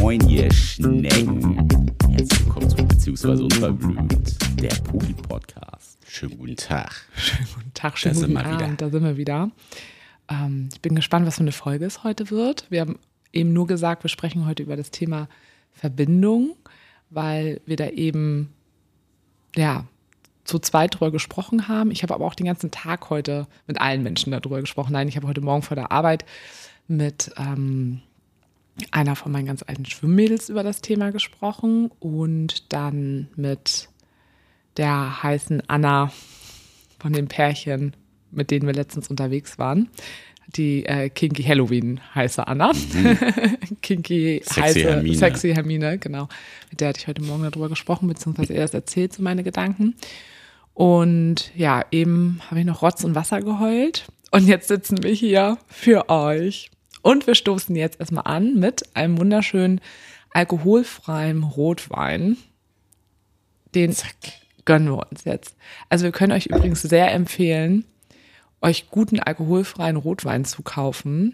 Moin, 0.00 0.26
ihr 0.26 0.50
Schnecken. 0.50 1.68
Herzlich 2.08 2.46
willkommen 2.46 2.70
zu 2.70 2.76
Beziehungsweise 2.76 3.44
Unverblümt, 3.44 4.62
der 4.62 4.74
Poli-Podcast. 4.84 5.98
Schönen 6.06 6.38
guten 6.38 6.56
Tag. 6.56 7.06
Schönen 7.14 7.48
guten 7.54 7.74
Tag, 7.74 7.98
schönen 7.98 8.14
Da 8.14 8.20
sind 8.20 8.34
guten 8.34 8.46
wir 8.46 8.52
wieder. 8.54 8.64
Abend, 8.64 8.80
da 8.80 8.88
sind 8.88 9.04
wir 9.04 9.16
wieder. 9.18 9.50
Ähm, 10.30 10.70
ich 10.72 10.80
bin 10.80 10.94
gespannt, 10.94 11.26
was 11.26 11.34
für 11.34 11.42
eine 11.42 11.52
Folge 11.52 11.84
es 11.84 12.04
heute 12.04 12.30
wird. 12.30 12.64
Wir 12.70 12.80
haben 12.80 12.98
eben 13.34 13.52
nur 13.52 13.66
gesagt, 13.66 14.02
wir 14.02 14.08
sprechen 14.08 14.46
heute 14.46 14.62
über 14.62 14.76
das 14.76 14.90
Thema 14.90 15.28
Verbindung, 15.72 16.56
weil 17.10 17.60
wir 17.66 17.76
da 17.76 17.88
eben, 17.88 18.54
ja, 19.56 19.84
zu 20.44 20.58
zweit 20.58 20.94
drüber 20.94 21.10
gesprochen 21.10 21.68
haben. 21.68 21.90
Ich 21.90 22.02
habe 22.02 22.14
aber 22.14 22.24
auch 22.24 22.34
den 22.34 22.46
ganzen 22.46 22.70
Tag 22.70 23.10
heute 23.10 23.46
mit 23.66 23.78
allen 23.78 24.02
Menschen 24.02 24.30
darüber 24.30 24.62
gesprochen. 24.62 24.94
Nein, 24.94 25.08
ich 25.08 25.16
habe 25.16 25.26
heute 25.26 25.42
Morgen 25.42 25.60
vor 25.60 25.74
der 25.74 25.92
Arbeit 25.92 26.24
mit 26.86 27.30
ähm, 27.36 28.00
einer 28.90 29.16
von 29.16 29.32
meinen 29.32 29.46
ganz 29.46 29.62
alten 29.62 29.84
Schwimmmädels 29.84 30.48
über 30.48 30.62
das 30.62 30.80
Thema 30.80 31.10
gesprochen 31.10 31.90
und 32.00 32.72
dann 32.72 33.28
mit 33.36 33.88
der 34.76 35.22
heißen 35.22 35.62
Anna 35.68 36.12
von 36.98 37.12
dem 37.12 37.28
Pärchen, 37.28 37.94
mit 38.30 38.50
denen 38.50 38.66
wir 38.66 38.74
letztens 38.74 39.08
unterwegs 39.08 39.58
waren. 39.58 39.88
Die 40.56 40.86
äh, 40.86 41.10
Kinky 41.10 41.42
Halloween 41.42 42.00
heiße 42.14 42.46
Anna. 42.46 42.72
Kinky 43.82 44.40
Sexy 44.42 44.60
heiße 44.60 44.80
Hermine. 44.80 45.16
Sexy 45.16 45.52
Hermine, 45.52 45.98
genau. 45.98 46.28
Mit 46.70 46.80
der 46.80 46.88
hatte 46.88 47.00
ich 47.00 47.06
heute 47.06 47.22
Morgen 47.22 47.42
darüber 47.42 47.68
gesprochen, 47.68 48.08
beziehungsweise 48.08 48.54
erst 48.54 48.72
erzählt 48.72 49.12
zu 49.12 49.22
meine 49.22 49.42
Gedanken. 49.42 49.94
Und 50.72 51.52
ja, 51.54 51.84
eben 51.90 52.40
habe 52.48 52.60
ich 52.60 52.66
noch 52.66 52.82
Rotz 52.82 53.04
und 53.04 53.14
Wasser 53.14 53.42
geheult. 53.42 54.06
Und 54.30 54.46
jetzt 54.46 54.68
sitzen 54.68 55.02
wir 55.02 55.10
hier 55.10 55.58
für 55.66 56.08
euch. 56.08 56.70
Und 57.02 57.26
wir 57.26 57.34
stoßen 57.34 57.74
jetzt 57.76 58.00
erstmal 58.00 58.24
an 58.26 58.54
mit 58.56 58.96
einem 58.96 59.18
wunderschönen 59.18 59.80
alkoholfreien 60.32 61.42
Rotwein. 61.42 62.36
Den 63.74 63.94
gönnen 64.64 64.88
wir 64.88 65.06
uns 65.10 65.24
jetzt. 65.24 65.54
Also 65.88 66.04
wir 66.04 66.12
können 66.12 66.32
euch 66.32 66.46
übrigens 66.46 66.82
sehr 66.82 67.12
empfehlen, 67.12 67.84
euch 68.60 68.90
guten 68.90 69.20
alkoholfreien 69.20 69.96
Rotwein 69.96 70.44
zu 70.44 70.62
kaufen. 70.62 71.32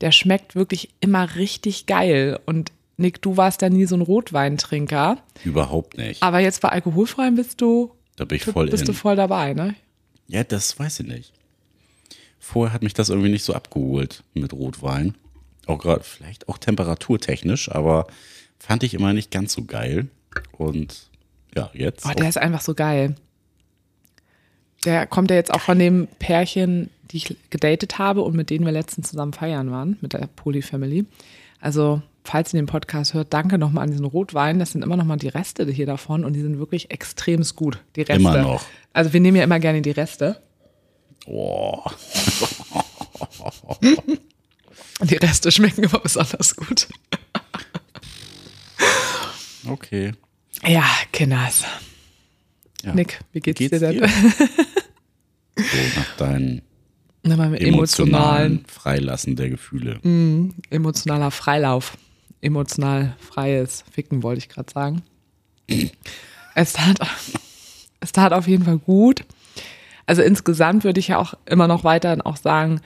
Der 0.00 0.12
schmeckt 0.12 0.54
wirklich 0.54 0.90
immer 1.00 1.36
richtig 1.36 1.86
geil. 1.86 2.38
Und 2.46 2.72
Nick, 2.96 3.22
du 3.22 3.36
warst 3.36 3.62
ja 3.62 3.70
nie 3.70 3.86
so 3.86 3.96
ein 3.96 4.02
Rotweintrinker. 4.02 5.18
Überhaupt 5.44 5.96
nicht. 5.96 6.22
Aber 6.22 6.40
jetzt 6.40 6.60
bei 6.60 6.68
alkoholfreien 6.68 7.34
bist 7.34 7.60
du, 7.60 7.92
Da 8.16 8.24
bin 8.24 8.36
ich 8.36 8.44
voll 8.44 8.68
bist 8.68 8.82
in. 8.82 8.86
du 8.88 8.92
voll 8.92 9.16
dabei, 9.16 9.54
ne? 9.54 9.74
Ja, 10.28 10.44
das 10.44 10.78
weiß 10.78 11.00
ich 11.00 11.06
nicht. 11.06 11.32
Vorher 12.48 12.72
hat 12.72 12.84
mich 12.84 12.94
das 12.94 13.08
irgendwie 13.08 13.28
nicht 13.28 13.42
so 13.42 13.54
abgeholt 13.54 14.22
mit 14.32 14.52
Rotwein. 14.52 15.16
Auch 15.66 15.78
gerade, 15.78 16.04
vielleicht 16.04 16.48
auch 16.48 16.58
temperaturtechnisch, 16.58 17.72
aber 17.72 18.06
fand 18.60 18.84
ich 18.84 18.94
immer 18.94 19.12
nicht 19.12 19.32
ganz 19.32 19.52
so 19.52 19.64
geil. 19.64 20.06
Und 20.56 21.08
ja, 21.56 21.70
jetzt. 21.74 22.06
Oh, 22.06 22.12
der 22.12 22.28
ist 22.28 22.38
einfach 22.38 22.60
so 22.60 22.74
geil. 22.74 23.16
Der 24.84 25.08
kommt 25.08 25.30
ja 25.30 25.36
jetzt 25.36 25.52
auch 25.52 25.60
von 25.60 25.80
dem 25.80 26.06
Pärchen, 26.20 26.88
die 27.10 27.16
ich 27.16 27.36
gedatet 27.50 27.98
habe 27.98 28.22
und 28.22 28.36
mit 28.36 28.48
denen 28.48 28.64
wir 28.64 28.72
letztens 28.72 29.10
zusammen 29.10 29.32
feiern 29.32 29.72
waren, 29.72 29.96
mit 30.00 30.12
der 30.12 30.28
Poly-Family. 30.28 31.04
Also, 31.60 32.00
falls 32.22 32.54
ihr 32.54 32.62
den 32.62 32.66
Podcast 32.66 33.12
hört, 33.12 33.34
danke 33.34 33.58
nochmal 33.58 33.82
an 33.82 33.90
diesen 33.90 34.06
Rotwein. 34.06 34.60
Das 34.60 34.70
sind 34.70 34.82
immer 34.82 34.96
nochmal 34.96 35.16
die 35.16 35.26
Reste 35.26 35.66
hier 35.66 35.86
davon 35.86 36.24
und 36.24 36.34
die 36.34 36.42
sind 36.42 36.60
wirklich 36.60 36.92
extremst 36.92 37.56
gut. 37.56 37.82
Die 37.96 38.02
Reste. 38.02 38.14
Immer 38.14 38.40
noch. 38.40 38.64
Also, 38.92 39.12
wir 39.12 39.20
nehmen 39.20 39.36
ja 39.36 39.42
immer 39.42 39.58
gerne 39.58 39.82
die 39.82 39.90
Reste. 39.90 40.40
Oh, 41.26 41.84
die 45.02 45.16
Reste 45.16 45.50
schmecken 45.52 45.84
immer 45.84 45.98
besonders 45.98 46.56
gut. 46.56 46.88
okay. 49.68 50.12
Ja, 50.66 50.84
Kinders. 51.12 51.64
Ja. 52.82 52.94
Nick, 52.94 53.20
wie 53.32 53.40
geht's, 53.40 53.58
dir 53.58 53.78
denn? 53.78 53.98
so 55.56 55.76
nach 55.96 56.16
deinen 56.16 56.62
mit 57.22 57.60
emotionalen 57.60 57.64
emotionalen, 57.64 58.64
Freilassen 58.68 59.36
der 59.36 59.50
Gefühle. 59.50 60.00
emotionaler 60.70 61.30
Freilauf. 61.30 61.98
Emotional 62.40 63.16
freies 63.18 63.82
Ficken, 63.90 64.22
wollte 64.22 64.38
ich 64.38 64.48
gerade 64.48 64.70
sagen. 64.72 65.02
es 66.54 66.74
tat, 66.74 66.98
es 68.00 68.12
tat 68.12 68.32
auf 68.32 68.46
jeden 68.46 68.64
Fall 68.64 68.78
gut. 68.78 69.24
Also 70.06 70.22
insgesamt 70.22 70.84
würde 70.84 71.00
ich 71.00 71.08
ja 71.08 71.18
auch 71.18 71.34
immer 71.46 71.68
noch 71.68 71.84
weiter 71.84 72.16
auch 72.24 72.36
sagen, 72.36 72.80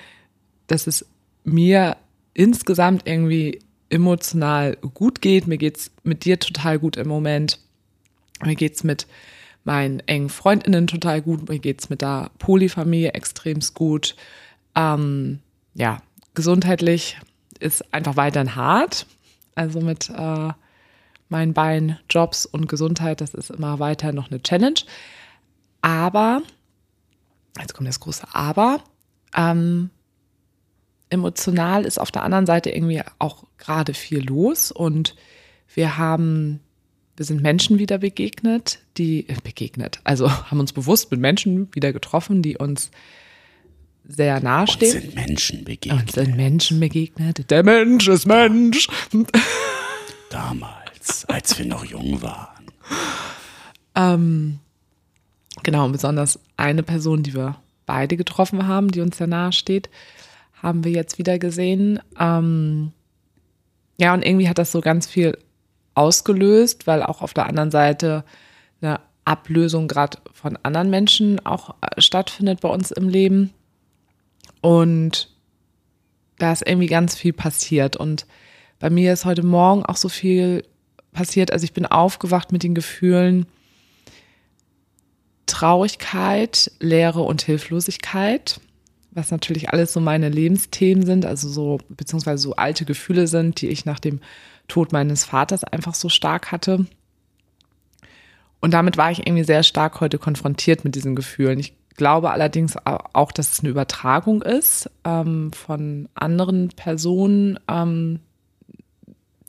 dass 0.66 0.86
es 0.86 1.06
mir 1.44 1.97
insgesamt 2.34 3.03
irgendwie 3.06 3.60
emotional 3.91 4.76
gut 4.94 5.20
geht. 5.20 5.47
Mir 5.47 5.59
geht's 5.59 5.91
mit 6.03 6.25
dir 6.25 6.38
total 6.38 6.78
gut 6.78 6.97
im 6.97 7.09
Moment. 7.09 7.59
Mir 8.42 8.54
geht's 8.54 8.84
mit 8.84 9.06
meinen 9.64 10.00
engen 10.00 10.30
Freundinnen 10.30 10.86
total 10.86 11.20
gut. 11.20 11.48
Mir 11.48 11.59
geht's 11.59 11.91
mit 11.91 12.00
der 12.03 12.30
Polyfamilie 12.38 13.12
extremst 13.12 13.75
gut. 13.75 14.16
Ähm, 14.75 15.41
ja, 15.75 15.98
gesundheitlich 16.34 17.19
ist 17.59 17.92
einfach 17.92 18.16
weiterhin 18.16 18.56
hart. 18.56 19.06
Also 19.54 19.80
mit 19.80 20.09
äh, 20.09 20.48
meinen 21.28 21.53
beiden 21.53 21.98
Jobs 22.09 22.47
und 22.47 22.69
Gesundheit, 22.69 23.20
das 23.20 23.34
ist 23.34 23.50
immer 23.50 23.78
weiter 23.78 24.12
noch 24.12 24.30
eine 24.30 24.42
Challenge. 24.42 24.80
Aber, 25.82 26.42
jetzt 27.60 27.75
kommt 27.75 27.88
das 27.88 28.00
große 28.00 28.26
Aber, 28.32 28.82
ähm, 29.37 29.91
emotional 31.10 31.84
ist 31.84 31.98
auf 31.98 32.10
der 32.10 32.22
anderen 32.22 32.47
Seite 32.47 32.71
irgendwie 32.71 33.03
auch 33.19 33.44
gerade 33.59 33.94
viel 33.94 34.25
los 34.25 34.71
und 34.71 35.16
wir 35.75 35.98
haben, 35.98 36.60
wir 37.16 37.26
sind 37.26 37.43
Menschen 37.43 37.78
wieder 37.78 37.98
begegnet, 37.98 38.81
die 38.97 39.28
äh, 39.28 39.37
begegnet, 39.43 40.00
also 40.04 40.31
haben 40.50 40.60
uns 40.60 40.72
bewusst 40.72 41.10
mit 41.10 41.21
Menschen 41.21 41.69
wieder 41.75 41.93
getroffen, 41.93 42.43
die 42.43 42.56
uns 42.56 42.91
sehr 44.04 44.41
nahestehen. 44.41 44.92
sind 44.92 45.15
Menschen 45.15 45.65
begegnet. 45.65 46.12
sind 46.12 46.37
Menschen 46.37 46.81
begegnet. 46.81 47.50
Der 47.50 47.62
Mensch 47.62 48.09
ist 48.09 48.27
Mensch. 48.27 48.88
Damals, 50.31 51.25
als 51.27 51.59
wir 51.59 51.66
noch 51.66 51.84
jung 51.84 52.21
waren. 52.22 52.66
Genau, 55.62 55.84
und 55.84 55.92
besonders 55.92 56.38
eine 56.56 56.82
Person, 56.82 57.22
die 57.22 57.34
wir 57.34 57.56
beide 57.86 58.16
getroffen 58.16 58.66
haben, 58.66 58.90
die 58.90 59.00
uns 59.00 59.18
sehr 59.18 59.26
nahe 59.26 59.52
steht, 59.52 59.90
haben 60.62 60.84
wir 60.84 60.92
jetzt 60.92 61.18
wieder 61.18 61.38
gesehen. 61.38 62.00
Ähm, 62.18 62.92
ja, 63.98 64.14
und 64.14 64.24
irgendwie 64.24 64.48
hat 64.48 64.58
das 64.58 64.72
so 64.72 64.80
ganz 64.80 65.06
viel 65.06 65.36
ausgelöst, 65.94 66.86
weil 66.86 67.02
auch 67.02 67.20
auf 67.20 67.34
der 67.34 67.46
anderen 67.46 67.70
Seite 67.70 68.24
eine 68.80 69.00
Ablösung 69.24 69.88
gerade 69.88 70.18
von 70.32 70.58
anderen 70.62 70.90
Menschen 70.90 71.44
auch 71.44 71.74
äh, 71.80 72.00
stattfindet 72.00 72.60
bei 72.60 72.68
uns 72.68 72.90
im 72.90 73.08
Leben. 73.08 73.52
Und 74.60 75.28
da 76.38 76.52
ist 76.52 76.66
irgendwie 76.66 76.86
ganz 76.86 77.16
viel 77.16 77.32
passiert. 77.32 77.96
Und 77.96 78.26
bei 78.78 78.90
mir 78.90 79.12
ist 79.12 79.24
heute 79.24 79.42
Morgen 79.42 79.84
auch 79.84 79.96
so 79.96 80.08
viel 80.08 80.64
passiert. 81.12 81.52
Also 81.52 81.64
ich 81.64 81.72
bin 81.72 81.86
aufgewacht 81.86 82.52
mit 82.52 82.62
den 82.62 82.74
Gefühlen, 82.74 83.46
Traurigkeit, 85.50 86.70
Leere 86.78 87.22
und 87.22 87.42
Hilflosigkeit, 87.42 88.60
was 89.10 89.32
natürlich 89.32 89.70
alles 89.70 89.92
so 89.92 90.00
meine 90.00 90.28
Lebensthemen 90.28 91.04
sind, 91.04 91.26
also 91.26 91.48
so, 91.48 91.78
beziehungsweise 91.88 92.40
so 92.40 92.54
alte 92.54 92.84
Gefühle 92.84 93.26
sind, 93.26 93.60
die 93.60 93.68
ich 93.68 93.84
nach 93.84 93.98
dem 93.98 94.20
Tod 94.68 94.92
meines 94.92 95.24
Vaters 95.24 95.64
einfach 95.64 95.94
so 95.94 96.08
stark 96.08 96.52
hatte. 96.52 96.86
Und 98.60 98.74
damit 98.74 98.96
war 98.96 99.10
ich 99.10 99.26
irgendwie 99.26 99.42
sehr 99.42 99.64
stark 99.64 100.00
heute 100.00 100.18
konfrontiert 100.18 100.84
mit 100.84 100.94
diesen 100.94 101.16
Gefühlen. 101.16 101.58
Ich 101.58 101.74
glaube 101.96 102.30
allerdings 102.30 102.76
auch, 102.84 103.32
dass 103.32 103.52
es 103.52 103.60
eine 103.60 103.70
Übertragung 103.70 104.42
ist 104.42 104.88
ähm, 105.04 105.52
von 105.52 106.08
anderen 106.14 106.68
Personen, 106.68 107.58
ähm, 107.66 108.20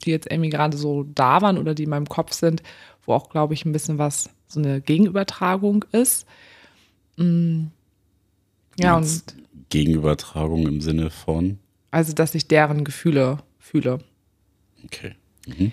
die 0.04 0.09
jetzt 0.09 0.31
irgendwie 0.31 0.50
gerade 0.50 0.77
so 0.77 1.04
da 1.04 1.44
waren 1.44 1.59
oder 1.59 1.75
die 1.75 1.83
in 1.83 1.92
meinem 1.92 2.09
Kopf 2.09 2.33
sind, 2.33 2.63
wo 3.06 3.13
auch, 3.13 3.30
glaube 3.30 3.54
ich, 3.54 3.65
ein 3.65 3.71
bisschen 3.71 4.00
was, 4.00 4.31
so 4.51 4.59
eine 4.59 4.81
Gegenübertragung 4.81 5.86
ist. 5.92 6.25
Mm. 7.18 7.65
Ja, 8.80 8.98
und 8.98 9.03
Jetzt 9.03 9.36
Gegenübertragung 9.69 10.68
im 10.68 10.81
Sinne 10.81 11.09
von. 11.09 11.59
also, 11.92 12.13
dass 12.13 12.36
ich 12.36 12.48
deren 12.48 12.83
Gefühle 12.83 13.39
fühle. 13.59 14.00
Okay. 14.86 15.15
Mhm. 15.48 15.71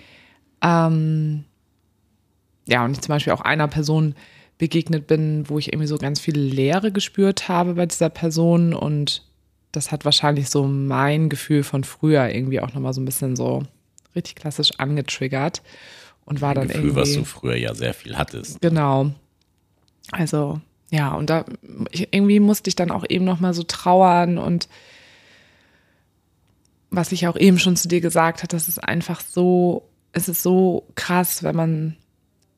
Ähm, 0.63 1.45
ja, 2.67 2.85
und 2.85 2.93
ich 2.93 3.01
zum 3.01 3.13
Beispiel 3.13 3.33
auch 3.33 3.41
einer 3.41 3.69
Person 3.69 4.15
begegnet 4.59 5.07
bin, 5.07 5.49
wo 5.49 5.59
ich 5.59 5.73
irgendwie 5.73 5.87
so 5.87 5.99
ganz 5.99 6.21
viel 6.21 6.39
Leere 6.39 6.93
gespürt 6.93 7.49
habe 7.49 7.75
bei 7.75 7.87
dieser 7.87 8.11
Person 8.11 8.75
und 8.75 9.25
das 9.73 9.93
hat 9.93 10.05
wahrscheinlich 10.05 10.51
so 10.51 10.67
mein 10.67 11.29
Gefühl 11.29 11.63
von 11.63 11.85
früher 11.85 12.29
irgendwie 12.29 12.61
auch 12.61 12.75
nochmal 12.75 12.93
so 12.93 13.01
ein 13.01 13.05
bisschen 13.05 13.37
so 13.37 13.63
richtig 14.17 14.35
klassisch 14.35 14.73
angetriggert 14.79 15.63
und 16.29 16.43
war 16.43 16.55
dann 16.55 16.69
Gefühl, 16.69 16.85
irgendwie 16.85 17.01
was 17.01 17.13
du 17.15 17.25
früher 17.25 17.57
ja 17.57 17.75
sehr 17.75 17.95
viel 17.95 18.17
hattest. 18.17 18.61
Genau. 18.61 19.13
Also, 20.11 20.61
ja, 20.91 21.15
und 21.15 21.31
da 21.31 21.45
ich, 21.91 22.09
irgendwie 22.13 22.39
musste 22.39 22.69
ich 22.69 22.77
dann 22.77 22.91
auch 22.91 23.05
eben 23.09 23.25
noch 23.25 23.41
mal 23.41 23.55
so 23.55 23.63
trauern 23.63 24.37
und 24.39 24.69
was 26.91 27.13
ich 27.13 27.27
auch 27.27 27.37
eben 27.37 27.59
schon 27.59 27.77
zu 27.77 27.89
dir 27.89 28.01
gesagt 28.01 28.39
habe, 28.39 28.49
das 28.49 28.69
ist 28.69 28.83
einfach 28.83 29.21
so, 29.21 29.89
es 30.13 30.29
ist 30.29 30.43
so 30.43 30.87
krass, 30.95 31.43
wenn 31.43 31.57
man, 31.57 31.97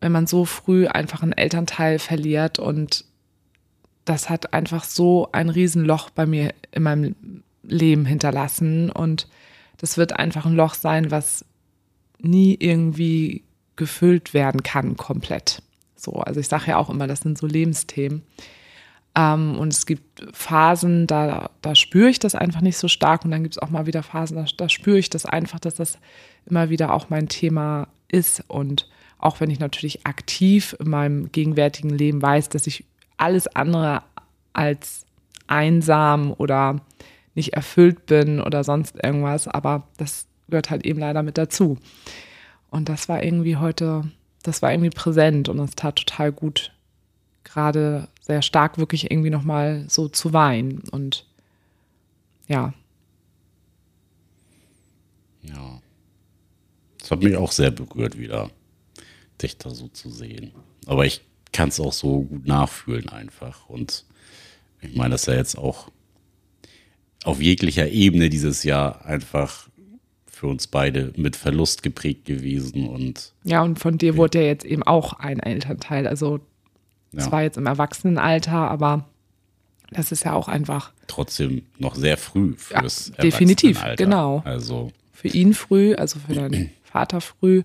wenn 0.01 0.13
man 0.13 0.27
so 0.27 0.45
früh 0.45 0.87
einfach 0.87 1.23
einen 1.23 1.33
Elternteil 1.33 1.99
verliert 1.99 2.59
und 2.59 3.05
das 4.05 4.31
hat 4.31 4.53
einfach 4.53 4.85
so 4.85 5.29
ein 5.33 5.49
Riesenloch 5.49 6.11
bei 6.11 6.27
mir 6.27 6.55
in 6.73 6.83
meinem 6.83 7.15
Leben 7.63 8.05
hinterlassen 8.05 8.91
und 8.91 9.29
das 9.79 9.97
wird 9.97 10.19
einfach 10.19 10.47
ein 10.47 10.57
Loch 10.57 10.75
sein, 10.75 11.11
was 11.11 11.45
nie 12.19 12.57
irgendwie 12.59 13.45
gefüllt 13.81 14.35
werden 14.35 14.63
kann 14.63 14.99
komplett. 14.99 15.63
So, 15.97 16.13
also 16.13 16.39
ich 16.39 16.49
sage 16.49 16.73
ja 16.73 16.77
auch 16.77 16.91
immer, 16.91 17.07
das 17.07 17.21
sind 17.21 17.39
so 17.39 17.47
Lebensthemen. 17.47 18.23
Ähm, 19.17 19.59
und 19.59 19.73
es 19.73 19.87
gibt 19.87 20.23
Phasen, 20.35 21.07
da, 21.07 21.49
da 21.63 21.75
spüre 21.75 22.11
ich 22.11 22.19
das 22.19 22.35
einfach 22.35 22.61
nicht 22.61 22.77
so 22.77 22.89
stark. 22.89 23.25
Und 23.25 23.31
dann 23.31 23.43
gibt 23.43 23.57
es 23.57 23.63
auch 23.63 23.71
mal 23.71 23.87
wieder 23.87 24.03
Phasen, 24.03 24.37
da, 24.37 24.45
da 24.55 24.69
spüre 24.69 24.99
ich 24.99 25.09
das 25.09 25.25
einfach, 25.25 25.59
dass 25.59 25.75
das 25.75 25.99
immer 26.45 26.69
wieder 26.69 26.93
auch 26.93 27.09
mein 27.09 27.29
Thema 27.29 27.89
ist. 28.09 28.45
Und 28.49 28.87
auch 29.19 29.41
wenn 29.41 29.49
ich 29.49 29.59
natürlich 29.59 30.07
aktiv 30.07 30.77
in 30.79 30.91
meinem 30.91 31.33
gegenwärtigen 31.33 31.91
Leben 31.91 32.21
weiß, 32.21 32.51
dass 32.51 32.67
ich 32.67 32.85
alles 33.17 33.49
andere 33.49 34.03
als 34.53 35.07
einsam 35.47 36.35
oder 36.37 36.83
nicht 37.35 37.55
erfüllt 37.55 38.05
bin 38.05 38.43
oder 38.43 38.63
sonst 38.63 39.03
irgendwas, 39.03 39.49
aber 39.49 39.85
das 39.97 40.27
gehört 40.51 40.69
halt 40.69 40.85
eben 40.85 41.01
leider 41.01 41.23
mit 41.23 41.39
dazu. 41.39 41.79
Und 42.71 42.89
das 42.89 43.09
war 43.09 43.23
irgendwie 43.23 43.57
heute, 43.57 44.11
das 44.43 44.63
war 44.63 44.73
irgendwie 44.73 44.91
präsent 44.91 45.49
und 45.49 45.59
es 45.59 45.73
tat 45.73 45.97
total 45.97 46.33
gut, 46.33 46.73
gerade 47.45 48.09
sehr 48.21 48.43
stark 48.43 48.79
wirklich 48.79 49.11
irgendwie 49.11 49.31
nochmal 49.31 49.85
so 49.89 50.09
zu 50.09 50.33
weinen. 50.33 50.83
Und 50.91 51.27
ja. 52.47 52.73
Ja. 55.43 55.81
Das 56.99 57.11
hat 57.11 57.23
mich 57.23 57.37
auch 57.37 57.53
sehr 57.53 57.71
berührt, 57.71 58.19
wieder 58.19 58.51
dich 59.43 59.57
da 59.59 59.71
so 59.71 59.89
zu 59.89 60.11
sehen. 60.11 60.53
Aber 60.87 61.07
ich 61.07 61.23
kann 61.53 61.71
es 61.71 61.81
auch 61.81 61.93
so 61.93 62.23
gut 62.23 62.47
nachfühlen 62.47 63.09
einfach. 63.09 63.69
Und 63.69 64.05
ich 64.81 64.95
meine, 64.95 65.11
das 65.11 65.23
ist 65.23 65.27
ja 65.29 65.35
jetzt 65.35 65.59
auch 65.59 65.91
auf 67.25 67.41
jeglicher 67.41 67.89
Ebene 67.89 68.29
dieses 68.31 68.63
Jahr 68.63 69.05
einfach 69.05 69.70
für 70.41 70.47
uns 70.47 70.67
beide 70.67 71.13
mit 71.17 71.37
Verlust 71.37 71.83
geprägt 71.83 72.25
gewesen 72.25 72.89
und 72.89 73.35
ja 73.45 73.61
und 73.61 73.79
von 73.79 73.99
dir 73.99 74.17
wurde 74.17 74.41
ja 74.41 74.47
jetzt 74.47 74.65
eben 74.65 74.83
auch 74.83 75.13
ein 75.13 75.39
Elternteil. 75.39 76.07
Also 76.07 76.41
ja. 77.13 77.21
zwar 77.21 77.43
jetzt 77.43 77.59
im 77.59 77.67
Erwachsenenalter 77.67 78.55
aber 78.55 79.05
das 79.91 80.13
ist 80.13 80.25
ja 80.25 80.33
auch 80.33 80.49
einfach 80.49 80.93
trotzdem 81.09 81.67
noch 81.79 81.95
sehr 81.95 82.17
früh 82.17 82.55
fürs 82.57 83.13
ja, 83.19 83.23
definitiv 83.23 83.85
genau. 83.99 84.41
Also 84.47 84.93
für 85.13 85.29
ihn 85.29 85.53
früh 85.53 85.95
also 85.95 86.19
für 86.21 86.33
deinen 86.33 86.71
Vater 86.85 87.21
früh 87.21 87.63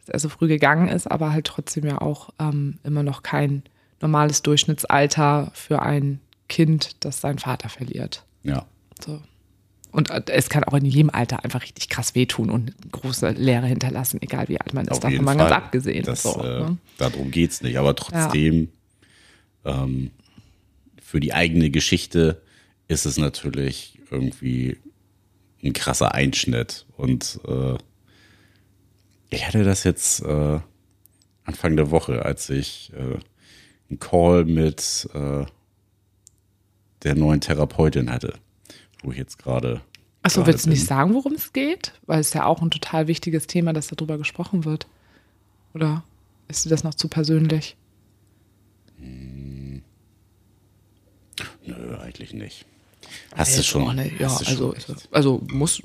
dass 0.00 0.08
er 0.08 0.18
so 0.18 0.28
früh 0.30 0.48
gegangen 0.48 0.88
ist 0.88 1.08
aber 1.08 1.30
halt 1.30 1.46
trotzdem 1.46 1.86
ja 1.86 2.00
auch 2.00 2.30
ähm, 2.40 2.80
immer 2.82 3.04
noch 3.04 3.22
kein 3.22 3.62
normales 4.00 4.42
Durchschnittsalter 4.42 5.52
für 5.54 5.80
ein 5.80 6.18
Kind 6.48 7.04
das 7.04 7.20
seinen 7.20 7.38
Vater 7.38 7.68
verliert. 7.68 8.24
Ja. 8.42 8.66
So. 9.00 9.20
Und 9.92 10.10
äh, 10.10 10.22
es 10.28 10.48
kann 10.48 10.64
auch 10.64 10.74
in 10.74 10.84
jedem 10.84 11.10
Alter 11.10 11.44
einfach 11.44 11.62
richtig 11.62 11.88
krass 11.88 12.14
wehtun 12.14 12.50
und 12.50 12.74
große 12.92 13.30
Lehre 13.30 13.66
hinterlassen, 13.66 14.20
egal 14.22 14.48
wie 14.48 14.60
alt 14.60 14.72
man 14.74 14.86
ist. 14.86 15.02
Davon 15.02 15.24
mal 15.24 15.36
ganz 15.36 15.52
abgesehen. 15.52 16.04
Das, 16.04 16.22
so, 16.22 16.40
äh, 16.42 16.60
ne? 16.60 16.78
Darum 16.98 17.30
geht 17.30 17.50
es 17.50 17.62
nicht. 17.62 17.78
Aber 17.78 17.94
trotzdem, 17.96 18.68
ja. 19.64 19.84
ähm, 19.84 20.10
für 21.02 21.20
die 21.20 21.32
eigene 21.32 21.70
Geschichte 21.70 22.42
ist 22.88 23.04
es 23.04 23.18
natürlich 23.18 23.98
irgendwie 24.10 24.76
ein 25.62 25.72
krasser 25.72 26.14
Einschnitt. 26.14 26.86
Und 26.96 27.40
äh, 27.46 27.76
ich 29.30 29.46
hatte 29.46 29.64
das 29.64 29.84
jetzt 29.84 30.22
äh, 30.22 30.60
Anfang 31.44 31.76
der 31.76 31.90
Woche, 31.90 32.24
als 32.24 32.48
ich 32.50 32.92
äh, 32.94 33.18
einen 33.88 33.98
Call 33.98 34.44
mit 34.44 35.08
äh, 35.14 35.44
der 37.02 37.14
neuen 37.14 37.40
Therapeutin 37.40 38.10
hatte 38.10 38.34
wo 39.02 39.12
ich 39.12 39.18
jetzt 39.18 39.38
gerade. 39.38 39.80
Achso, 40.22 40.46
willst 40.46 40.66
du 40.66 40.70
nicht 40.70 40.84
sagen, 40.84 41.14
worum 41.14 41.34
es 41.34 41.52
geht? 41.52 41.94
Weil 42.06 42.20
es 42.20 42.34
ja 42.34 42.44
auch 42.44 42.60
ein 42.60 42.70
total 42.70 43.06
wichtiges 43.06 43.46
Thema, 43.46 43.72
dass 43.72 43.88
darüber 43.88 44.18
gesprochen 44.18 44.64
wird. 44.64 44.86
Oder 45.72 46.04
ist 46.48 46.64
dir 46.64 46.70
das 46.70 46.84
noch 46.84 46.94
zu 46.94 47.08
persönlich? 47.08 47.76
Hm. 48.98 49.82
Nö, 51.64 51.96
eigentlich 51.98 52.34
nicht. 52.34 52.66
Hast 53.34 53.58
du 53.58 53.62
schon? 53.62 53.96
Ne, 53.96 54.12
ja, 54.18 54.28
also, 54.28 54.74
schon 54.74 54.96
also 55.10 55.42
muss. 55.50 55.82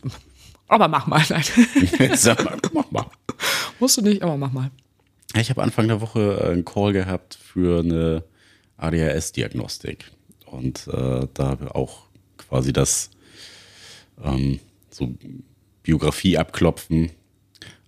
Aber 0.68 0.88
mach 0.88 1.08
mal. 1.08 1.24
Nein. 1.30 1.44
Sag 2.16 2.44
mal, 2.44 2.58
mach 2.74 2.92
mal. 2.92 3.06
Musst 3.80 3.98
du 3.98 4.02
nicht, 4.02 4.22
aber 4.22 4.38
mach 4.38 4.52
mal. 4.52 4.72
Ich 5.36 5.50
habe 5.50 5.64
Anfang 5.64 5.88
der 5.88 6.02
Woche 6.02 6.50
einen 6.50 6.66
Call 6.66 6.94
gehabt 6.94 7.36
für 7.36 7.80
eine 7.80 8.24
ADHS-Diagnostik. 8.78 10.12
Und 10.46 10.88
äh, 10.88 11.28
da 11.34 11.46
habe 11.46 11.66
ich 11.66 11.72
auch 11.72 12.05
quasi 12.56 12.72
das 12.72 13.10
ähm, 14.24 14.60
so 14.90 15.14
Biografie 15.84 16.38
abklopfen. 16.38 17.12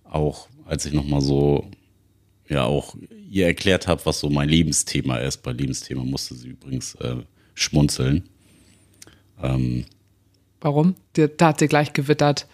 Auch 0.04 0.48
als 0.66 0.84
ich 0.84 0.92
nochmal 0.92 1.22
so, 1.22 1.70
ja, 2.48 2.64
auch 2.64 2.94
ihr 3.30 3.46
erklärt 3.46 3.86
habe, 3.86 4.04
was 4.04 4.20
so 4.20 4.28
mein 4.28 4.48
Lebensthema 4.48 5.16
ist. 5.18 5.38
Bei 5.38 5.52
Lebensthema 5.52 6.04
musste 6.04 6.34
sie 6.34 6.48
übrigens 6.48 6.96
äh, 6.96 7.16
schmunzeln. 7.54 8.28
Ähm, 9.42 9.86
Warum? 10.60 10.96
da 11.14 11.46
hat 11.46 11.60
sie 11.60 11.68
gleich 11.68 11.94
gewittert, 11.94 12.46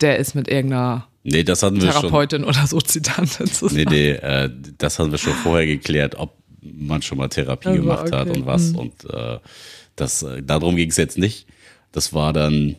der 0.00 0.18
ist 0.18 0.34
mit 0.34 0.48
irgendeiner 0.48 1.08
nee, 1.24 1.42
das 1.42 1.62
hatten 1.62 1.82
wir 1.82 1.90
Therapeutin 1.90 2.40
schon, 2.40 2.48
oder 2.48 2.66
Sozitantin 2.66 3.46
zusammen. 3.48 3.84
Nee, 3.90 3.90
nee, 3.90 4.10
äh, 4.12 4.50
das 4.78 4.98
hatten 4.98 5.10
wir 5.10 5.18
schon 5.18 5.34
vorher 5.34 5.66
geklärt, 5.66 6.14
ob 6.14 6.38
man 6.62 7.02
schon 7.02 7.18
mal 7.18 7.28
Therapie 7.28 7.68
also, 7.68 7.82
gemacht 7.82 8.06
okay. 8.06 8.16
hat 8.16 8.28
und 8.30 8.46
was. 8.46 8.72
Mhm. 8.72 8.78
Und 8.78 9.04
äh, 9.12 9.38
das, 9.96 10.22
äh, 10.22 10.42
darum 10.42 10.76
ging 10.76 10.90
es 10.90 10.96
jetzt 10.96 11.18
nicht. 11.18 11.46
Das 11.92 12.12
war 12.12 12.32
dann, 12.32 12.76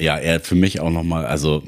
ja, 0.00 0.16
er 0.16 0.40
für 0.40 0.54
mich 0.54 0.80
auch 0.80 0.90
nochmal, 0.90 1.26
also 1.26 1.62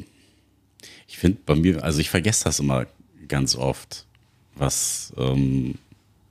ich 1.06 1.18
finde 1.18 1.38
bei 1.44 1.54
mir, 1.54 1.84
also 1.84 2.00
ich 2.00 2.10
vergesse 2.10 2.44
das 2.44 2.60
immer 2.60 2.86
ganz 3.28 3.54
oft, 3.54 4.06
was, 4.54 5.12
ähm, 5.16 5.74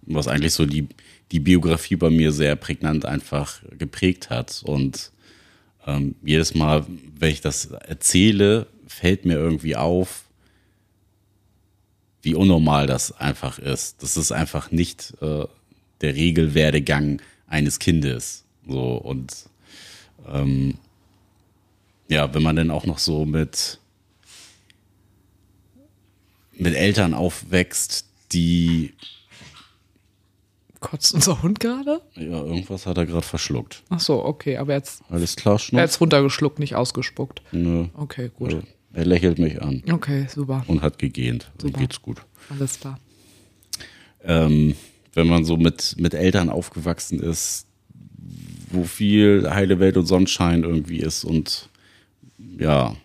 was 0.02 0.28
eigentlich 0.28 0.54
so 0.54 0.66
die, 0.66 0.88
die 1.32 1.40
Biografie 1.40 1.96
bei 1.96 2.10
mir 2.10 2.32
sehr 2.32 2.56
prägnant 2.56 3.06
einfach 3.06 3.62
geprägt 3.78 4.30
hat. 4.30 4.64
Und 4.66 5.12
ähm, 5.86 6.16
jedes 6.24 6.56
Mal, 6.56 6.86
wenn 7.18 7.32
ich 7.32 7.42
das 7.42 7.66
erzähle, 7.66 8.68
fällt 8.88 9.26
mir 9.26 9.36
irgendwie 9.36 9.76
auf, 9.76 10.26
wie 12.24 12.36
unnormal 12.36 12.88
das 12.88 13.12
einfach 13.12 13.60
ist. 13.60 14.04
Das 14.04 14.18
ist 14.18 14.32
einfach 14.32 14.72
nicht 14.72 15.14
äh, 15.22 15.46
der 16.02 16.16
Regelwerdegang 16.16 17.22
eines 17.52 17.80
Kindes. 17.80 18.46
So 18.68 18.96
und 18.96 19.34
ähm, 20.28 20.76
ja, 22.08 22.34
wenn 22.34 22.44
man 22.44 22.56
dann 22.56 22.72
auch 22.72 22.86
noch 22.86 22.98
so 22.98 23.26
mit 23.26 23.80
mit 26.54 26.76
Eltern 26.76 27.14
aufwächst, 27.14 28.06
die 28.32 28.94
Kotzt 30.80 31.14
unser 31.14 31.42
Hund 31.44 31.60
gerade? 31.60 32.02
Ja, 32.16 32.44
irgendwas 32.44 32.88
hat 32.88 32.98
er 32.98 33.06
gerade 33.06 33.26
verschluckt. 33.26 33.84
Ach 33.90 34.00
so, 34.00 34.26
okay, 34.26 34.58
aber 34.58 34.74
jetzt. 34.74 35.04
Alles 35.10 35.36
klar, 35.36 35.60
Schnupp? 35.60 35.80
Er 35.80 35.84
hat 35.84 36.02
runtergeschluckt, 36.02 36.58
nicht 36.58 36.76
ausgespuckt. 36.76 37.44
Nö. 37.52 37.86
Okay, 37.94 38.32
gut. 38.36 38.54
Er, 38.54 38.64
er 38.94 39.06
lächelt 39.06 39.38
mich 39.38 39.62
an. 39.62 39.84
Okay, 39.92 40.26
super. 40.28 40.64
Und 40.68 40.82
hat 40.82 40.98
gegähnt. 40.98 41.52
Super. 41.62 41.80
geht's 41.80 42.02
gut. 42.02 42.24
Alles 42.50 42.80
klar. 42.80 43.00
Ähm, 44.24 44.76
wenn 45.14 45.28
man 45.28 45.46
so 45.46 45.58
mit, 45.58 45.96
mit 45.98 46.14
Eltern 46.14 46.50
aufgewachsen 46.50 47.20
ist, 47.20 47.68
wo 48.70 48.84
viel 48.84 49.50
heile 49.50 49.80
Welt 49.80 49.98
und 49.98 50.06
Sonnenschein 50.06 50.64
irgendwie 50.64 51.00
ist 51.00 51.24
und 51.24 51.70
ja. 52.58 52.96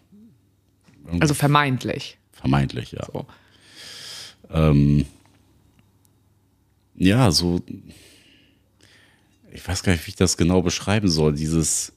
Also 1.21 1.35
vermeintlich. 1.35 2.19
Vermeintlich, 2.33 2.93
ja. 2.93 3.07
So. 3.13 3.27
Ähm, 4.51 5.07
ja, 6.95 7.31
so, 7.31 7.61
ich 9.53 9.67
weiß 9.67 9.83
gar 9.83 9.93
nicht, 9.93 10.07
wie 10.07 10.11
ich 10.11 10.17
das 10.17 10.37
genau 10.37 10.63
beschreiben 10.63 11.09
soll. 11.09 11.35
Dieses, 11.35 11.93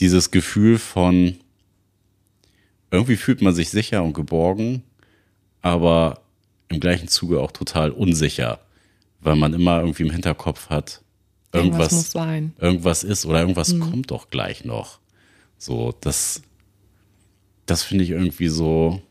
dieses 0.00 0.30
Gefühl 0.30 0.78
von, 0.78 1.38
irgendwie 2.90 3.16
fühlt 3.16 3.42
man 3.42 3.54
sich 3.54 3.70
sicher 3.70 4.02
und 4.02 4.14
geborgen, 4.14 4.82
aber 5.62 6.22
im 6.68 6.80
gleichen 6.80 7.08
Zuge 7.08 7.40
auch 7.40 7.52
total 7.52 7.90
unsicher, 7.90 8.60
weil 9.20 9.36
man 9.36 9.54
immer 9.54 9.80
irgendwie 9.80 10.04
im 10.04 10.10
Hinterkopf 10.10 10.68
hat, 10.70 11.02
irgendwas, 11.52 11.92
muss 11.92 12.10
sein. 12.10 12.54
irgendwas 12.58 13.04
ist 13.04 13.26
oder 13.26 13.40
irgendwas 13.40 13.72
mhm. 13.72 13.80
kommt 13.80 14.10
doch 14.10 14.30
gleich 14.30 14.64
noch. 14.64 14.98
So, 15.56 15.94
das, 16.00 16.42
das 17.66 17.82
finde 17.82 18.04
ich 18.04 18.10
irgendwie 18.10 18.48
so, 18.48 19.02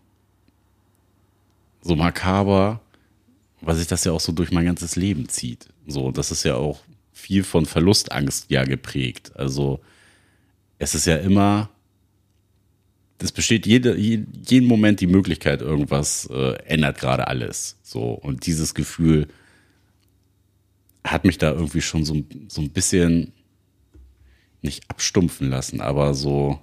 so 1.82 1.96
makaber, 1.96 2.82
weil 3.62 3.76
sich 3.76 3.88
das 3.88 4.04
ja 4.04 4.12
auch 4.12 4.22
so 4.22 4.32
durch 4.32 4.52
mein 4.52 4.66
ganzes 4.66 4.96
Leben 4.96 5.28
zieht. 5.30 5.68
So, 5.88 6.12
das 6.12 6.32
ist 6.32 6.44
ja 6.44 6.56
auch 6.56 6.80
viel 7.12 7.44
von 7.44 7.66
Verlustangst 7.66 8.50
ja 8.50 8.64
geprägt. 8.64 9.32
Also, 9.36 9.82
es 10.80 10.96
ist 10.96 11.06
ja 11.06 11.18
immer 11.18 11.70
es 13.22 13.32
besteht 13.32 13.66
jede, 13.66 13.98
jeden 13.98 14.68
Moment 14.68 15.02
die 15.02 15.08
Möglichkeit, 15.08 15.62
irgendwas 15.62 16.30
äh, 16.32 16.54
ändert 16.66 17.00
gerade 17.00 17.28
alles. 17.28 17.78
So. 17.82 18.12
Und 18.12 18.46
dieses 18.46 18.76
Gefühl 18.76 19.28
hat 21.12 21.26
mich 21.26 21.38
da 21.38 21.52
irgendwie 21.52 21.82
schon 21.82 22.06
so, 22.06 22.24
so 22.48 22.62
ein 22.62 22.70
bisschen 22.70 23.34
nicht 24.62 24.90
abstumpfen 24.90 25.50
lassen, 25.50 25.82
aber 25.82 26.14
so, 26.14 26.60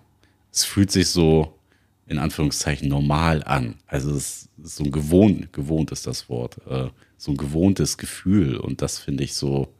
es 0.52 0.64
fühlt 0.64 0.90
sich 0.90 1.08
so 1.08 1.58
in 2.06 2.18
Anführungszeichen 2.18 2.88
normal 2.88 3.42
an. 3.44 3.76
Also 3.86 4.14
es 4.14 4.48
ist 4.62 4.76
so 4.76 4.84
ein 4.84 4.90
gewohnt, 4.90 5.52
gewohnt 5.52 5.90
ist 5.90 6.06
das 6.06 6.28
Wort, 6.28 6.58
äh, 6.66 6.90
so 7.16 7.32
ein 7.32 7.36
gewohntes 7.36 7.96
Gefühl 7.96 8.56
und 8.56 8.82
das 8.82 8.98
finde 8.98 9.24
ich 9.24 9.34
so, 9.34 9.72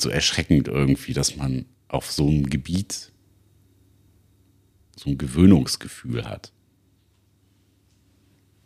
so 0.00 0.08
erschreckend 0.08 0.68
irgendwie, 0.68 1.12
dass 1.12 1.36
man 1.36 1.66
auf 1.88 2.10
so 2.10 2.26
einem 2.26 2.48
Gebiet 2.48 3.10
so 4.96 5.10
ein 5.10 5.18
Gewöhnungsgefühl 5.18 6.28
hat. 6.28 6.52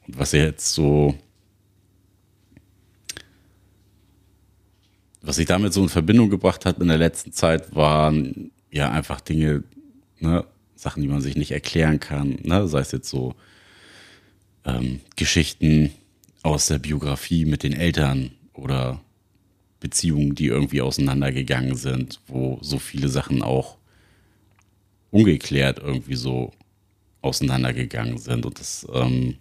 Und 0.06 0.18
was 0.18 0.34
er 0.34 0.44
jetzt 0.44 0.74
so, 0.74 1.14
was 5.24 5.36
sich 5.36 5.46
damit 5.46 5.72
so 5.72 5.82
in 5.82 5.88
Verbindung 5.88 6.30
gebracht 6.30 6.66
hat 6.66 6.78
in 6.78 6.88
der 6.88 6.98
letzten 6.98 7.32
Zeit, 7.32 7.74
waren 7.74 8.50
ja 8.70 8.90
einfach 8.90 9.20
Dinge, 9.20 9.64
ne, 10.20 10.44
Sachen, 10.74 11.02
die 11.02 11.08
man 11.08 11.22
sich 11.22 11.36
nicht 11.36 11.52
erklären 11.52 11.98
kann, 11.98 12.38
ne, 12.42 12.68
sei 12.68 12.80
es 12.80 12.92
jetzt 12.92 13.08
so 13.08 13.34
ähm, 14.64 15.00
Geschichten 15.16 15.90
aus 16.42 16.66
der 16.66 16.78
Biografie 16.78 17.46
mit 17.46 17.62
den 17.62 17.72
Eltern 17.72 18.32
oder 18.52 19.00
Beziehungen, 19.80 20.34
die 20.34 20.46
irgendwie 20.46 20.82
auseinandergegangen 20.82 21.76
sind, 21.76 22.20
wo 22.26 22.58
so 22.60 22.78
viele 22.78 23.08
Sachen 23.08 23.42
auch 23.42 23.78
ungeklärt 25.10 25.78
irgendwie 25.78 26.16
so 26.16 26.52
auseinandergegangen 27.22 28.18
sind. 28.18 28.44
Und 28.44 28.60
das 28.60 28.86
ähm, 28.92 29.36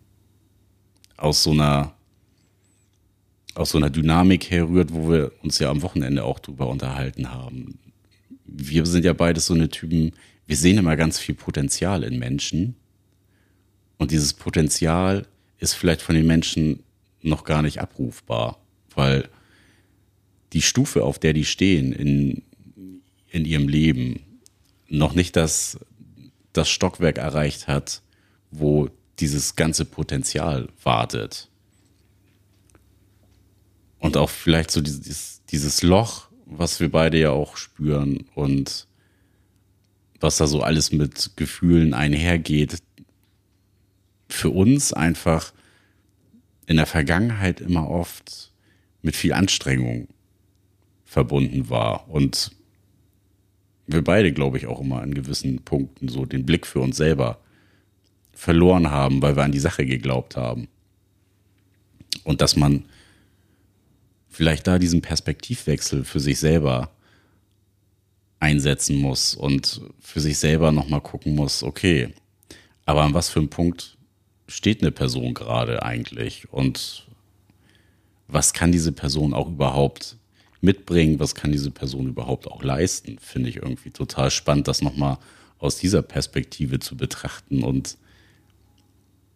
aus 1.18 1.44
so 1.44 1.52
einer 1.52 1.94
aus 3.56 3.72
so 3.72 3.78
einer 3.78 3.90
Dynamik 3.90 4.50
herrührt, 4.50 4.94
wo 4.94 5.10
wir 5.10 5.32
uns 5.44 5.60
ja 5.60 5.70
am 5.70 5.82
Wochenende 5.82 6.24
auch 6.24 6.40
drüber 6.40 6.68
unterhalten 6.68 7.32
haben. 7.32 7.80
Wir 8.46 8.86
sind 8.86 9.06
ja 9.06 9.14
beides 9.14 9.46
so 9.46 9.54
eine 9.54 9.70
Typen, 9.70 10.14
wir 10.46 10.58
sehen 10.58 10.78
immer 10.78 10.96
ganz 10.96 11.20
viel 11.20 11.36
Potenzial 11.36 12.04
in 12.04 12.20
Menschen. 12.20 12.76
Und 13.98 14.12
dieses 14.12 14.34
Potenzial 14.34 15.28
ist 15.60 15.74
vielleicht 15.74 16.02
von 16.02 16.16
den 16.16 16.28
Menschen 16.28 16.84
noch 17.22 17.46
gar 17.46 17.62
nicht 17.62 17.80
abrufbar, 17.80 18.60
weil 18.96 19.30
die 20.52 20.62
Stufe, 20.62 21.04
auf 21.04 21.20
der 21.20 21.34
die 21.34 21.46
stehen 21.46 21.94
in, 21.94 22.44
in 23.30 23.46
ihrem 23.46 23.68
Leben, 23.68 24.20
noch 24.88 25.16
nicht 25.16 25.36
das, 25.36 25.80
das 26.52 26.70
Stockwerk 26.70 27.18
erreicht 27.18 27.68
hat, 27.68 28.02
wo 28.52 28.90
dieses 29.20 29.56
ganze 29.56 29.86
Potenzial 29.86 30.68
wartet. 30.84 31.50
Und 34.04 34.18
auch 34.18 34.30
vielleicht 34.30 34.70
so 34.70 34.82
dieses, 34.82 35.46
dieses 35.46 35.82
Loch, 35.82 36.28
was 36.46 36.82
wir 36.82 36.92
beide 36.92 37.18
ja 37.18 37.30
auch 37.30 37.56
spüren 37.56 38.26
und 38.36 38.86
was 40.20 40.36
da 40.36 40.46
so 40.46 40.62
alles 40.62 40.92
mit 40.92 41.32
Gefühlen 41.38 41.94
einhergeht, 41.94 42.80
für 44.28 44.50
uns 44.50 44.92
einfach 44.92 45.54
in 46.66 46.76
der 46.76 46.86
Vergangenheit 46.86 47.62
immer 47.62 47.90
oft 47.90 48.52
mit 49.04 49.16
viel 49.16 49.32
Anstrengung 49.32 50.10
verbunden 51.06 51.70
war. 51.70 52.10
Und 52.10 52.52
wir 53.88 54.04
beide, 54.04 54.34
glaube 54.34 54.58
ich, 54.58 54.68
auch 54.68 54.82
immer 54.82 55.02
an 55.02 55.14
gewissen 55.14 55.64
Punkten 55.64 56.10
so 56.10 56.26
den 56.26 56.46
Blick 56.46 56.68
für 56.68 56.82
uns 56.82 56.98
selber 56.98 57.40
verloren 58.34 58.92
haben, 58.92 59.22
weil 59.22 59.38
wir 59.38 59.44
an 59.44 59.54
die 59.54 59.60
Sache 59.60 59.86
geglaubt 59.86 60.36
haben. 60.36 60.68
Und 62.26 62.42
dass 62.42 62.58
man 62.58 62.84
vielleicht 64.34 64.68
da 64.68 64.80
diesen 64.80 65.02
Perspektivwechsel 65.02 66.04
für 66.04 66.20
sich 66.20 66.40
selber 66.40 66.92
einsetzen 68.40 68.98
muss 68.98 69.36
und 69.36 69.82
für 70.00 70.20
sich 70.20 70.38
selber 70.38 70.72
nochmal 70.72 71.02
gucken 71.02 71.36
muss, 71.36 71.64
okay, 71.64 72.14
aber 72.86 73.04
an 73.04 73.14
was 73.14 73.30
für 73.30 73.40
einem 73.40 73.50
Punkt 73.50 73.98
steht 74.48 74.82
eine 74.82 74.92
Person 74.92 75.34
gerade 75.34 75.84
eigentlich 75.84 76.52
und 76.52 77.08
was 78.28 78.54
kann 78.54 78.72
diese 78.72 78.92
Person 78.92 79.34
auch 79.34 79.48
überhaupt 79.48 80.18
mitbringen, 80.62 81.20
was 81.20 81.36
kann 81.36 81.52
diese 81.52 81.72
Person 81.72 82.08
überhaupt 82.08 82.48
auch 82.48 82.64
leisten, 82.64 83.18
finde 83.20 83.50
ich 83.50 83.58
irgendwie 83.58 83.92
total 83.92 84.32
spannend, 84.32 84.68
das 84.68 84.82
nochmal 84.82 85.18
aus 85.60 85.78
dieser 85.78 86.02
Perspektive 86.02 86.80
zu 86.80 86.98
betrachten. 86.98 87.64
Und 87.64 87.98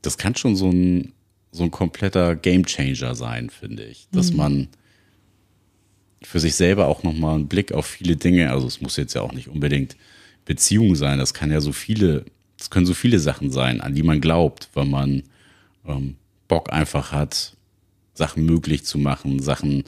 das 0.02 0.18
kann 0.18 0.36
schon 0.36 0.56
so 0.56 0.70
ein, 0.70 1.14
so 1.52 1.64
ein 1.64 1.72
kompletter 1.72 2.36
Gamechanger 2.36 3.16
sein, 3.16 3.50
finde 3.50 3.86
ich. 3.86 4.08
Dass 4.12 4.32
mhm. 4.32 4.38
man 4.38 4.68
für 6.24 6.40
sich 6.40 6.56
selber 6.56 6.88
auch 6.88 7.04
nochmal 7.04 7.36
einen 7.36 7.48
Blick 7.48 7.72
auf 7.72 7.86
viele 7.86 8.16
Dinge, 8.16 8.52
also 8.52 8.68
es 8.68 8.82
muss 8.82 8.98
jetzt 8.98 9.14
ja 9.14 9.22
auch 9.22 9.34
nicht 9.34 9.48
unbedingt 9.48 9.96
Beziehung 10.46 10.96
sein, 10.96 11.20
das 11.20 11.34
kann 11.34 11.52
ja 11.52 11.62
so 11.62 11.72
viele, 11.72 12.26
das 12.58 12.70
können 12.70 12.86
so 12.86 12.94
viele 12.94 13.20
Sachen 13.20 13.52
sein, 13.52 13.82
an 13.82 13.94
die 13.94 14.04
man 14.04 14.22
glaubt, 14.22 14.70
weil 14.74 14.86
man 14.86 15.24
ähm, 15.86 16.16
Bock 16.48 16.72
einfach 16.72 17.12
hat, 17.12 17.56
Sachen 18.14 18.46
möglich 18.46 18.84
zu 18.84 18.98
machen, 18.98 19.42
Sachen 19.42 19.84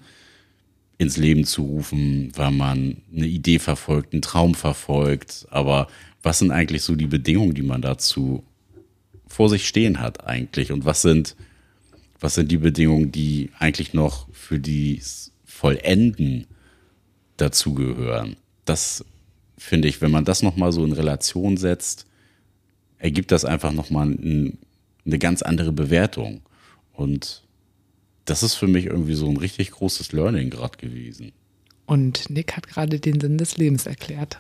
ins 1.00 1.18
Leben 1.18 1.46
zu 1.46 1.64
rufen, 1.64 2.32
weil 2.36 2.52
man 2.52 2.98
eine 3.16 3.26
Idee 3.26 3.58
verfolgt, 3.58 4.14
einen 4.14 4.22
Traum 4.22 4.54
verfolgt. 4.54 5.48
Aber 5.50 5.88
was 6.22 6.40
sind 6.40 6.52
eigentlich 6.52 6.84
so 6.84 6.96
die 6.96 7.08
Bedingungen, 7.08 7.54
die 7.54 7.64
man 7.64 7.82
dazu 7.82 8.44
vor 9.26 9.50
sich 9.50 9.68
stehen 9.68 10.02
hat 10.02 10.28
eigentlich? 10.28 10.74
Und 10.74 10.84
was 10.84 11.02
sind, 11.02 11.38
was 12.20 12.36
sind 12.36 12.52
die 12.52 12.58
Bedingungen, 12.58 13.14
die 13.14 13.50
eigentlich 13.58 13.94
noch 13.94 14.28
für 14.34 14.60
die 14.60 15.02
Vollenden 15.60 16.48
dazugehören? 17.36 18.38
Das 18.64 19.04
finde 19.58 19.90
ich, 19.90 20.00
wenn 20.02 20.12
man 20.12 20.24
das 20.24 20.42
nochmal 20.42 20.72
so 20.72 20.86
in 20.86 20.94
Relation 20.94 21.58
setzt, 21.58 22.06
ergibt 22.98 23.32
das 23.32 23.44
einfach 23.44 23.74
nochmal 23.74 24.08
ein, 24.08 24.58
eine 25.06 25.20
ganz 25.20 25.42
andere 25.42 25.74
Bewertung. 25.74 26.42
Und 26.94 27.44
das 28.24 28.42
ist 28.42 28.56
für 28.56 28.68
mich 28.68 28.86
irgendwie 28.86 29.16
so 29.16 29.28
ein 29.28 29.36
richtig 29.36 29.72
großes 29.72 30.14
Learning 30.14 30.50
gerade 30.50 30.78
gewesen. 30.78 31.34
Und 31.86 32.30
Nick 32.30 32.56
hat 32.56 32.68
gerade 32.68 33.00
den 33.00 33.20
Sinn 33.20 33.38
des 33.38 33.58
Lebens 33.58 33.86
erklärt. 33.86 34.40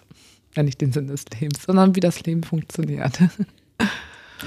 Ja, 0.56 0.64
nicht 0.64 0.80
den 0.80 0.94
Sinn 0.94 1.08
des 1.08 1.26
Lebens, 1.38 1.64
sondern 1.64 1.96
wie 1.98 2.00
das 2.00 2.24
Leben 2.24 2.44
funktioniert. 2.44 3.20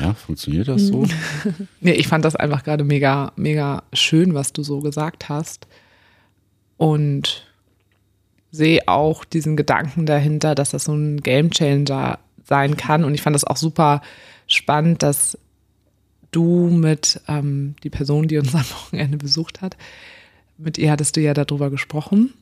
Ja, 0.00 0.14
funktioniert 0.14 0.68
das 0.68 0.86
so? 0.86 1.06
nee, 1.80 1.92
ich 1.92 2.08
fand 2.08 2.24
das 2.24 2.34
einfach 2.34 2.64
gerade 2.64 2.82
mega, 2.82 3.30
mega 3.36 3.82
schön, 3.92 4.32
was 4.32 4.54
du 4.54 4.62
so 4.62 4.80
gesagt 4.80 5.28
hast. 5.28 5.66
Und 6.76 7.46
sehe 8.50 8.86
auch 8.86 9.24
diesen 9.24 9.56
Gedanken 9.56 10.06
dahinter, 10.06 10.54
dass 10.54 10.70
das 10.70 10.84
so 10.84 10.94
ein 10.94 11.18
Gamechanger 11.20 12.18
sein 12.44 12.76
kann. 12.76 13.04
Und 13.04 13.14
ich 13.14 13.22
fand 13.22 13.34
das 13.34 13.44
auch 13.44 13.56
super 13.56 14.02
spannend, 14.46 15.02
dass 15.02 15.38
du 16.32 16.68
mit 16.68 17.20
ähm, 17.28 17.74
die 17.82 17.90
Person, 17.90 18.28
die 18.28 18.38
uns 18.38 18.54
am 18.54 18.60
Wochenende 18.60 19.16
besucht 19.18 19.62
hat, 19.62 19.76
mit 20.58 20.78
ihr 20.78 20.90
hattest 20.90 21.16
du 21.16 21.20
ja 21.20 21.34
darüber 21.34 21.70
gesprochen, 21.70 22.34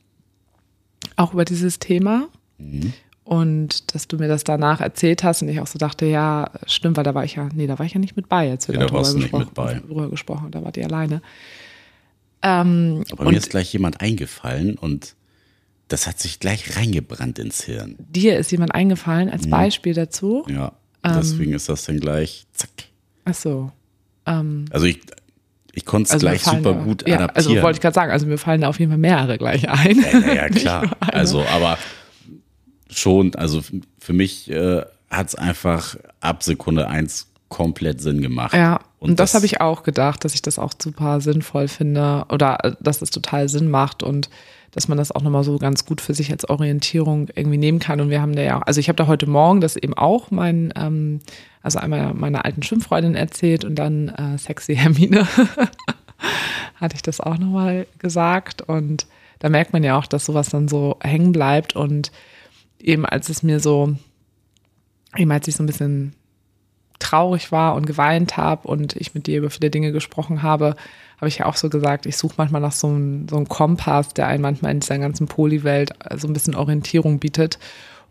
auch 1.16 1.32
über 1.32 1.44
dieses 1.44 1.78
Thema. 1.78 2.28
Mhm. 2.58 2.92
Und 3.22 3.94
dass 3.94 4.08
du 4.08 4.16
mir 4.16 4.26
das 4.26 4.42
danach 4.42 4.80
erzählt 4.80 5.22
hast 5.22 5.42
und 5.42 5.48
ich 5.48 5.60
auch 5.60 5.68
so 5.68 5.78
dachte, 5.78 6.04
ja, 6.04 6.50
stimmt, 6.66 6.96
weil 6.96 7.04
da 7.04 7.14
war 7.14 7.24
ich 7.24 7.36
ja, 7.36 7.48
nee, 7.54 7.68
da 7.68 7.78
war 7.78 7.86
ich 7.86 7.94
ja 7.94 8.00
nicht 8.00 8.16
mit 8.16 8.28
bei, 8.28 8.50
als 8.50 8.66
wir 8.66 8.74
ja, 8.74 8.80
darüber, 8.80 9.14
gesprochen, 9.14 9.50
darüber 9.54 10.10
gesprochen, 10.10 10.50
da 10.50 10.64
war 10.64 10.72
die 10.72 10.84
alleine. 10.84 11.22
Ähm, 12.42 13.04
Aber 13.12 13.30
mir 13.30 13.36
ist 13.36 13.50
gleich 13.50 13.72
jemand 13.72 14.00
eingefallen 14.00 14.76
und 14.76 15.14
das 15.88 16.06
hat 16.06 16.18
sich 16.18 16.40
gleich 16.40 16.76
reingebrannt 16.76 17.38
ins 17.38 17.62
Hirn. 17.64 17.96
Dir 17.98 18.38
ist 18.38 18.50
jemand 18.52 18.74
eingefallen 18.74 19.28
als 19.28 19.46
mhm. 19.46 19.50
Beispiel 19.50 19.94
dazu? 19.94 20.44
Ja, 20.48 20.72
deswegen 21.04 21.50
ähm, 21.50 21.56
ist 21.56 21.68
das 21.68 21.84
dann 21.84 22.00
gleich 22.00 22.46
zack. 22.52 22.70
Ach 23.24 23.34
so. 23.34 23.72
Ähm, 24.26 24.66
also 24.70 24.86
ich, 24.86 25.00
ich 25.72 25.84
konnte 25.84 26.08
es 26.08 26.12
also 26.12 26.26
gleich 26.26 26.42
super 26.42 26.74
da, 26.74 26.82
gut 26.84 27.06
ja, 27.06 27.16
also 27.16 27.24
adaptieren. 27.24 27.56
Also 27.56 27.62
wollte 27.62 27.76
ich 27.76 27.80
gerade 27.80 27.94
sagen, 27.94 28.12
also 28.12 28.26
mir 28.26 28.38
fallen 28.38 28.60
da 28.60 28.68
auf 28.68 28.78
jeden 28.78 28.90
Fall 28.90 28.98
mehrere 28.98 29.36
gleich 29.36 29.68
ein. 29.68 30.00
Ja, 30.00 30.32
ja 30.32 30.48
klar. 30.50 30.96
also, 31.00 31.44
aber 31.44 31.76
schon, 32.88 33.34
also 33.34 33.62
für 33.98 34.12
mich 34.12 34.50
äh, 34.50 34.82
hat 35.10 35.28
es 35.28 35.34
einfach 35.34 35.96
ab 36.20 36.42
Sekunde 36.42 36.88
eins 36.88 37.29
komplett 37.50 38.00
Sinn 38.00 38.22
gemacht. 38.22 38.54
Ja, 38.54 38.80
und, 38.98 39.10
und 39.10 39.20
das, 39.20 39.32
das 39.32 39.34
habe 39.34 39.46
ich 39.46 39.60
auch 39.60 39.82
gedacht, 39.82 40.24
dass 40.24 40.32
ich 40.32 40.40
das 40.40 40.58
auch 40.58 40.72
super 40.80 41.20
sinnvoll 41.20 41.68
finde 41.68 42.24
oder 42.30 42.64
äh, 42.64 42.72
dass 42.80 43.02
es 43.02 43.10
total 43.10 43.50
Sinn 43.50 43.68
macht 43.68 44.02
und 44.02 44.30
dass 44.70 44.88
man 44.88 44.96
das 44.96 45.10
auch 45.10 45.22
nochmal 45.22 45.44
so 45.44 45.58
ganz 45.58 45.84
gut 45.84 46.00
für 46.00 46.14
sich 46.14 46.30
als 46.30 46.48
Orientierung 46.48 47.28
irgendwie 47.34 47.58
nehmen 47.58 47.80
kann. 47.80 48.00
Und 48.00 48.08
wir 48.08 48.22
haben 48.22 48.36
da 48.36 48.42
ja, 48.42 48.60
also 48.60 48.78
ich 48.78 48.88
habe 48.88 48.96
da 48.96 49.08
heute 49.08 49.28
Morgen 49.28 49.60
das 49.60 49.76
eben 49.76 49.94
auch 49.94 50.30
mein 50.30 50.72
ähm, 50.76 51.20
also 51.62 51.78
einmal 51.78 52.14
meiner 52.14 52.44
alten 52.44 52.62
Schwimmfreundin 52.62 53.14
erzählt 53.14 53.64
und 53.64 53.74
dann 53.74 54.08
äh, 54.08 54.38
sexy 54.38 54.76
Hermine 54.76 55.26
hatte 56.76 56.94
ich 56.94 57.02
das 57.02 57.20
auch 57.20 57.36
nochmal 57.36 57.86
gesagt. 57.98 58.62
Und 58.62 59.06
da 59.40 59.48
merkt 59.48 59.72
man 59.72 59.84
ja 59.84 59.98
auch, 59.98 60.06
dass 60.06 60.24
sowas 60.24 60.50
dann 60.50 60.68
so 60.68 60.96
hängen 61.00 61.32
bleibt. 61.32 61.76
Und 61.76 62.12
eben 62.78 63.04
als 63.04 63.28
es 63.28 63.42
mir 63.42 63.60
so, 63.60 63.94
eben 65.16 65.30
als 65.32 65.48
ich 65.48 65.56
so 65.56 65.62
ein 65.62 65.66
bisschen 65.66 66.14
traurig 67.00 67.50
war 67.50 67.74
und 67.74 67.86
geweint 67.86 68.36
habe 68.36 68.68
und 68.68 68.94
ich 68.94 69.14
mit 69.14 69.26
dir 69.26 69.38
über 69.38 69.50
viele 69.50 69.70
Dinge 69.70 69.90
gesprochen 69.90 70.42
habe, 70.42 70.76
habe 71.16 71.28
ich 71.28 71.38
ja 71.38 71.46
auch 71.46 71.56
so 71.56 71.68
gesagt, 71.68 72.06
ich 72.06 72.16
suche 72.16 72.34
manchmal 72.36 72.60
nach 72.60 72.72
so 72.72 72.86
einem, 72.86 73.28
so 73.28 73.36
einem 73.36 73.48
Kompass, 73.48 74.14
der 74.14 74.28
einen 74.28 74.42
manchmal 74.42 74.72
in 74.72 74.80
dieser 74.80 74.98
ganzen 74.98 75.26
Polywelt 75.26 75.92
so 76.16 76.28
ein 76.28 76.32
bisschen 76.32 76.54
Orientierung 76.54 77.18
bietet. 77.18 77.58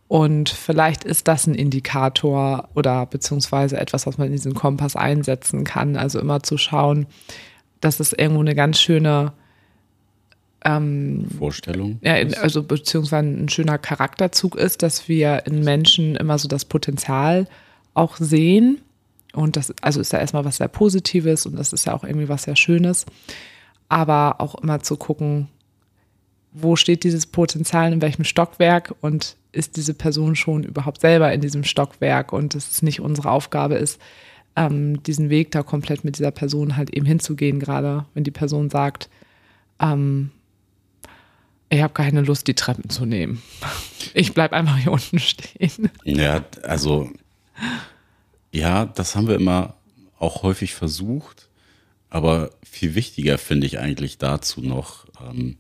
Und 0.08 0.50
vielleicht 0.50 1.04
ist 1.04 1.28
das 1.28 1.48
ein 1.48 1.56
Indikator 1.56 2.68
oder 2.76 3.06
beziehungsweise 3.06 3.78
etwas, 3.78 4.08
was 4.08 4.18
man 4.18 4.28
in 4.28 4.34
diesen 4.34 4.56
Kompass 4.56 4.96
einsetzen 4.96 5.64
kann. 5.64 5.96
Also 5.96 6.20
immer 6.20 6.42
zu 6.42 6.58
schauen, 6.58 7.06
dass 7.80 8.00
es 8.00 8.14
irgendwo 8.14 8.42
eine 8.42 8.56
ganz 8.56 8.80
schöne 8.80 9.34
ähm, 10.66 11.28
Vorstellung. 11.38 12.00
Ja, 12.02 12.16
also 12.42 12.64
beziehungsweise 12.64 13.28
ein 13.28 13.50
schöner 13.50 13.78
Charakterzug 13.78 14.56
ist, 14.56 14.84
dass 14.84 15.08
wir 15.08 15.46
in 15.46 15.64
Menschen 15.64 16.16
immer 16.16 16.38
so 16.38 16.48
das 16.48 16.66
Potenzial 16.66 17.48
auch 18.00 18.18
sehen. 18.18 18.82
Und 19.34 19.56
das 19.56 19.74
also 19.82 20.00
ist 20.00 20.12
ja 20.12 20.20
erstmal 20.20 20.46
was 20.46 20.58
sehr 20.58 20.68
Positives 20.68 21.46
und 21.46 21.56
das 21.56 21.74
ist 21.74 21.86
ja 21.86 21.94
auch 21.94 22.04
irgendwie 22.04 22.30
was 22.30 22.44
sehr 22.44 22.56
Schönes. 22.56 23.06
Aber 23.90 24.42
auch 24.42 24.56
immer 24.56 24.80
zu 24.82 24.98
gucken, 24.98 25.50
wo 26.52 26.76
steht 26.76 27.04
dieses 27.04 27.28
Potenzial, 27.28 27.94
in 27.94 28.02
welchem 28.02 28.24
Stockwerk 28.24 28.96
und 29.02 29.36
ist 29.52 29.78
diese 29.78 29.94
Person 29.94 30.36
schon 30.36 30.64
überhaupt 30.64 31.02
selber 31.02 31.32
in 31.32 31.42
diesem 31.42 31.64
Stockwerk 31.64 32.34
und 32.34 32.56
dass 32.56 32.72
es 32.72 32.82
nicht 32.82 33.02
unsere 33.02 33.32
Aufgabe 33.32 33.76
ist, 33.76 34.00
ähm, 34.56 35.02
diesen 35.04 35.30
Weg 35.30 35.52
da 35.52 35.64
komplett 35.64 36.04
mit 36.04 36.18
dieser 36.18 36.32
Person 36.32 36.76
halt 36.76 36.96
eben 36.96 37.06
hinzugehen, 37.06 37.60
gerade 37.60 38.06
wenn 38.14 38.24
die 38.24 38.32
Person 38.32 38.70
sagt, 38.70 39.10
ähm, 39.80 40.32
ich 41.70 41.82
habe 41.82 41.94
keine 41.94 42.22
Lust, 42.22 42.48
die 42.48 42.56
Treppen 42.56 42.90
zu 42.90 43.06
nehmen. 43.06 43.42
Ich 44.16 44.34
bleibe 44.34 44.56
einfach 44.56 44.78
hier 44.78 44.92
unten 44.92 45.20
stehen. 45.20 45.92
Ja, 46.04 46.44
also 46.64 47.12
ja, 48.52 48.86
das 48.86 49.16
haben 49.16 49.28
wir 49.28 49.36
immer 49.36 49.76
auch 50.18 50.44
häufig 50.44 50.74
versucht, 50.74 51.50
aber 52.10 52.52
viel 52.64 52.96
wichtiger 52.96 53.38
finde 53.38 53.68
ich 53.68 53.80
eigentlich 53.80 54.18
dazu 54.18 54.62
noch, 54.62 55.06
ähm, 55.22 55.58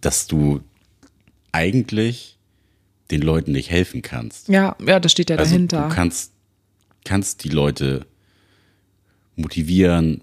dass 0.00 0.26
du 0.26 0.60
eigentlich 1.52 2.38
den 3.10 3.22
Leuten 3.22 3.52
nicht 3.52 3.70
helfen 3.70 4.02
kannst. 4.02 4.48
Ja, 4.48 4.76
ja, 4.86 5.00
das 5.00 5.12
steht 5.12 5.30
ja 5.30 5.36
also 5.36 5.50
dahinter. 5.50 5.88
Du 5.88 5.94
kannst, 5.94 6.32
kannst 7.04 7.44
die 7.44 7.48
Leute 7.48 8.06
motivieren, 9.36 10.22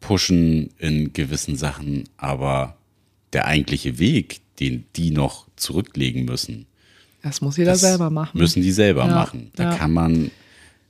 pushen 0.00 0.70
in 0.78 1.12
gewissen 1.12 1.56
Sachen, 1.56 2.04
aber 2.16 2.76
der 3.32 3.46
eigentliche 3.46 3.98
Weg, 3.98 4.40
den 4.58 4.86
die 4.96 5.10
noch 5.10 5.46
zurücklegen 5.56 6.24
müssen, 6.24 6.66
das 7.22 7.40
muss 7.40 7.56
jeder 7.56 7.76
selber 7.76 8.10
machen. 8.10 8.36
Müssen 8.38 8.62
die 8.62 8.72
selber 8.72 9.06
Ja, 9.06 9.14
machen. 9.14 9.52
Da 9.54 9.70
ja. 9.70 9.76
kann 9.76 9.92
man 9.92 10.32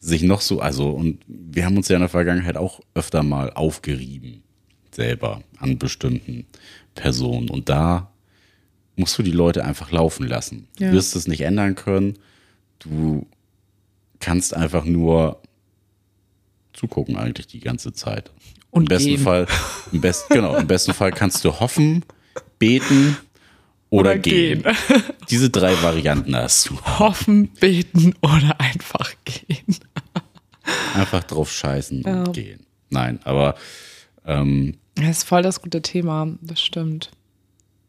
sich 0.05 0.23
noch 0.23 0.41
so, 0.41 0.61
also, 0.61 0.91
und 0.91 1.21
wir 1.29 1.65
haben 1.65 1.77
uns 1.77 1.87
ja 1.89 1.95
in 1.97 2.01
der 2.01 2.09
Vergangenheit 2.09 2.57
auch 2.57 2.81
öfter 2.95 3.23
mal 3.23 3.53
aufgerieben, 3.53 4.43
selber 4.91 5.43
an 5.59 5.79
bestimmten 5.79 6.45
Personen. 6.97 7.49
Und 7.49 7.69
da 7.69 8.11
musst 8.97 9.17
du 9.17 9.23
die 9.23 9.31
Leute 9.31 9.65
einfach 9.65 9.93
laufen 9.93 10.27
lassen. 10.27 10.67
Du 10.77 10.85
Ja. 10.85 10.93
wirst 10.93 11.15
es 11.15 11.29
nicht 11.29 11.43
ändern 11.43 11.77
können. 11.77 12.19
Du 12.81 13.27
kannst 14.19 14.55
einfach 14.57 14.85
nur 14.85 15.41
zugucken 16.73 17.17
eigentlich 17.17 17.47
die 17.47 17.61
ganze 17.61 17.93
Zeit. 17.93 18.33
Und 18.71 18.83
Im 18.85 18.89
besten 18.89 19.09
gehen. 19.11 19.19
Fall, 19.21 19.47
im 19.93 20.01
besten, 20.01 20.35
genau, 20.35 20.57
im 20.57 20.67
besten 20.67 20.95
Fall 20.95 21.13
kannst 21.13 21.45
du 21.45 21.61
hoffen, 21.61 22.05
beten 22.59 23.17
oder, 23.91 24.11
Oder 24.13 24.19
gehen. 24.19 24.63
gehen. 24.63 24.75
Diese 25.31 25.51
drei 25.51 25.81
Varianten 25.83 26.35
hast 26.35 26.71
du. 26.71 26.81
Hoffen, 26.99 27.49
beten 27.61 28.15
oder 28.23 28.59
einfach 28.59 29.13
gehen. 29.25 29.77
Einfach 30.95 31.25
drauf 31.25 31.51
scheißen 31.53 32.03
Ja. 32.03 32.25
und 32.25 32.33
gehen. 32.33 32.67
Nein, 32.91 33.21
aber 33.25 33.55
ähm, 34.27 34.77
Das 34.97 35.19
ist 35.19 35.25
voll 35.25 35.43
das 35.43 35.63
gute 35.63 35.83
Thema, 35.83 36.29
das 36.43 36.61
stimmt. 36.61 37.11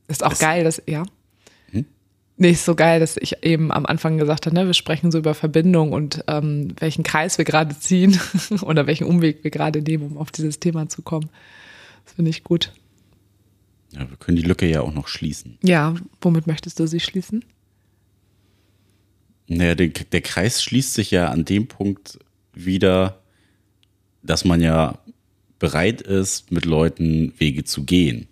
Ist 0.08 0.24
auch 0.24 0.38
geil, 0.40 0.64
dass, 0.64 0.82
ja. 0.88 1.04
Hm? 1.72 1.86
Ist 2.38 2.66
so 2.66 2.76
geil, 2.76 3.00
dass 3.00 3.18
ich 3.18 3.44
eben 3.44 3.72
am 3.72 3.86
Anfang 3.86 4.18
gesagt 4.18 4.46
habe, 4.46 4.56
ne, 4.56 4.66
wir 4.66 4.74
sprechen 4.74 5.12
so 5.12 5.18
über 5.18 5.34
Verbindung 5.34 5.92
und 5.92 6.24
ähm, 6.28 6.74
welchen 6.80 7.04
Kreis 7.04 7.38
wir 7.38 7.46
gerade 7.46 7.78
ziehen 7.78 8.20
oder 8.62 8.88
welchen 8.88 9.06
Umweg 9.06 9.44
wir 9.44 9.52
gerade 9.52 9.82
nehmen, 9.82 10.06
um 10.12 10.18
auf 10.18 10.32
dieses 10.32 10.60
Thema 10.60 10.88
zu 10.90 11.02
kommen. 11.02 11.30
Das 12.06 12.14
finde 12.16 12.30
ich 12.32 12.44
gut. 12.44 12.74
ja, 13.92 14.10
wir 14.10 14.18
können 14.18 14.38
die 14.38 14.44
Lücke 14.44 14.66
ja 14.70 14.82
auch 14.82 14.94
noch 14.94 15.08
schließen. 15.08 15.58
Ja, 15.64 15.96
womit 16.22 16.48
möchtest 16.48 16.80
du 16.80 16.88
sie 16.88 17.00
schließen? 17.00 17.44
Naja, 19.48 19.76
der, 19.76 19.88
der 19.90 20.22
Kreis 20.22 20.64
schließt 20.64 20.94
sich 20.94 21.12
ja 21.12 21.30
an 21.30 21.46
dem 21.46 21.68
Punkt 21.68 22.18
wieder, 22.54 23.22
dass 24.22 24.46
man 24.46 24.62
ja 24.62 25.00
bereit 25.60 26.02
ist, 26.02 26.52
mit 26.52 26.66
Leuten 26.66 27.34
Wege 27.40 27.64
zu 27.64 27.84
gehen. 27.84 28.28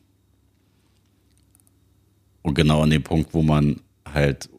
Und 2.41 2.55
genau 2.55 2.81
an 2.84 2.89
dem 2.89 3.03
Punkt, 3.03 3.34
wo 3.34 3.41
man 3.41 3.81
halt 4.05 4.49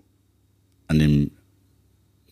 an 0.86 0.98
dem, 0.98 1.30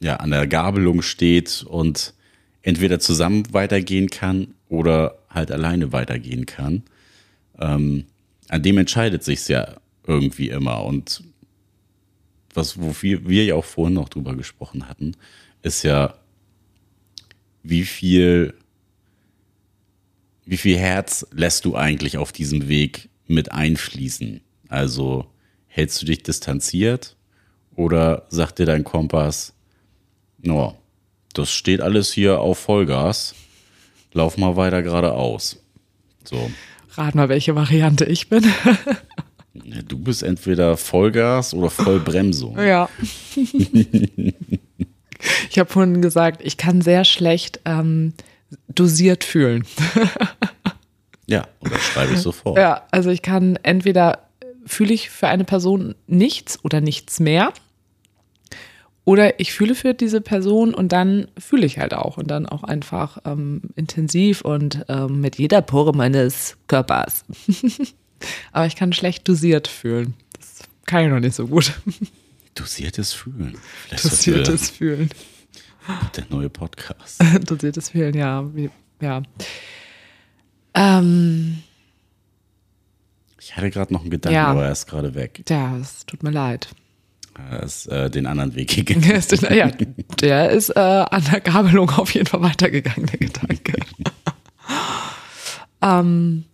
ja, 0.01 0.17
an 0.17 0.31
der 0.31 0.47
Gabelung 0.47 1.03
steht 1.03 1.65
und 1.69 2.15
entweder 2.63 3.01
zusammen 3.01 3.53
weitergehen 3.53 4.11
kann 4.11 4.55
oder 4.69 5.19
halt 5.29 5.51
alleine 5.51 5.93
weitergehen 5.93 6.47
kann. 6.47 6.83
Ähm, 7.59 8.05
an 8.49 8.63
dem 8.63 8.79
entscheidet 8.79 9.25
sich's 9.25 9.49
ja 9.49 9.77
irgendwie 10.07 10.49
immer. 10.49 10.85
Und 10.85 11.23
was, 12.55 12.81
wofür 12.81 13.29
wir 13.29 13.45
ja 13.45 13.55
auch 13.55 13.65
vorhin 13.65 13.95
noch 13.95 14.09
drüber 14.09 14.35
gesprochen 14.35 14.89
hatten, 14.89 15.17
ist 15.63 15.83
ja, 15.83 16.15
wie 17.63 17.85
viel, 17.85 18.55
wie 20.45 20.57
viel 20.57 20.79
Herz 20.79 21.27
lässt 21.33 21.65
du 21.65 21.77
eigentlich 21.77 22.19
auf 22.19 22.33
diesem 22.33 22.69
Weg 22.69 23.09
mit 23.27 23.53
einfließen? 23.53 24.41
Also 24.69 25.27
hältst 25.67 26.03
du 26.03 26.07
dich 26.07 26.23
distanziert 26.23 27.17
oder 27.77 28.27
sagt 28.29 28.59
dir 28.59 28.67
dein 28.67 28.85
Kompass, 28.85 29.55
no, 30.39 30.77
das 31.33 31.51
steht 31.51 31.81
alles 31.81 32.13
hier 32.13 32.41
auf 32.41 32.59
Vollgas, 32.59 33.35
lauf 34.13 34.37
mal 34.37 34.57
weiter 34.57 34.83
geradeaus. 34.83 35.63
So. 36.25 36.51
Rat 36.95 37.15
mal, 37.15 37.29
welche 37.29 37.55
Variante 37.55 38.05
ich 38.05 38.29
bin. 38.29 38.45
Du 39.89 39.99
bist 39.99 40.23
entweder 40.23 40.77
Vollgas 40.77 41.55
oder 41.55 41.71
Vollbremsung. 41.71 42.57
Ja. 42.57 42.89
ich 45.51 45.59
habe 45.59 45.71
vorhin 45.71 46.03
gesagt, 46.03 46.41
ich 46.45 46.57
kann 46.57 46.81
sehr 46.81 47.05
schlecht 47.05 47.61
ähm, 47.65 48.15
dosiert 48.69 49.25
fühlen. 49.25 49.65
Ja, 51.31 51.47
und 51.61 51.73
das 51.73 51.81
schreibe 51.83 52.15
ich 52.15 52.19
sofort. 52.19 52.59
Ja, 52.59 52.83
also 52.91 53.09
ich 53.11 53.23
kann 53.23 53.57
entweder 53.63 54.19
fühle 54.67 54.93
ich 54.93 55.11
für 55.11 55.29
eine 55.29 55.45
Person 55.45 55.95
nichts 56.09 56.59
oder 56.65 56.81
nichts 56.81 57.21
mehr. 57.21 57.53
Oder 59.05 59.39
ich 59.39 59.53
fühle 59.53 59.77
für 59.77 59.95
diese 59.95 60.21
Person 60.21 60.75
und 60.75 60.93
dann 60.93 61.29
fühle 61.39 61.67
ich 61.67 61.79
halt 61.79 61.95
auch 61.95 62.17
und 62.17 62.31
dann 62.31 62.47
auch 62.47 62.65
einfach 62.65 63.19
ähm, 63.25 63.63
intensiv 63.77 64.43
und 64.43 64.85
ähm, 64.89 65.21
mit 65.21 65.37
jeder 65.37 65.63
Pore 65.63 65.97
meines 65.97 66.57
Körpers. 66.67 67.25
Aber 68.53 68.67
ich 68.67 68.77
kann 68.77 68.93
schlecht 68.93 69.27
dosiert 69.29 69.69
fühlen. 69.69 70.15
Das 70.37 70.69
kann 70.85 71.05
ich 71.05 71.11
noch 71.11 71.21
nicht 71.21 71.35
so 71.35 71.47
gut. 71.47 71.73
Dosiertes 72.61 73.13
Fühlen. 73.13 73.57
Vielleicht 73.87 74.05
Dosiertes 74.05 74.71
Fühlen. 74.71 75.11
Der 76.17 76.25
neue 76.29 76.51
Podcast. 76.51 77.23
Dosiertes 77.51 77.91
Fühlen, 77.91 78.15
ja. 78.15 78.45
Ja. 79.01 79.23
Ähm, 80.75 81.63
Ich 83.39 83.57
hatte 83.57 83.71
gerade 83.71 83.93
noch 83.93 84.03
einen 84.03 84.11
Gedanken, 84.11 84.35
Ja. 84.37 84.49
aber 84.49 84.65
er 84.67 84.73
ist 84.73 84.87
gerade 84.87 85.15
weg. 85.15 85.43
ja, 85.49 85.77
es 85.79 86.05
tut 86.07 86.23
mir 86.23 86.31
leid. 86.31 86.69
Er 87.51 87.63
ist 87.63 87.87
äh, 87.87 88.11
den 88.11 88.27
anderen 88.27 88.55
Weg 88.55 88.69
gegangen. 88.77 89.03
Der 89.03 89.17
ist, 89.17 89.33
ja, 89.43 89.71
der 90.21 90.51
ist 90.51 90.69
äh, 90.71 90.79
an 90.79 91.25
der 91.33 91.41
Gabelung 91.41 91.89
auf 91.91 92.13
jeden 92.13 92.27
Fall 92.27 92.43
weitergegangen, 92.43 93.07
der 93.07 93.19
Gedanke. 93.19 93.73
ähm, 95.83 96.45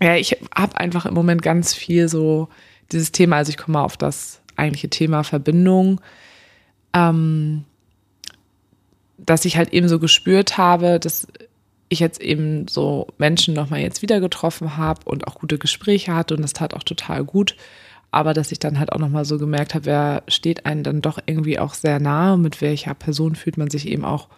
ja, 0.00 0.14
ich 0.16 0.36
habe 0.54 0.76
einfach 0.76 1.06
im 1.06 1.14
Moment 1.14 1.42
ganz 1.42 1.74
viel 1.74 2.08
so 2.08 2.48
dieses 2.92 3.10
Thema, 3.12 3.36
also 3.36 3.50
ich 3.50 3.56
komme 3.56 3.78
mal 3.78 3.84
auf 3.84 3.96
das 3.96 4.41
eigentliche 4.56 4.90
Thema 4.90 5.22
Verbindung, 5.24 6.00
ähm, 6.92 7.64
dass 9.18 9.44
ich 9.44 9.56
halt 9.56 9.72
eben 9.72 9.88
so 9.88 9.98
gespürt 9.98 10.58
habe, 10.58 10.98
dass 10.98 11.26
ich 11.88 12.00
jetzt 12.00 12.20
eben 12.20 12.66
so 12.68 13.08
Menschen 13.18 13.54
nochmal 13.54 13.80
jetzt 13.80 14.02
wieder 14.02 14.20
getroffen 14.20 14.76
habe 14.76 15.02
und 15.04 15.26
auch 15.26 15.36
gute 15.36 15.58
Gespräche 15.58 16.14
hatte 16.14 16.34
und 16.34 16.42
das 16.42 16.54
tat 16.54 16.74
auch 16.74 16.82
total 16.82 17.24
gut. 17.24 17.56
Aber 18.10 18.34
dass 18.34 18.52
ich 18.52 18.58
dann 18.58 18.78
halt 18.78 18.92
auch 18.92 18.98
nochmal 18.98 19.24
so 19.24 19.38
gemerkt 19.38 19.74
habe, 19.74 19.86
wer 19.86 20.22
steht 20.28 20.66
einem 20.66 20.82
dann 20.82 21.00
doch 21.00 21.18
irgendwie 21.24 21.58
auch 21.58 21.74
sehr 21.74 21.98
nahe, 21.98 22.36
mit 22.36 22.60
welcher 22.60 22.94
Person 22.94 23.34
fühlt 23.34 23.56
man 23.56 23.70
sich 23.70 23.86
eben 23.86 24.04
auch 24.04 24.28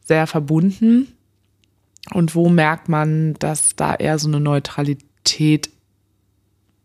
sehr 0.00 0.26
verbunden. 0.26 1.08
Und 2.12 2.34
wo 2.34 2.48
merkt 2.48 2.88
man, 2.88 3.34
dass 3.34 3.74
da 3.76 3.94
eher 3.94 4.18
so 4.18 4.28
eine 4.28 4.40
Neutralität 4.40 5.70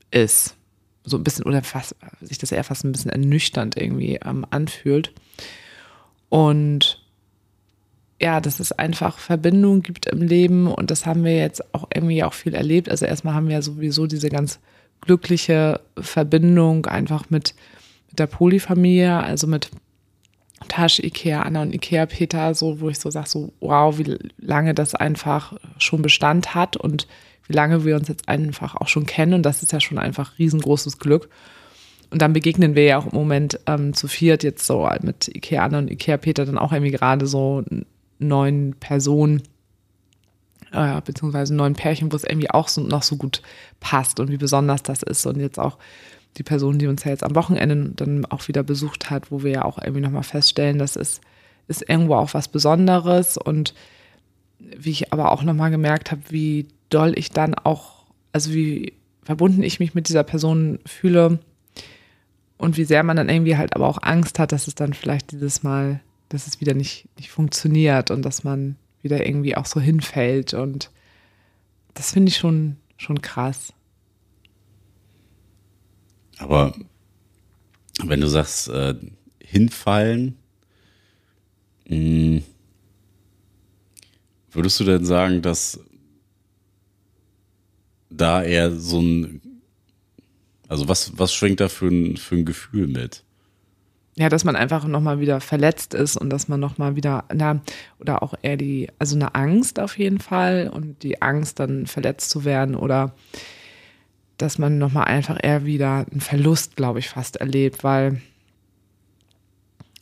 ist? 0.09 0.55
So 1.03 1.17
ein 1.17 1.23
bisschen, 1.23 1.45
oder 1.45 1.63
fast, 1.63 1.95
sich 2.21 2.37
das 2.37 2.51
eher 2.51 2.63
fast 2.63 2.83
ein 2.83 2.91
bisschen 2.91 3.11
ernüchternd 3.11 3.75
irgendwie 3.77 4.19
ähm, 4.23 4.45
anfühlt. 4.49 5.11
Und 6.29 7.01
ja, 8.21 8.39
dass 8.39 8.59
es 8.59 8.71
einfach 8.71 9.17
Verbindung 9.17 9.81
gibt 9.81 10.05
im 10.05 10.21
Leben 10.21 10.67
und 10.67 10.91
das 10.91 11.07
haben 11.07 11.23
wir 11.23 11.35
jetzt 11.37 11.73
auch 11.73 11.87
irgendwie 11.91 12.23
auch 12.23 12.33
viel 12.33 12.53
erlebt. 12.53 12.87
Also 12.87 13.05
erstmal 13.05 13.33
haben 13.33 13.47
wir 13.47 13.55
ja 13.55 13.61
sowieso 13.63 14.05
diese 14.05 14.29
ganz 14.29 14.59
glückliche 15.01 15.81
Verbindung 15.97 16.85
einfach 16.85 17.31
mit, 17.31 17.55
mit 18.09 18.19
der 18.19 18.27
Polyfamilie, 18.27 19.17
also 19.17 19.47
mit 19.47 19.71
Tasch, 20.67 20.99
Ikea, 20.99 21.41
Anna 21.41 21.63
und 21.63 21.73
Ikea 21.73 22.05
Peter, 22.05 22.53
so, 22.53 22.79
wo 22.79 22.89
ich 22.89 22.99
so 22.99 23.09
sage, 23.09 23.27
so, 23.27 23.51
wow, 23.59 23.97
wie 23.97 24.17
lange 24.37 24.75
das 24.75 24.93
einfach 24.93 25.53
schon 25.79 26.03
Bestand 26.03 26.53
hat 26.53 26.77
und 26.77 27.07
wie 27.51 27.55
lange 27.55 27.83
wir 27.83 27.97
uns 27.97 28.07
jetzt 28.07 28.29
einfach 28.29 28.75
auch 28.75 28.87
schon 28.87 29.05
kennen. 29.05 29.33
Und 29.33 29.43
das 29.43 29.61
ist 29.61 29.73
ja 29.73 29.81
schon 29.81 29.97
einfach 29.97 30.39
riesengroßes 30.39 30.99
Glück. 30.99 31.29
Und 32.09 32.21
dann 32.21 32.33
begegnen 32.33 32.75
wir 32.75 32.83
ja 32.83 32.97
auch 32.97 33.11
im 33.11 33.17
Moment 33.17 33.59
ähm, 33.67 33.93
zu 33.93 34.07
viert 34.07 34.43
jetzt 34.43 34.65
so 34.65 34.89
mit 35.01 35.27
Ikea 35.27 35.63
Anna 35.63 35.79
und 35.79 35.91
Ikea 35.91 36.17
Peter 36.17 36.45
dann 36.45 36.57
auch 36.57 36.71
irgendwie 36.71 36.91
gerade 36.91 37.27
so 37.27 37.63
neun 38.19 38.75
Personen, 38.79 39.43
äh, 40.71 41.01
beziehungsweise 41.01 41.53
neun 41.53 41.73
Pärchen, 41.73 42.11
wo 42.11 42.15
es 42.15 42.23
irgendwie 42.23 42.49
auch 42.49 42.69
so, 42.69 42.81
noch 42.81 43.03
so 43.03 43.17
gut 43.17 43.41
passt 43.81 44.19
und 44.19 44.29
wie 44.29 44.37
besonders 44.37 44.83
das 44.83 45.03
ist. 45.03 45.25
Und 45.25 45.39
jetzt 45.39 45.59
auch 45.59 45.77
die 46.37 46.43
Person, 46.43 46.79
die 46.79 46.87
uns 46.87 47.03
ja 47.03 47.11
jetzt 47.11 47.23
am 47.23 47.35
Wochenende 47.35 47.91
dann 47.95 48.25
auch 48.25 48.47
wieder 48.47 48.63
besucht 48.63 49.09
hat, 49.09 49.31
wo 49.31 49.43
wir 49.43 49.51
ja 49.51 49.65
auch 49.65 49.77
irgendwie 49.77 50.01
nochmal 50.01 50.23
feststellen, 50.23 50.79
das 50.79 50.95
ist, 50.95 51.21
ist 51.67 51.87
irgendwo 51.89 52.15
auch 52.15 52.33
was 52.33 52.47
Besonderes. 52.47 53.37
Und 53.37 53.73
wie 54.77 54.91
ich 54.91 55.13
aber 55.13 55.31
auch 55.31 55.43
nochmal 55.43 55.71
gemerkt 55.71 56.11
habe, 56.11 56.21
wie 56.29 56.67
doll 56.89 57.13
ich 57.17 57.31
dann 57.31 57.55
auch, 57.55 58.05
also 58.31 58.53
wie 58.53 58.93
verbunden 59.23 59.63
ich 59.63 59.79
mich 59.79 59.93
mit 59.93 60.07
dieser 60.07 60.23
Person 60.23 60.79
fühle 60.85 61.39
und 62.57 62.77
wie 62.77 62.85
sehr 62.85 63.03
man 63.03 63.17
dann 63.17 63.29
irgendwie 63.29 63.57
halt 63.57 63.75
aber 63.75 63.87
auch 63.87 63.99
Angst 64.01 64.39
hat, 64.39 64.51
dass 64.51 64.67
es 64.67 64.75
dann 64.75 64.93
vielleicht 64.93 65.31
dieses 65.31 65.63
Mal, 65.63 66.01
dass 66.29 66.47
es 66.47 66.61
wieder 66.61 66.73
nicht, 66.73 67.07
nicht 67.17 67.31
funktioniert 67.31 68.11
und 68.11 68.23
dass 68.23 68.43
man 68.43 68.75
wieder 69.01 69.25
irgendwie 69.25 69.57
auch 69.57 69.65
so 69.65 69.79
hinfällt. 69.79 70.53
Und 70.53 70.91
das 71.93 72.11
finde 72.11 72.29
ich 72.29 72.37
schon, 72.37 72.77
schon 72.97 73.21
krass. 73.21 73.73
Aber 76.37 76.73
wenn 78.03 78.21
du 78.21 78.27
sagst, 78.27 78.69
äh, 78.69 78.95
hinfallen, 79.43 80.37
mh, 81.87 81.95
hm, 81.95 82.43
würdest 84.51 84.79
du 84.79 84.83
denn 84.83 85.05
sagen, 85.05 85.41
dass 85.41 85.79
da 88.09 88.43
eher 88.43 88.71
so 88.71 89.01
ein, 89.01 89.41
also 90.67 90.87
was, 90.87 91.17
was 91.17 91.33
schwingt 91.33 91.59
da 91.59 91.69
für 91.69 91.87
ein, 91.87 92.17
für 92.17 92.35
ein 92.35 92.45
Gefühl 92.45 92.87
mit? 92.87 93.23
Ja, 94.17 94.27
dass 94.27 94.43
man 94.43 94.57
einfach 94.57 94.85
nochmal 94.85 95.21
wieder 95.21 95.39
verletzt 95.39 95.93
ist 95.93 96.17
und 96.17 96.29
dass 96.29 96.49
man 96.49 96.59
nochmal 96.59 96.97
wieder, 96.97 97.23
na, 97.33 97.61
oder 97.99 98.21
auch 98.21 98.33
eher 98.41 98.57
die, 98.57 98.89
also 98.99 99.15
eine 99.15 99.35
Angst 99.35 99.79
auf 99.79 99.97
jeden 99.97 100.19
Fall 100.19 100.69
und 100.71 101.01
die 101.03 101.21
Angst 101.21 101.59
dann 101.59 101.87
verletzt 101.87 102.29
zu 102.29 102.43
werden 102.43 102.75
oder 102.75 103.15
dass 104.37 104.57
man 104.57 104.79
nochmal 104.79 105.05
einfach 105.05 105.37
eher 105.41 105.65
wieder 105.65 106.05
einen 106.11 106.19
Verlust, 106.19 106.75
glaube 106.75 106.99
ich, 106.99 107.09
fast 107.09 107.37
erlebt, 107.37 107.83
weil 107.83 108.21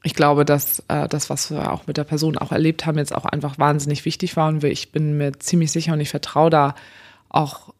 ich 0.03 0.13
glaube, 0.13 0.45
dass 0.45 0.83
äh, 0.87 1.07
das, 1.07 1.29
was 1.29 1.51
wir 1.51 1.71
auch 1.71 1.87
mit 1.87 1.97
der 1.97 2.03
Person 2.03 2.37
auch 2.37 2.51
erlebt 2.51 2.85
haben, 2.85 2.97
jetzt 2.97 3.13
auch 3.13 3.25
einfach 3.25 3.57
wahnsinnig 3.59 4.05
wichtig 4.05 4.37
war. 4.37 4.47
Und 4.47 4.63
ich 4.63 4.91
bin 4.91 5.17
mir 5.17 5.37
ziemlich 5.39 5.71
sicher 5.71 5.93
und 5.93 5.99
ich 5.99 6.09
vertraue 6.09 6.49
da 6.49 6.75
auch 7.27 7.73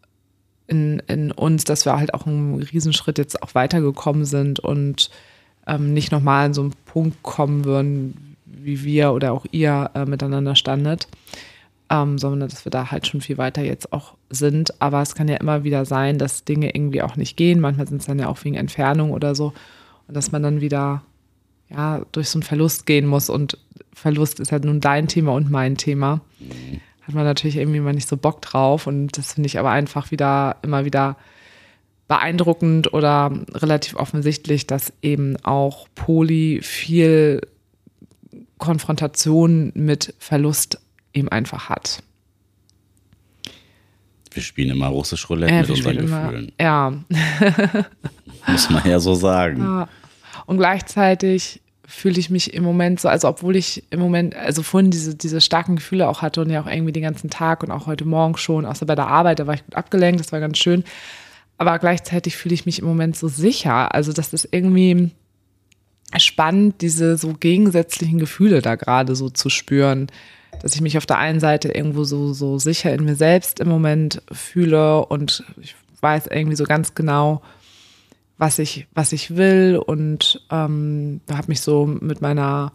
in, 0.68 1.02
in 1.08 1.32
uns, 1.32 1.64
dass 1.64 1.86
wir 1.86 1.98
halt 1.98 2.14
auch 2.14 2.28
einen 2.28 2.62
Riesenschritt 2.62 3.18
jetzt 3.18 3.42
auch 3.42 3.56
weitergekommen 3.56 4.26
sind 4.26 4.60
und 4.60 5.10
ähm, 5.66 5.94
nicht 5.94 6.12
nochmal 6.12 6.48
an 6.48 6.54
so 6.54 6.62
einen 6.62 6.74
Punkt 6.86 7.24
kommen 7.24 7.66
würden, 7.66 8.36
wie 8.46 8.84
wir 8.84 9.14
oder 9.14 9.32
auch 9.32 9.46
ihr 9.52 9.92
äh, 9.94 10.06
miteinander 10.06 10.56
standet 10.56 11.08
ähm, 11.90 12.18
sondern 12.18 12.50
dass 12.50 12.66
wir 12.66 12.70
da 12.70 12.92
halt 12.92 13.08
schon 13.08 13.22
viel 13.22 13.38
weiter 13.38 13.64
jetzt 13.64 13.92
auch 13.92 14.16
sind. 14.30 14.80
Aber 14.82 15.02
es 15.02 15.16
kann 15.16 15.28
ja 15.28 15.38
immer 15.38 15.64
wieder 15.64 15.86
sein, 15.86 16.18
dass 16.18 16.46
Dinge 16.46 16.74
irgendwie 16.76 17.02
auch 17.02 17.16
nicht 17.16 17.36
gehen. 17.36 17.60
Manchmal 17.60 17.88
sind 17.88 18.02
es 18.02 18.08
dann 18.08 18.20
ja 18.20 18.28
auch 18.28 18.44
wegen 18.44 18.56
Entfernung 18.56 19.12
oder 19.12 19.36
so. 19.36 19.54
Und 20.08 20.16
dass 20.16 20.32
man 20.32 20.44
dann 20.44 20.62
wieder 20.62 21.02
ja, 21.70 22.06
durch 22.12 22.30
so 22.30 22.38
einen 22.38 22.44
Verlust 22.44 22.86
gehen 22.86 23.06
muss. 23.06 23.30
Und 23.30 23.58
Verlust 23.94 24.40
ist 24.40 24.52
halt 24.52 24.66
nun 24.66 24.82
dein 24.82 25.08
Thema 25.08 25.34
und 25.34 25.50
mein 25.50 25.78
Thema. 25.78 26.22
Hat 27.02 27.16
man 27.16 27.26
natürlich 27.26 27.58
irgendwie 27.58 27.80
mal 27.80 27.94
nicht 27.94 28.08
so 28.08 28.18
Bock 28.18 28.42
drauf. 28.42 28.88
Und 28.88 29.18
das 29.18 29.34
finde 29.34 29.48
ich 29.48 29.60
aber 29.60 29.72
einfach 29.72 30.12
wieder, 30.12 30.58
immer 30.62 30.86
wieder 30.86 31.18
beeindruckend 32.08 32.92
oder 32.94 33.32
relativ 33.54 33.96
offensichtlich, 33.96 34.68
dass 34.68 34.94
eben 35.02 35.38
auch 35.44 35.88
Poli 35.96 36.60
viel 36.64 37.42
Konfrontation 38.58 39.72
mit 39.76 40.14
Verlust 40.20 40.80
eben 41.14 41.30
einfach 41.30 41.70
hat. 41.70 42.04
Wir 44.32 44.44
spielen 44.44 44.72
immer 44.72 44.88
russisch 44.88 45.30
Roulette 45.30 45.54
äh, 45.54 45.62
mit 45.62 45.70
unseren 45.70 45.98
Gefühlen. 45.98 46.52
ja. 46.60 46.94
Muss 48.48 48.70
man 48.70 48.88
ja 48.88 49.00
so 49.00 49.16
sagen. 49.16 49.62
Ja. 49.62 49.90
Und 50.50 50.58
gleichzeitig 50.58 51.62
fühle 51.86 52.20
ich 52.20 52.32
mich 52.32 52.56
im 52.56 52.64
Moment 52.64 53.00
so, 53.00 53.08
also 53.08 53.28
obwohl 53.28 53.56
ich 53.56 53.84
im 53.92 54.00
Moment, 54.00 54.36
also 54.36 54.64
vorhin 54.64 54.90
diese, 54.90 55.14
diese 55.14 55.42
starken 55.42 55.76
Gefühle 55.76 56.10
auch 56.10 56.24
hatte 56.24 56.42
und 56.42 56.50
ja 56.50 56.60
auch 56.60 56.66
irgendwie 56.66 56.92
den 56.92 57.04
ganzen 57.04 57.30
Tag 57.30 57.62
und 57.62 57.70
auch 57.70 57.86
heute 57.86 58.04
Morgen 58.04 58.36
schon, 58.36 58.66
außer 58.66 58.88
bei 58.88 58.96
der 58.96 59.06
Arbeit, 59.06 59.38
da 59.38 59.46
war 59.46 59.54
ich 59.54 59.64
gut 59.64 59.76
abgelenkt, 59.76 60.20
das 60.20 60.32
war 60.32 60.40
ganz 60.40 60.58
schön. 60.58 60.84
Aber 61.60 61.78
gleichzeitig 61.78 62.36
fühle 62.36 62.56
ich 62.56 62.66
mich 62.66 62.80
im 62.80 62.88
Moment 62.88 63.16
so 63.16 63.28
sicher. 63.28 63.94
Also, 63.94 64.12
das 64.12 64.34
ist 64.34 64.48
irgendwie 64.50 65.12
spannend, 66.18 66.82
diese 66.82 67.16
so 67.16 67.34
gegensätzlichen 67.34 68.18
Gefühle 68.18 68.64
da 68.64 68.74
gerade 68.74 69.16
so 69.16 69.30
zu 69.30 69.50
spüren 69.50 70.08
dass 70.64 70.74
ich 70.74 70.82
mich 70.82 70.98
auf 70.98 71.06
der 71.06 71.20
einen 71.20 71.40
Seite 71.40 71.70
irgendwo 71.70 72.04
so, 72.06 72.34
so 72.34 72.58
sicher 72.58 72.92
in 72.92 73.06
mir 73.06 73.16
selbst 73.16 73.60
im 73.60 73.70
Moment 73.70 74.24
fühle 74.32 75.06
und 75.06 75.44
ich 75.62 75.76
weiß 76.02 76.28
irgendwie 76.28 76.56
so 76.56 76.64
ganz 76.64 76.96
genau, 76.96 77.42
was 78.40 78.58
ich, 78.58 78.88
was 78.94 79.12
ich 79.12 79.36
will 79.36 79.80
und 79.86 80.42
ähm, 80.50 81.22
habe 81.30 81.50
mich 81.50 81.62
so 81.62 81.86
mit 81.86 82.22
meiner 82.22 82.72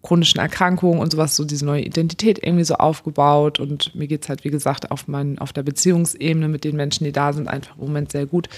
chronischen 0.00 0.40
Erkrankung 0.40 1.00
und 1.00 1.10
sowas, 1.10 1.34
so 1.34 1.44
diese 1.44 1.66
neue 1.66 1.82
Identität 1.82 2.38
irgendwie 2.40 2.64
so 2.64 2.74
aufgebaut 2.74 3.58
und 3.58 3.94
mir 3.96 4.06
geht's 4.06 4.28
halt, 4.28 4.44
wie 4.44 4.50
gesagt, 4.50 4.92
auf, 4.92 5.08
mein, 5.08 5.38
auf 5.40 5.52
der 5.52 5.64
Beziehungsebene 5.64 6.48
mit 6.48 6.62
den 6.62 6.76
Menschen, 6.76 7.04
die 7.04 7.12
da 7.12 7.32
sind, 7.32 7.48
einfach 7.48 7.76
im 7.76 7.86
Moment 7.86 8.12
sehr 8.12 8.26
gut. 8.26 8.48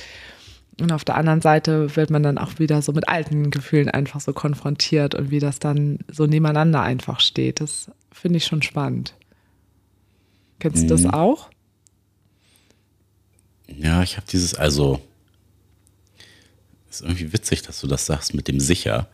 Und 0.79 0.93
auf 0.93 1.05
der 1.05 1.17
anderen 1.17 1.41
Seite 1.41 1.97
wird 1.97 2.11
man 2.11 2.23
dann 2.23 2.37
auch 2.37 2.59
wieder 2.59 2.83
so 2.83 2.93
mit 2.93 3.09
alten 3.09 3.51
Gefühlen 3.51 3.89
einfach 3.89 4.21
so 4.21 4.35
konfrontiert 4.35 5.15
und 5.15 5.31
wie 5.31 5.41
das 5.41 5.61
dann 5.61 6.01
so 6.09 6.27
nebeneinander 6.27 6.83
einfach 6.83 7.21
steht. 7.21 7.61
Das 7.61 7.91
finde 8.13 8.37
ich 8.37 8.45
schon 8.45 8.63
spannend. 8.63 9.15
Kennst 10.59 10.85
mhm. 10.85 10.89
du 10.89 10.95
das 10.95 11.03
mhm. 11.05 11.11
auch? 11.11 11.49
Ja, 13.67 14.03
ich 14.03 14.17
habe 14.19 14.27
dieses, 14.31 14.55
also, 14.55 15.01
ist 16.91 17.03
irgendwie 17.03 17.33
witzig, 17.33 17.63
dass 17.63 17.81
du 17.81 17.87
das 17.87 18.07
sagst 18.07 18.35
mit 18.35 18.49
dem 18.49 18.61
sicher. 18.61 19.09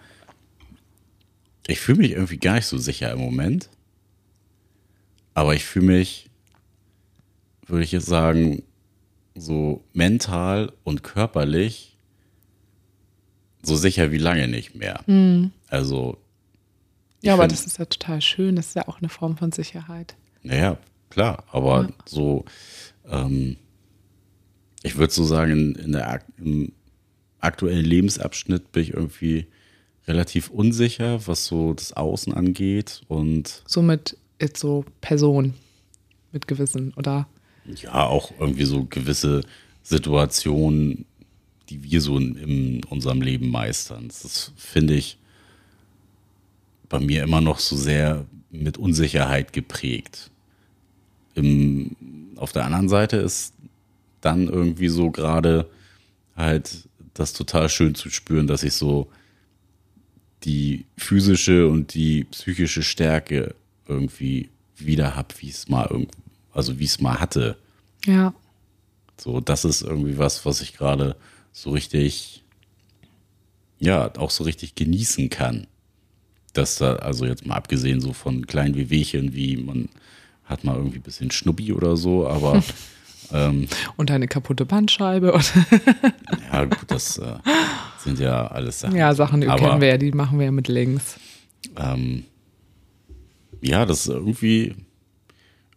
Ich 1.67 1.81
fühle 1.81 1.99
mich 1.99 2.13
irgendwie 2.13 2.39
gar 2.39 2.55
nicht 2.55 2.67
so 2.67 2.79
sicher 2.79 3.13
im 3.13 3.19
Moment. 3.19 3.69
Aber 5.35 5.55
ich 5.55 5.65
fühle 5.65 5.87
mich, 5.87 6.31
würde 7.67 7.85
ich 7.85 7.93
jetzt 7.93 8.07
sagen, 8.07 8.63
so 9.35 9.85
mental 9.93 10.73
und 10.85 11.03
körperlich 11.03 11.97
so 13.63 13.77
sicher 13.77 14.13
wie 14.13 14.19
lange 14.19 14.49
nicht 14.49 14.75
mehr. 14.75 15.03
Mhm. 15.07 15.53
Also. 15.69 16.19
Ja, 17.23 17.35
aber 17.35 17.49
das 17.49 17.67
ist 17.67 17.79
ja 17.79 17.85
total 17.85 18.23
schön. 18.23 18.57
Das 18.57 18.69
ist 18.69 18.77
ja 18.77 18.89
auch 18.89 18.99
eine 18.99 19.09
Form 19.09 19.37
von 19.37 19.53
Sicherheit. 19.53 20.15
Naja, 20.43 20.79
klar. 21.11 21.45
Aber 21.51 21.83
ja. 21.83 21.89
so, 22.07 22.45
ähm, 23.09 23.57
ich 24.83 24.97
würde 24.97 25.13
so 25.13 25.25
sagen, 25.25 25.51
in, 25.51 25.75
in 25.75 25.93
der, 25.93 26.23
im 26.39 26.73
aktuellen 27.47 27.85
Lebensabschnitt 27.85 28.73
bin 28.73 28.83
ich 28.83 28.93
irgendwie 28.93 29.47
relativ 30.07 30.51
unsicher, 30.51 31.27
was 31.27 31.47
so 31.47 31.75
das 31.75 31.93
Außen 31.93 32.33
angeht. 32.35 33.03
Und 33.09 33.63
Somit 33.67 34.17
jetzt 34.41 34.61
so 34.61 34.85
Person 35.01 35.55
mit 36.33 36.47
Gewissen, 36.47 36.93
oder? 36.97 37.27
Ja, 37.83 38.07
auch 38.07 38.33
irgendwie 38.39 38.65
so 38.65 38.85
gewisse 38.85 39.43
Situationen, 39.83 41.07
die 41.69 41.83
wir 41.83 42.01
so 42.01 42.19
in, 42.19 42.37
in 42.37 42.85
unserem 42.85 43.23
Leben 43.23 43.51
meistern. 43.51 44.09
Das 44.09 44.53
finde 44.57 44.95
ich 44.95 45.19
bei 46.89 47.01
mir 47.01 47.25
immer 47.25 47.41
noch 47.41 47.59
so 47.59 47.77
sehr 47.77 48.27
mit 48.51 48.79
Unsicherheit 48.79 49.53
geprägt. 49.53 50.31
Im, 51.35 51.97
auf 52.37 52.53
der 52.53 52.65
anderen 52.65 52.89
Seite 52.89 53.17
ist 53.17 53.55
dann 54.21 54.49
irgendwie 54.49 54.89
so 54.89 55.11
gerade 55.11 55.69
halt 56.37 56.89
das 57.19 57.33
total 57.33 57.69
schön 57.69 57.95
zu 57.95 58.11
spüren, 58.11 58.47
dass 58.47 58.63
ich 58.63 58.75
so 58.75 59.11
die 60.45 60.85
physische 60.97 61.69
und 61.69 61.95
die 61.95 62.25
psychische 62.25 62.83
Stärke 62.83 63.55
irgendwie 63.89 64.51
wieder 64.77 65.17
habe, 65.17 65.29
wie 65.39 65.49
es 65.49 65.69
mal 65.69 66.07
also 66.53 66.79
wie 66.79 66.85
es 66.85 67.01
mal 67.01 67.19
hatte. 67.21 67.57
Ja. 68.05 68.35
So, 69.19 69.41
das 69.41 69.65
ist 69.65 69.83
irgendwie 69.83 70.19
was, 70.19 70.45
was 70.45 70.61
ich 70.61 70.75
gerade 70.75 71.17
so 71.53 71.71
richtig, 71.71 72.45
ja, 73.79 74.13
auch 74.17 74.31
so 74.31 74.45
richtig 74.45 74.75
genießen 74.75 75.31
kann. 75.31 75.67
dass 76.53 76.77
da, 76.77 76.97
also 76.97 77.27
jetzt 77.27 77.47
mal 77.47 77.57
abgesehen 77.57 78.01
so 78.01 78.13
von 78.13 78.47
kleinen 78.47 78.77
Wehwehchen, 78.77 79.35
wie 79.35 79.57
man 79.57 79.89
hat 80.45 80.65
mal 80.65 80.77
irgendwie 80.77 80.99
ein 80.99 81.03
bisschen 81.03 81.31
Schnuppi 81.31 81.73
oder 81.73 81.97
so, 81.97 82.27
aber 82.27 82.63
ähm, 83.33 83.69
Und 83.97 84.11
eine 84.11 84.29
kaputte 84.29 84.65
Bandscheibe. 84.65 85.39
Ja 86.53 86.65
gut, 86.65 86.79
das 86.87 87.19
äh, 87.19 87.35
sind 87.99 88.19
ja 88.19 88.47
alles 88.47 88.81
Sachen. 88.81 88.97
ja, 88.97 89.13
Sachen, 89.15 89.43
die 89.43 89.47
kennen 89.47 89.81
wir 89.81 89.89
ja, 89.89 89.99
die 89.99 90.13
machen 90.13 90.39
wir 90.39 90.47
ja 90.47 90.53
mit 90.53 90.69
links. 90.69 91.19
Ähm, 91.77 92.25
ja, 93.61 93.85
das 93.85 94.01
ist 94.01 94.09
irgendwie, 94.09 94.75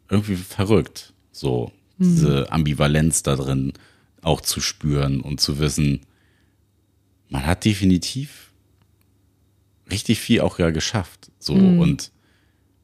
irgendwie 0.10 0.36
verrückt, 0.36 1.14
so 1.32 1.72
diese 1.98 2.50
Ambivalenz 2.52 3.24
da 3.24 3.36
drin 3.36 3.74
auch 4.22 4.40
zu 4.40 4.62
spüren 4.62 5.20
und 5.20 5.42
zu 5.42 5.60
wissen, 5.60 6.02
man 7.30 7.46
hat 7.46 7.66
definitiv 7.66 8.52
richtig 9.92 10.20
viel 10.20 10.42
auch 10.42 10.60
ja 10.60 10.70
geschafft. 10.70 11.32
So 11.40 11.54
und 11.54 12.12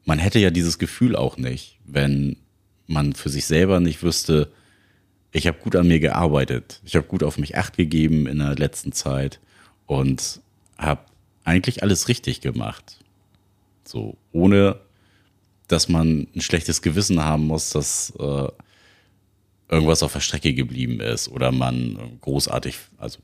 man 0.04 0.18
hätte 0.18 0.38
ja 0.38 0.50
dieses 0.50 0.78
Gefühl 0.78 1.16
auch 1.16 1.36
nicht, 1.38 1.78
wenn 1.86 2.36
man 2.86 3.14
für 3.14 3.28
sich 3.28 3.46
selber 3.46 3.80
nicht 3.80 4.02
wüsste, 4.02 4.52
ich 5.36 5.46
habe 5.46 5.58
gut 5.58 5.76
an 5.76 5.86
mir 5.86 6.00
gearbeitet, 6.00 6.80
ich 6.84 6.96
habe 6.96 7.06
gut 7.06 7.22
auf 7.22 7.36
mich 7.36 7.56
acht 7.58 7.76
gegeben 7.76 8.26
in 8.26 8.38
der 8.38 8.56
letzten 8.56 8.92
Zeit 8.92 9.38
und 9.86 10.40
habe 10.78 11.02
eigentlich 11.44 11.82
alles 11.82 12.08
richtig 12.08 12.40
gemacht. 12.40 12.98
So, 13.84 14.16
ohne 14.32 14.80
dass 15.68 15.88
man 15.88 16.26
ein 16.34 16.40
schlechtes 16.40 16.80
Gewissen 16.80 17.22
haben 17.22 17.46
muss, 17.46 17.70
dass 17.70 18.14
äh, 18.18 18.48
irgendwas 19.68 20.02
auf 20.02 20.14
der 20.14 20.20
Strecke 20.20 20.54
geblieben 20.54 21.00
ist 21.00 21.28
oder 21.28 21.52
man 21.52 22.18
großartig, 22.22 22.78
also 22.96 23.18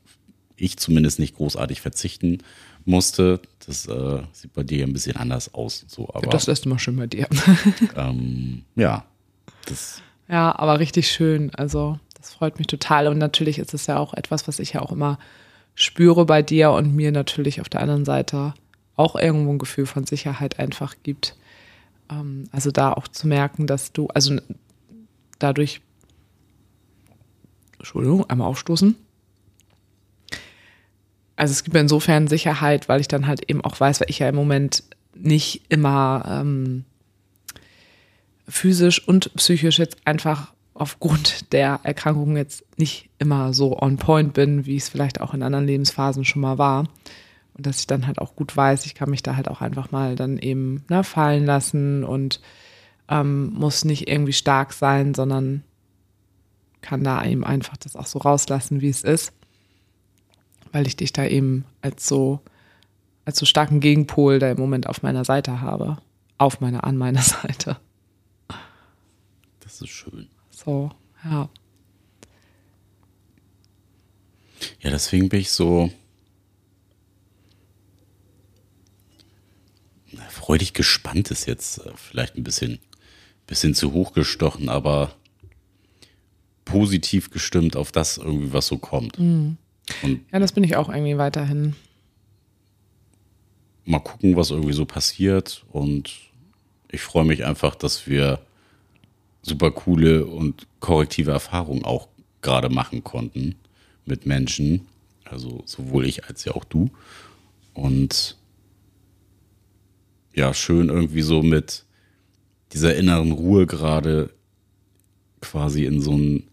ich 0.57 0.77
zumindest 0.77 1.19
nicht 1.19 1.37
großartig 1.37 1.81
verzichten 1.81 2.39
musste. 2.85 3.41
Das 3.65 3.87
äh, 3.87 4.23
sieht 4.33 4.53
bei 4.53 4.65
dir 4.65 4.85
ein 4.87 4.93
bisschen 4.93 5.17
anders 5.17 5.55
aus. 5.55 5.87
So, 5.89 6.11
aber 6.13 6.29
Das 6.29 6.47
ist 6.47 6.67
immer 6.67 6.79
schön 6.79 6.97
bei 6.97 7.07
dir. 7.07 7.27
ähm, 7.97 8.65
ja, 8.77 9.07
das 9.65 10.03
Ja, 10.29 10.59
aber 10.59 10.79
richtig 10.79 11.11
schön. 11.11 11.55
Also, 11.55 11.99
das 12.17 12.33
freut 12.33 12.59
mich 12.59 12.67
total. 12.67 13.09
Und 13.09 13.19
natürlich 13.19 13.59
ist 13.59 13.75
es 13.75 13.87
ja 13.87 13.99
auch 13.99 14.15
etwas, 14.15 14.49
was 14.49 14.59
ich 14.59 14.75
ja 14.75 14.83
auch 14.83 14.93
immer 14.93 15.19
spüre 15.75 16.27
bei 16.27 16.43
dir 16.43 16.71
und 16.73 16.95
mir 16.95 17.13
natürlich 17.13 17.61
auf 17.61 17.69
der 17.69 17.81
anderen 17.81 18.05
Seite 18.05 18.55
auch 18.97 19.17
irgendwo 19.17 19.53
ein 19.53 19.59
Gefühl 19.59 19.87
von 19.87 20.07
Sicherheit 20.07 20.59
einfach 20.59 20.97
gibt. 21.03 21.35
Ähm, 22.11 22.45
also 22.53 22.71
da 22.71 22.93
auch 22.93 23.09
zu 23.09 23.27
merken, 23.27 23.67
dass 23.67 23.93
du, 23.93 24.09
also 24.09 24.37
dadurch, 25.39 25.81
Entschuldigung, 27.79 28.29
einmal 28.29 28.49
aufstoßen. 28.49 28.95
Also 31.37 31.53
es 31.53 31.65
gibt 31.65 31.75
mir 31.75 31.81
insofern 31.81 32.29
Sicherheit, 32.29 32.89
weil 32.89 33.01
ich 33.01 33.09
dann 33.09 33.27
halt 33.27 33.51
eben 33.51 33.65
auch 33.65 33.81
weiß, 33.81 34.01
weil 34.01 34.11
ich 34.11 34.19
ja 34.19 34.29
im 34.29 34.35
Moment 34.35 34.85
nicht 35.15 35.63
immer 35.69 36.25
ähm, 36.29 36.85
physisch 38.49 39.07
und 39.07 39.33
psychisch 39.35 39.79
jetzt 39.79 39.99
einfach 40.05 40.53
aufgrund 40.75 41.53
der 41.53 41.81
Erkrankung 41.83 42.37
jetzt 42.37 42.65
nicht 42.79 43.09
immer 43.19 43.53
so 43.53 43.79
on 43.79 43.97
point 43.97 44.33
bin, 44.33 44.67
wie 44.67 44.77
es 44.77 44.89
vielleicht 44.89 45.21
auch 45.21 45.35
in 45.35 45.43
anderen 45.43 45.67
Lebensphasen 45.67 46.25
schon 46.25 46.43
mal 46.43 46.59
war. 46.59 46.89
Und 47.55 47.67
dass 47.67 47.81
ich 47.81 47.87
dann 47.87 48.07
halt 48.07 48.19
auch 48.19 48.35
gut 48.35 48.57
weiß, 48.57 48.87
ich 48.87 48.95
kann 48.95 49.11
mich 49.11 49.23
da 49.23 49.37
halt 49.37 49.49
auch 49.49 49.61
einfach 49.61 49.91
mal 49.91 50.17
dann 50.17 50.39
eben 50.39 50.85
ne, 50.89 51.05
fallen 51.05 51.45
lassen 51.45 52.03
und 52.03 52.41
ähm, 53.09 53.53
muss 53.53 53.85
nicht 53.85 54.09
irgendwie 54.09 54.33
stark 54.33 54.73
sein, 54.73 55.13
sondern 55.13 55.63
kann 56.81 57.05
da 57.05 57.25
eben 57.25 57.45
einfach 57.45 57.77
das 57.77 57.95
auch 57.95 58.07
so 58.07 58.19
rauslassen, 58.19 58.81
wie 58.81 58.89
es 58.89 59.05
ist. 59.05 59.33
Weil 60.73 60.87
ich 60.87 60.97
dich 60.97 61.13
da 61.13 61.25
eben 61.27 61.65
als 61.83 62.09
so, 62.09 62.41
als 63.27 63.39
so 63.39 63.45
starken 63.45 63.81
Gegenpol 63.81 64.39
da 64.39 64.51
im 64.51 64.59
Moment 64.59 64.87
auf 64.87 65.03
meiner 65.03 65.25
Seite 65.25 65.61
habe. 65.61 65.99
Auf 66.39 66.61
meiner, 66.61 66.85
an 66.85 66.97
meiner 66.97 67.23
Seite. 67.23 67.77
Ist 69.83 69.91
schön. 69.91 70.29
So, 70.51 70.91
ja. 71.25 71.49
Ja, 74.81 74.91
deswegen 74.91 75.29
bin 75.29 75.41
ich 75.41 75.51
so 75.51 75.91
na, 80.13 80.23
freudig 80.29 80.73
gespannt 80.75 81.31
ist 81.31 81.47
jetzt 81.47 81.79
äh, 81.79 81.93
vielleicht 81.97 82.37
ein 82.37 82.45
bisschen, 82.45 82.79
bisschen 83.47 83.75
zu 83.75 83.93
hoch 83.93 84.13
gestochen, 84.13 84.69
aber 84.69 85.15
positiv 86.65 87.31
gestimmt 87.31 87.77
auf 87.77 87.91
das 87.93 88.19
irgendwie, 88.19 88.53
was 88.53 88.67
so 88.67 88.79
kommt. 88.79 89.19
Und 89.19 89.59
Ja, 90.33 90.39
das 90.39 90.53
bin 90.53 90.65
ich 90.65 90.77
auch 90.77 90.89
irgendwie 90.89 91.19
weiterhin. 91.19 91.75
mal 93.85 93.99
gucken, 93.99 94.37
was 94.37 94.51
irgendwie 94.51 94.73
so 94.75 94.85
passiert. 94.85 95.65
Und 95.73 96.13
ich 96.91 97.01
freue 97.01 97.25
mich 97.25 97.45
einfach, 97.45 97.75
dass 97.75 98.07
wir 98.07 98.39
super 99.43 99.71
coole 99.73 100.25
und 100.27 100.67
korrektive 100.81 101.33
Erfahrungen 101.33 101.85
auch 101.85 102.09
gerade 102.41 102.69
machen 102.69 103.05
konnten 103.05 103.57
mit 104.05 104.27
Menschen. 104.27 104.87
Also 105.25 105.63
sowohl 105.67 106.07
ich 106.07 106.25
als 106.25 106.45
ja 106.45 106.53
auch 106.53 106.65
du. 106.65 106.91
Und 107.75 108.37
ja, 110.35 110.55
schön 110.55 110.89
irgendwie 110.89 111.23
so 111.23 111.43
mit 111.43 111.85
dieser 112.73 112.95
inneren 112.97 113.33
Ruhe 113.33 113.67
gerade 113.67 114.31
quasi 115.41 115.85
in 115.85 116.01
so 116.01 116.17
ein 116.17 116.45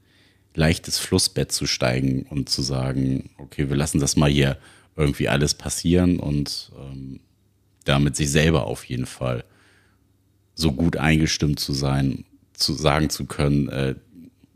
leichtes 0.55 0.99
Flussbett 0.99 1.51
zu 1.51 1.65
steigen 1.65 2.23
und 2.23 2.49
zu 2.49 2.61
sagen, 2.61 3.29
okay, 3.37 3.69
wir 3.69 3.77
lassen 3.77 3.99
das 3.99 4.15
mal 4.15 4.29
hier 4.29 4.57
irgendwie 4.95 5.29
alles 5.29 5.53
passieren 5.53 6.19
und 6.19 6.71
ähm, 6.77 7.21
damit 7.85 8.15
sich 8.15 8.29
selber 8.31 8.65
auf 8.65 8.83
jeden 8.83 9.05
Fall 9.05 9.45
so 10.55 10.73
gut 10.73 10.97
eingestimmt 10.97 11.59
zu 11.59 11.71
sein, 11.71 12.25
zu 12.59 12.73
sagen 12.73 13.09
zu 13.09 13.25
können, 13.25 13.69
äh, 13.69 13.95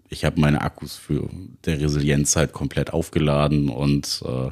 ich 0.10 0.26
habe 0.26 0.40
meine 0.40 0.62
Akkus 0.62 0.96
für 0.96 1.30
der 1.66 1.80
Resilienzzeit 1.80 2.54
komplett 2.54 2.94
aufgeladen 2.94 3.70
und 3.70 4.22
äh, 4.26 4.50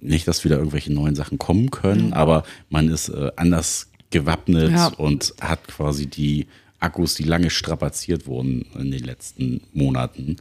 nicht, 0.00 0.28
dass 0.28 0.44
wieder 0.44 0.58
irgendwelche 0.58 0.92
neuen 0.92 1.14
Sachen 1.14 1.38
kommen 1.38 1.70
können, 1.70 2.12
aber 2.12 2.44
man 2.68 2.88
ist 2.88 3.08
äh, 3.08 3.30
anders 3.36 3.90
gewappnet 4.10 4.72
Ja. 4.72 4.88
und 4.88 5.34
hat 5.40 5.66
quasi 5.68 6.06
die 6.06 6.46
Akkus, 6.78 7.14
die 7.14 7.24
lange 7.24 7.48
strapaziert 7.50 8.26
wurden 8.26 8.66
in 8.78 8.90
den 8.90 9.02
letzten 9.02 9.62
Monaten, 9.72 10.36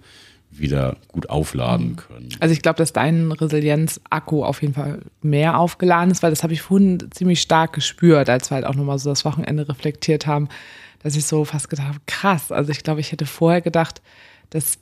wieder 0.58 0.98
gut 1.08 1.30
aufladen 1.30 1.96
können. 1.96 2.30
Also 2.40 2.54
ich 2.54 2.62
glaube, 2.62 2.78
dass 2.78 2.94
dein 2.94 3.32
Resilienz-Akku 3.32 4.44
auf 4.44 4.62
jeden 4.62 4.74
Fall 4.74 5.02
mehr 5.22 5.60
aufgeladen 5.60 6.12
ist, 6.12 6.24
weil 6.24 6.30
das 6.30 6.44
habe 6.44 6.54
ich 6.54 6.62
vorhin 6.62 7.08
ziemlich 7.12 7.42
stark 7.42 7.74
gespürt, 7.74 8.30
als 8.30 8.50
wir 8.50 8.56
halt 8.56 8.66
auch 8.66 8.76
nochmal 8.76 9.00
so 9.00 9.10
das 9.10 9.26
Wochenende 9.26 9.68
reflektiert 9.68 10.28
haben, 10.28 10.50
dass 11.04 11.16
ich 11.16 11.26
so 11.26 11.46
fast 11.46 11.70
gedacht 11.70 11.88
habe, 11.88 12.00
krass. 12.06 12.52
Also 12.52 12.72
ich 12.72 12.84
glaube, 12.84 13.00
ich 13.00 13.12
hätte 13.12 13.26
vorher 13.26 13.62
gedacht, 13.62 14.02
dass 14.50 14.78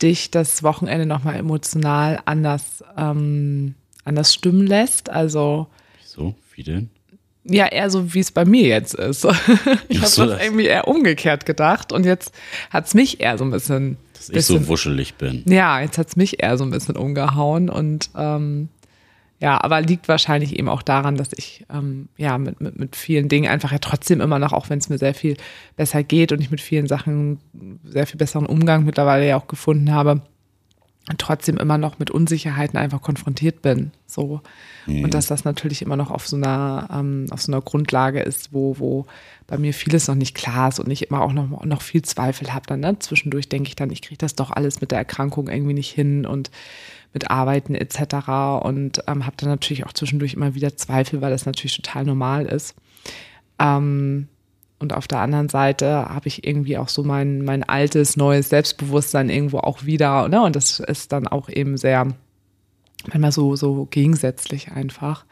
dich 0.00 0.30
das 0.30 0.62
Wochenende 0.62 1.06
nochmal 1.06 1.36
emotional 1.36 2.20
anders, 2.24 2.84
ähm, 2.96 3.74
anders 4.04 4.32
stimmen 4.32 4.66
lässt. 4.66 5.10
Also 5.10 5.66
Wieso? 6.00 6.34
Wie 6.54 6.62
denn? 6.62 6.90
ja, 7.50 7.66
eher 7.66 7.90
so, 7.90 8.14
wie 8.14 8.20
es 8.20 8.30
bei 8.30 8.44
mir 8.44 8.66
jetzt 8.66 8.94
ist. 8.94 9.26
Ich 9.88 9.98
habe 9.98 10.08
so, 10.08 10.26
das 10.26 10.40
irgendwie 10.40 10.66
eher 10.66 10.86
umgekehrt 10.86 11.46
gedacht 11.46 11.92
und 11.92 12.04
jetzt 12.04 12.32
hat's 12.70 12.94
mich 12.94 13.20
eher 13.20 13.38
so 13.38 13.44
ein 13.44 13.50
bisschen, 13.50 13.96
Dass 14.18 14.28
ich 14.28 14.46
so 14.46 14.68
wuschelig 14.68 15.14
bin. 15.14 15.44
ja, 15.46 15.80
jetzt 15.80 15.98
hat's 15.98 16.16
mich 16.16 16.42
eher 16.42 16.58
so 16.58 16.64
ein 16.64 16.70
bisschen 16.70 16.96
umgehauen 16.96 17.70
und 17.70 18.10
ähm, 18.16 18.68
ja, 19.40 19.62
aber 19.62 19.80
liegt 19.80 20.08
wahrscheinlich 20.08 20.58
eben 20.58 20.68
auch 20.68 20.82
daran, 20.82 21.16
dass 21.16 21.28
ich 21.32 21.64
ähm, 21.72 22.08
ja 22.16 22.38
mit, 22.38 22.60
mit, 22.60 22.78
mit 22.78 22.96
vielen 22.96 23.28
Dingen 23.28 23.48
einfach 23.48 23.70
ja 23.70 23.78
trotzdem 23.78 24.20
immer 24.20 24.38
noch, 24.40 24.52
auch 24.52 24.68
wenn 24.68 24.78
es 24.78 24.88
mir 24.88 24.98
sehr 24.98 25.14
viel 25.14 25.36
besser 25.76 26.02
geht 26.02 26.32
und 26.32 26.40
ich 26.40 26.50
mit 26.50 26.60
vielen 26.60 26.88
Sachen 26.88 27.38
sehr 27.84 28.06
viel 28.06 28.18
besseren 28.18 28.46
Umgang 28.46 28.84
mittlerweile 28.84 29.28
ja 29.28 29.36
auch 29.36 29.46
gefunden 29.46 29.92
habe, 29.92 30.22
trotzdem 31.16 31.56
immer 31.56 31.78
noch 31.78 31.98
mit 31.98 32.10
Unsicherheiten 32.10 32.78
einfach 32.78 33.00
konfrontiert 33.00 33.62
bin. 33.62 33.92
So. 34.06 34.42
Und 34.86 35.14
dass 35.14 35.26
das 35.26 35.44
natürlich 35.44 35.80
immer 35.82 35.96
noch 35.96 36.10
auf 36.10 36.26
so 36.26 36.36
einer, 36.36 36.88
ähm, 36.92 37.26
auf 37.30 37.40
so 37.40 37.52
einer 37.52 37.62
Grundlage 37.62 38.20
ist, 38.20 38.52
wo, 38.52 38.78
wo 38.78 39.06
bei 39.46 39.56
mir 39.56 39.72
vieles 39.72 40.08
noch 40.08 40.14
nicht 40.14 40.34
klar 40.34 40.68
ist 40.68 40.80
und 40.80 40.90
ich 40.90 41.08
immer 41.08 41.22
auch 41.22 41.32
noch, 41.32 41.64
noch 41.64 41.82
viel 41.82 42.02
Zweifel 42.02 42.52
habe. 42.52 42.66
Dann, 42.66 42.80
ne? 42.80 42.98
Zwischendurch 42.98 43.48
denke 43.48 43.68
ich 43.68 43.76
dann, 43.76 43.90
ich 43.90 44.02
kriege 44.02 44.18
das 44.18 44.34
doch 44.34 44.50
alles 44.50 44.80
mit 44.80 44.90
der 44.90 44.98
Erkrankung 44.98 45.48
irgendwie 45.48 45.74
nicht 45.74 45.90
hin 45.90 46.26
und 46.26 46.50
mit 47.12 47.30
Arbeiten 47.30 47.74
etc. 47.74 48.62
Und 48.62 49.02
ähm, 49.06 49.24
habe 49.24 49.36
dann 49.36 49.48
natürlich 49.48 49.86
auch 49.86 49.92
zwischendurch 49.92 50.34
immer 50.34 50.54
wieder 50.54 50.76
Zweifel, 50.76 51.20
weil 51.20 51.30
das 51.30 51.46
natürlich 51.46 51.76
total 51.76 52.04
normal 52.04 52.46
ist. 52.46 52.74
Ähm, 53.58 54.28
und 54.78 54.92
auf 54.92 55.08
der 55.08 55.20
anderen 55.20 55.48
Seite 55.48 56.08
habe 56.08 56.28
ich 56.28 56.46
irgendwie 56.46 56.78
auch 56.78 56.88
so 56.88 57.02
mein, 57.02 57.44
mein 57.44 57.64
altes, 57.64 58.16
neues 58.16 58.48
Selbstbewusstsein 58.48 59.28
irgendwo 59.28 59.58
auch 59.58 59.84
wieder. 59.84 60.28
Ne? 60.28 60.40
Und 60.42 60.54
das 60.54 60.78
ist 60.78 61.12
dann 61.12 61.26
auch 61.26 61.48
eben 61.48 61.76
sehr, 61.76 62.06
manchmal 63.06 63.32
so, 63.32 63.56
so 63.56 63.86
gegensätzlich 63.86 64.70
einfach. 64.70 65.24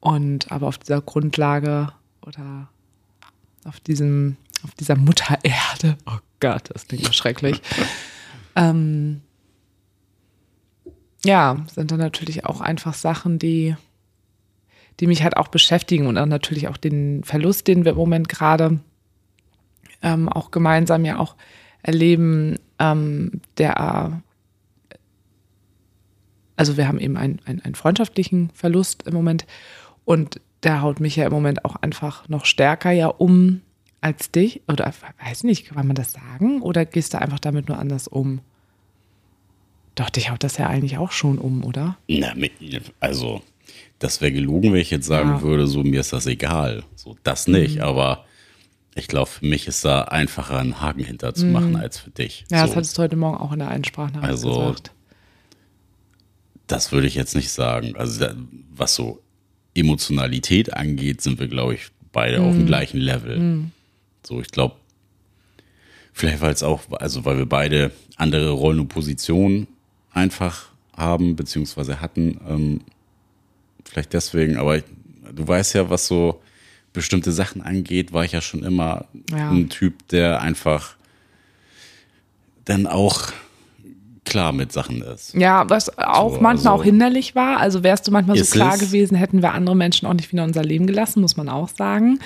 Und 0.00 0.50
aber 0.50 0.66
auf 0.66 0.78
dieser 0.78 1.00
Grundlage 1.00 1.92
oder 2.26 2.68
auf 3.64 3.78
diesem, 3.80 4.36
auf 4.64 4.74
dieser 4.74 4.96
Mutter 4.96 5.38
Erde, 5.42 5.96
oh 6.06 6.18
Gott, 6.40 6.70
das 6.74 6.88
klingt 6.88 7.04
ja 7.04 7.12
schrecklich. 7.12 7.62
ähm, 8.56 9.20
ja, 11.24 11.64
sind 11.72 11.90
dann 11.92 12.00
natürlich 12.00 12.44
auch 12.44 12.60
einfach 12.60 12.92
Sachen, 12.92 13.38
die, 13.38 13.76
die 15.00 15.06
mich 15.06 15.22
halt 15.22 15.36
auch 15.36 15.48
beschäftigen 15.48 16.06
und 16.06 16.16
dann 16.16 16.28
natürlich 16.28 16.68
auch 16.68 16.76
den 16.76 17.24
Verlust, 17.24 17.66
den 17.66 17.84
wir 17.84 17.92
im 17.92 17.98
Moment 17.98 18.28
gerade 18.28 18.78
ähm, 20.02 20.28
auch 20.28 20.50
gemeinsam 20.50 21.04
ja 21.04 21.18
auch 21.18 21.34
erleben, 21.82 22.56
ähm, 22.78 23.40
der 23.58 24.22
also 26.56 26.76
wir 26.76 26.86
haben 26.86 27.00
eben 27.00 27.16
einen, 27.16 27.40
einen, 27.44 27.60
einen 27.62 27.74
freundschaftlichen 27.74 28.50
Verlust 28.50 29.06
im 29.06 29.14
Moment 29.14 29.46
und 30.04 30.40
der 30.62 30.82
haut 30.82 31.00
mich 31.00 31.16
ja 31.16 31.26
im 31.26 31.32
Moment 31.32 31.64
auch 31.64 31.76
einfach 31.76 32.28
noch 32.28 32.44
stärker 32.44 32.90
ja 32.90 33.08
um 33.08 33.60
als 34.00 34.30
dich. 34.30 34.62
Oder 34.68 34.92
weiß 35.26 35.44
nicht, 35.44 35.66
kann 35.66 35.86
man 35.86 35.96
das 35.96 36.12
sagen? 36.12 36.62
Oder 36.62 36.84
gehst 36.84 37.14
du 37.14 37.20
einfach 37.20 37.38
damit 37.38 37.68
nur 37.68 37.78
anders 37.78 38.08
um? 38.08 38.40
Doch, 39.94 40.10
dich 40.10 40.30
haut 40.30 40.42
das 40.42 40.58
ja 40.58 40.66
eigentlich 40.66 40.98
auch 40.98 41.12
schon 41.12 41.38
um, 41.38 41.64
oder? 41.64 41.96
Na, 42.08 42.34
also, 43.00 43.42
das 43.98 44.20
wäre 44.20 44.32
gelogen, 44.32 44.72
wenn 44.72 44.80
ich 44.80 44.90
jetzt 44.90 45.06
sagen 45.06 45.30
ja. 45.30 45.42
würde, 45.42 45.66
so 45.66 45.82
mir 45.82 46.00
ist 46.00 46.12
das 46.12 46.26
egal. 46.26 46.84
So, 46.94 47.16
das 47.22 47.46
nicht, 47.46 47.76
mhm. 47.76 47.82
aber 47.82 48.24
ich 48.94 49.08
glaube, 49.08 49.28
für 49.28 49.46
mich 49.46 49.66
ist 49.66 49.84
da 49.84 50.02
einfacher, 50.02 50.58
einen 50.58 50.80
Haken 50.80 51.04
hinter 51.04 51.34
zu 51.34 51.46
machen 51.46 51.70
mhm. 51.70 51.76
als 51.76 51.98
für 51.98 52.10
dich. 52.10 52.44
Ja, 52.50 52.60
so. 52.60 52.66
das 52.66 52.76
hattest 52.76 52.98
du 52.98 53.02
heute 53.02 53.16
Morgen 53.16 53.38
auch 53.38 53.52
in 53.52 53.58
der 53.58 53.68
Einsprachnachricht 53.68 54.30
also, 54.30 54.50
gesagt. 54.50 54.92
Das 56.66 56.92
würde 56.92 57.06
ich 57.06 57.14
jetzt 57.14 57.34
nicht 57.34 57.50
sagen. 57.50 57.94
Also, 57.96 58.26
was 58.70 58.94
so 58.94 59.20
Emotionalität 59.74 60.72
angeht, 60.72 61.20
sind 61.20 61.40
wir, 61.40 61.48
glaube 61.48 61.74
ich, 61.74 61.88
beide 62.12 62.40
mhm. 62.40 62.46
auf 62.46 62.52
dem 62.52 62.62
mhm. 62.62 62.66
gleichen 62.66 62.98
Level. 62.98 63.38
Mhm. 63.38 63.70
So, 64.22 64.40
ich 64.40 64.48
glaube, 64.48 64.76
vielleicht 66.12 66.40
weil 66.40 66.52
es 66.52 66.62
auch, 66.62 66.82
also 66.92 67.24
weil 67.24 67.36
wir 67.36 67.46
beide 67.46 67.90
andere 68.16 68.50
Rollen 68.50 68.80
und 68.80 68.88
Positionen 68.88 69.66
einfach 70.12 70.66
haben, 70.96 71.36
beziehungsweise 71.36 72.00
hatten. 72.00 72.40
Ähm, 72.48 72.80
vielleicht 73.94 74.12
deswegen, 74.12 74.56
aber 74.56 74.76
ich, 74.76 74.84
du 75.32 75.46
weißt 75.46 75.74
ja, 75.74 75.88
was 75.88 76.08
so 76.08 76.42
bestimmte 76.92 77.32
Sachen 77.32 77.62
angeht, 77.62 78.12
war 78.12 78.24
ich 78.24 78.32
ja 78.32 78.40
schon 78.40 78.64
immer 78.64 79.06
ja. 79.30 79.50
ein 79.50 79.68
Typ, 79.68 80.08
der 80.08 80.40
einfach 80.40 80.96
dann 82.64 82.86
auch 82.86 83.32
klar 84.24 84.52
mit 84.52 84.72
Sachen 84.72 85.02
ist. 85.02 85.34
Ja, 85.34 85.68
was 85.68 85.96
auch 85.98 86.34
so, 86.34 86.40
manchmal 86.40 86.72
also 86.72 86.82
auch 86.82 86.84
hinderlich 86.84 87.34
war. 87.34 87.58
Also 87.58 87.82
wärst 87.82 88.06
du 88.08 88.10
manchmal 88.10 88.36
so 88.36 88.50
klar 88.50 88.78
gewesen, 88.78 89.16
hätten 89.16 89.42
wir 89.42 89.52
andere 89.52 89.76
Menschen 89.76 90.06
auch 90.06 90.14
nicht 90.14 90.32
wieder 90.32 90.44
unser 90.44 90.64
Leben 90.64 90.86
gelassen, 90.86 91.20
muss 91.20 91.36
man 91.36 91.48
auch 91.48 91.68
sagen. 91.68 92.18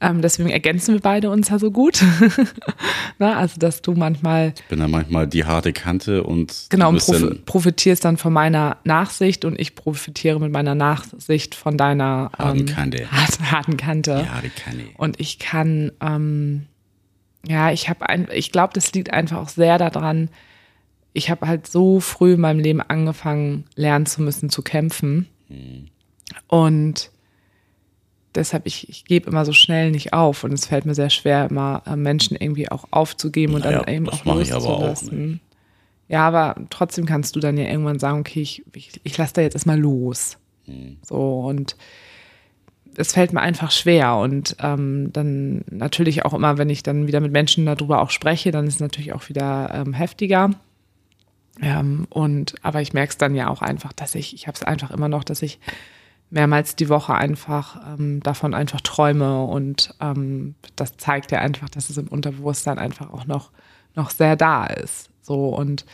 Ähm, 0.00 0.22
deswegen 0.22 0.50
ergänzen 0.50 0.94
wir 0.94 1.00
beide 1.00 1.30
uns 1.30 1.48
ja 1.48 1.58
so 1.58 1.72
gut. 1.72 2.04
Na, 3.18 3.36
also, 3.36 3.58
dass 3.58 3.82
du 3.82 3.94
manchmal. 3.94 4.54
Ich 4.56 4.64
bin 4.66 4.78
ja 4.78 4.86
manchmal 4.86 5.26
die 5.26 5.44
harte 5.44 5.72
Kante 5.72 6.22
und. 6.22 6.66
Genau, 6.70 6.90
und 6.90 7.04
prof 7.04 7.44
profitierst 7.46 8.04
dann 8.04 8.16
von 8.16 8.32
meiner 8.32 8.76
Nachsicht 8.84 9.44
und 9.44 9.58
ich 9.58 9.74
profitiere 9.74 10.38
mit 10.38 10.52
meiner 10.52 10.76
Nachsicht 10.76 11.56
von 11.56 11.76
deiner 11.76 12.30
harten 12.38 12.60
ähm, 12.60 12.66
Kante. 12.66 13.08
Hart, 13.10 13.40
harten 13.50 13.76
Kante. 13.76 14.22
Die 14.22 14.30
harte 14.30 14.50
Kante. 14.50 14.84
Und 14.96 15.18
ich 15.18 15.40
kann, 15.40 15.90
ähm, 16.00 16.66
ja, 17.44 17.72
ich 17.72 17.88
habe 17.88 18.08
ein, 18.08 18.28
ich 18.32 18.52
glaube, 18.52 18.74
das 18.74 18.92
liegt 18.92 19.12
einfach 19.12 19.38
auch 19.38 19.48
sehr 19.48 19.78
daran, 19.78 20.30
ich 21.12 21.30
habe 21.30 21.48
halt 21.48 21.66
so 21.66 21.98
früh 21.98 22.34
in 22.34 22.40
meinem 22.40 22.60
Leben 22.60 22.80
angefangen, 22.80 23.64
lernen 23.74 24.06
zu 24.06 24.22
müssen, 24.22 24.50
zu 24.50 24.62
kämpfen. 24.62 25.26
Mhm. 25.48 25.88
Und 26.46 27.10
deshalb, 28.38 28.66
ich, 28.66 28.88
ich 28.88 29.04
gebe 29.04 29.28
immer 29.28 29.44
so 29.44 29.52
schnell 29.52 29.90
nicht 29.90 30.12
auf 30.12 30.44
und 30.44 30.52
es 30.52 30.66
fällt 30.66 30.86
mir 30.86 30.94
sehr 30.94 31.10
schwer, 31.10 31.48
immer 31.50 31.82
äh, 31.86 31.96
Menschen 31.96 32.36
irgendwie 32.36 32.70
auch 32.70 32.84
aufzugeben 32.90 33.54
und 33.54 33.64
naja, 33.64 33.82
dann 33.82 33.94
eben 33.94 34.08
auch 34.08 34.24
loszulassen. 34.24 35.40
Ja, 36.08 36.26
aber 36.26 36.56
trotzdem 36.70 37.04
kannst 37.04 37.36
du 37.36 37.40
dann 37.40 37.58
ja 37.58 37.64
irgendwann 37.64 37.98
sagen, 37.98 38.20
okay, 38.20 38.40
ich, 38.40 38.64
ich, 38.72 39.00
ich 39.04 39.18
lasse 39.18 39.34
da 39.34 39.42
jetzt 39.42 39.54
erstmal 39.54 39.78
los. 39.78 40.38
Mhm. 40.66 40.96
So 41.02 41.40
und 41.40 41.76
es 42.96 43.12
fällt 43.12 43.32
mir 43.32 43.40
einfach 43.40 43.70
schwer 43.70 44.16
und 44.16 44.56
ähm, 44.60 45.12
dann 45.12 45.64
natürlich 45.70 46.24
auch 46.24 46.34
immer, 46.34 46.58
wenn 46.58 46.70
ich 46.70 46.82
dann 46.82 47.06
wieder 47.06 47.20
mit 47.20 47.30
Menschen 47.30 47.66
darüber 47.66 48.00
auch 48.00 48.10
spreche, 48.10 48.50
dann 48.50 48.66
ist 48.66 48.74
es 48.74 48.80
natürlich 48.80 49.12
auch 49.12 49.28
wieder 49.28 49.70
ähm, 49.72 49.92
heftiger. 49.92 50.50
Ähm, 51.60 52.06
und 52.10 52.54
aber 52.62 52.80
ich 52.82 52.92
merke 52.92 53.10
es 53.10 53.18
dann 53.18 53.34
ja 53.34 53.48
auch 53.48 53.62
einfach, 53.62 53.92
dass 53.92 54.14
ich, 54.14 54.34
ich 54.34 54.46
habe 54.46 54.56
es 54.56 54.62
einfach 54.62 54.90
immer 54.90 55.08
noch, 55.08 55.24
dass 55.24 55.42
ich 55.42 55.60
mehrmals 56.30 56.76
die 56.76 56.88
Woche 56.88 57.14
einfach 57.14 57.80
ähm, 57.94 58.20
davon 58.20 58.54
einfach 58.54 58.80
träume 58.80 59.44
und 59.44 59.94
ähm, 60.00 60.54
das 60.76 60.96
zeigt 60.96 61.32
ja 61.32 61.38
einfach, 61.38 61.68
dass 61.68 61.90
es 61.90 61.96
im 61.96 62.08
Unterbewusstsein 62.08 62.78
einfach 62.78 63.10
auch 63.12 63.26
noch, 63.26 63.50
noch 63.94 64.10
sehr 64.10 64.36
da 64.36 64.66
ist. 64.66 65.10
So 65.22 65.48
und 65.48 65.86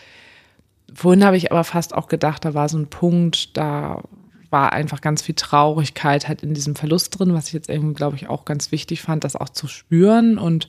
vorhin 0.92 1.24
habe 1.24 1.36
ich 1.36 1.52
aber 1.52 1.64
fast 1.64 1.94
auch 1.94 2.08
gedacht, 2.08 2.44
da 2.44 2.54
war 2.54 2.68
so 2.68 2.78
ein 2.78 2.88
Punkt, 2.88 3.56
da 3.56 4.02
war 4.50 4.72
einfach 4.72 5.00
ganz 5.00 5.22
viel 5.22 5.34
Traurigkeit 5.34 6.28
halt 6.28 6.42
in 6.42 6.54
diesem 6.54 6.76
Verlust 6.76 7.18
drin, 7.18 7.34
was 7.34 7.48
ich 7.48 7.52
jetzt 7.52 7.68
irgendwie, 7.68 7.94
glaube 7.94 8.16
ich, 8.16 8.28
auch 8.28 8.44
ganz 8.44 8.72
wichtig 8.72 9.02
fand, 9.02 9.24
das 9.24 9.36
auch 9.36 9.48
zu 9.48 9.68
spüren 9.68 10.38
und 10.38 10.68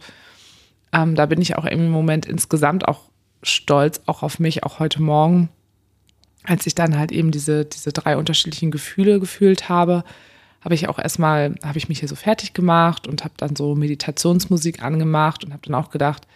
ähm, 0.94 1.16
da 1.16 1.26
bin 1.26 1.42
ich 1.42 1.58
auch 1.58 1.66
im 1.66 1.90
Moment 1.90 2.26
insgesamt 2.26 2.88
auch 2.88 3.02
stolz, 3.44 4.02
auch 4.06 4.24
auf 4.24 4.40
mich, 4.40 4.64
auch 4.64 4.80
heute 4.80 5.02
Morgen, 5.02 5.50
als 6.48 6.66
ich 6.68 6.76
dann 6.76 6.98
halt 6.98 7.12
eben 7.12 7.32
diese, 7.32 7.66
diese 7.66 7.92
drei 7.92 8.18
unterschiedlichen 8.18 8.72
Gefühle 8.72 9.20
gefühlt 9.20 9.70
habe, 9.70 10.04
habe 10.62 10.74
ich 10.74 10.88
auch 10.88 10.98
erstmal, 10.98 11.56
habe 11.64 11.78
ich 11.78 11.90
mich 11.90 12.00
hier 12.00 12.10
so 12.10 12.16
fertig 12.16 12.54
gemacht 12.54 13.08
und 13.08 13.24
habe 13.24 13.36
dann 13.38 13.56
so 13.56 13.76
Meditationsmusik 13.76 14.82
angemacht 14.82 15.44
und 15.46 15.54
habe 15.54 15.62
dann 15.64 15.76
auch 15.76 15.92
gedacht, 15.92 16.28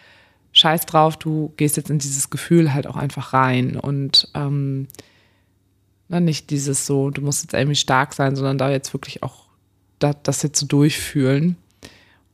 scheiß 0.52 0.86
drauf, 0.86 1.16
du 1.16 1.52
gehst 1.56 1.76
jetzt 1.76 1.90
in 1.90 1.98
dieses 1.98 2.30
Gefühl 2.30 2.72
halt 2.72 2.86
auch 2.86 2.96
einfach 2.96 3.32
rein 3.32 3.76
und 3.76 4.28
ähm, 4.34 4.88
na, 6.08 6.20
nicht 6.20 6.50
dieses 6.50 6.86
so, 6.86 7.10
du 7.10 7.22
musst 7.22 7.42
jetzt 7.42 7.54
irgendwie 7.54 7.76
stark 7.76 8.14
sein, 8.14 8.36
sondern 8.36 8.58
da 8.58 8.70
jetzt 8.70 8.92
wirklich 8.92 9.22
auch 9.22 9.46
das, 9.98 10.16
das 10.22 10.42
jetzt 10.42 10.58
so 10.58 10.66
durchfühlen 10.66 11.56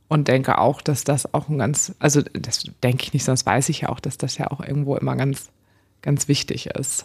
und 0.08 0.28
denke 0.28 0.58
auch, 0.58 0.80
dass 0.80 1.04
das 1.04 1.32
auch 1.34 1.48
ein 1.48 1.58
ganz, 1.58 1.94
also 1.98 2.22
das 2.22 2.64
denke 2.82 3.04
ich 3.04 3.12
nicht, 3.12 3.24
sonst 3.24 3.44
weiß 3.44 3.68
ich 3.68 3.82
ja 3.82 3.88
auch, 3.88 4.00
dass 4.00 4.18
das 4.18 4.38
ja 4.38 4.50
auch 4.50 4.60
irgendwo 4.60 4.96
immer 4.96 5.16
ganz, 5.16 5.50
ganz 6.02 6.28
wichtig 6.28 6.66
ist. 6.66 7.04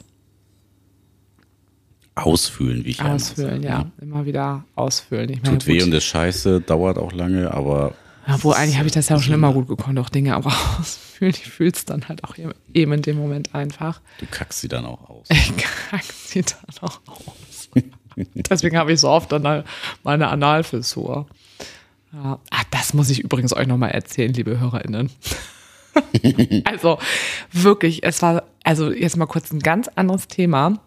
Ausfüllen, 2.15 2.83
wie 2.85 2.89
ich 2.89 3.01
Ausfüllen, 3.01 3.63
ja. 3.63 3.79
Ne? 3.79 3.91
Immer 4.01 4.25
wieder 4.25 4.65
ausfüllen. 4.75 5.29
Ich 5.29 5.41
meine, 5.43 5.57
Tut 5.57 5.67
weh 5.67 5.81
und 5.81 5.93
ist 5.93 6.03
scheiße, 6.03 6.61
dauert 6.61 6.97
auch 6.97 7.13
lange, 7.13 7.51
aber. 7.51 7.93
Ja, 8.27 8.41
wo 8.43 8.51
eigentlich 8.51 8.77
habe 8.77 8.87
ich 8.87 8.93
das 8.93 9.09
ja 9.09 9.15
auch 9.15 9.21
schon 9.21 9.33
immer 9.33 9.53
gut 9.53 9.67
gekonnt, 9.67 9.97
auch 9.97 10.09
Dinge 10.09 10.35
aber 10.35 10.53
ausfüllen. 10.79 11.33
Ich 11.33 11.49
fühle 11.49 11.71
es 11.71 11.85
dann 11.85 12.07
halt 12.09 12.23
auch 12.23 12.35
eben 12.73 12.93
in 12.93 13.01
dem 13.01 13.17
Moment 13.17 13.55
einfach. 13.55 14.01
Du 14.19 14.25
kackst 14.29 14.59
sie 14.61 14.67
dann 14.67 14.85
auch 14.85 15.09
aus. 15.09 15.27
Ich 15.29 15.53
kack 15.57 16.03
sie 16.03 16.43
dann 16.43 16.75
auch 16.81 16.99
aus. 17.07 17.69
Deswegen 18.15 18.77
habe 18.77 18.91
ich 18.91 18.99
so 18.99 19.09
oft 19.09 19.31
dann 19.31 19.63
meine 20.03 20.27
Analfissur. 20.27 21.27
Ja. 22.13 22.39
Ah, 22.49 22.63
das 22.71 22.93
muss 22.93 23.09
ich 23.09 23.21
übrigens 23.21 23.55
euch 23.55 23.67
nochmal 23.67 23.91
erzählen, 23.91 24.33
liebe 24.33 24.59
HörerInnen. 24.59 25.09
also 26.65 26.99
wirklich, 27.51 28.03
es 28.03 28.21
war, 28.21 28.43
also 28.63 28.91
jetzt 28.91 29.17
mal 29.17 29.27
kurz 29.27 29.51
ein 29.51 29.59
ganz 29.59 29.87
anderes 29.87 30.27
Thema. 30.27 30.79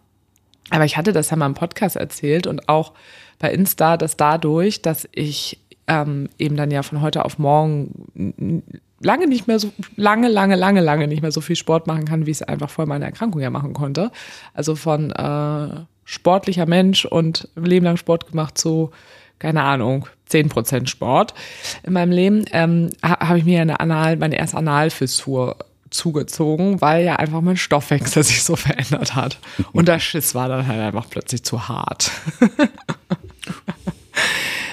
Aber 0.70 0.85
ich 0.85 0.96
hatte 0.96 1.12
das 1.12 1.31
ja 1.31 1.37
mal 1.37 1.46
im 1.46 1.55
Podcast 1.55 1.96
erzählt 1.96 2.46
und 2.46 2.68
auch 2.68 2.92
bei 3.38 3.53
Insta, 3.53 3.96
dass 3.96 4.16
dadurch, 4.16 4.83
dass 4.83 5.09
ich 5.12 5.59
ähm, 5.87 6.29
eben 6.38 6.57
dann 6.57 6.70
ja 6.70 6.83
von 6.83 7.03
heute 7.03 7.24
auf 7.24 7.38
morgen 7.38 8.62
lange 9.00 9.27
nicht 9.27 9.46
mehr 9.46 9.59
so, 9.59 9.70
lange, 9.96 10.29
lange, 10.29 10.57
lange, 10.57 10.81
lange 10.81 11.07
nicht 11.07 11.22
mehr 11.22 11.33
so 11.33 11.40
viel 11.40 11.57
Sport 11.57 11.87
machen 11.87 12.07
kann, 12.07 12.27
wie 12.27 12.31
ich 12.31 12.38
es 12.38 12.42
einfach 12.42 12.70
vor 12.70 12.87
meiner 12.87 13.07
Erkrankung 13.07 13.40
ja 13.40 13.50
machen 13.50 13.74
konnte. 13.74 14.11
Also 14.55 14.74
von 14.74 15.11
äh, 15.11 15.85
sportlicher 16.05 16.66
Mensch 16.66 17.05
und 17.05 17.48
Leben 17.57 17.85
lang 17.85 17.96
Sport 17.96 18.31
gemacht 18.31 18.57
zu, 18.57 18.90
keine 19.38 19.62
Ahnung, 19.62 20.07
10% 20.31 20.87
Sport 20.87 21.35
in 21.83 21.92
meinem 21.92 22.12
Leben, 22.12 22.44
ähm, 22.53 22.90
habe 23.03 23.38
ich 23.38 23.44
mir 23.44 23.61
eine 23.61 23.81
Anal, 23.81 24.16
meine 24.16 24.38
erste 24.38 24.57
Analfissur 24.57 25.57
zugezogen, 25.94 26.80
weil 26.80 27.04
ja 27.04 27.16
einfach 27.16 27.40
mein 27.40 27.57
Stoffwechsel 27.57 28.22
sich 28.22 28.42
so 28.42 28.57
verändert 28.57 29.14
hat. 29.14 29.38
Und 29.72 29.88
der 29.88 30.00
Schiss 30.00 30.35
war 30.35 30.48
dann 30.48 30.66
halt 30.66 30.81
einfach 30.81 31.08
plötzlich 31.08 31.44
zu 31.44 31.68
hart. 31.68 32.10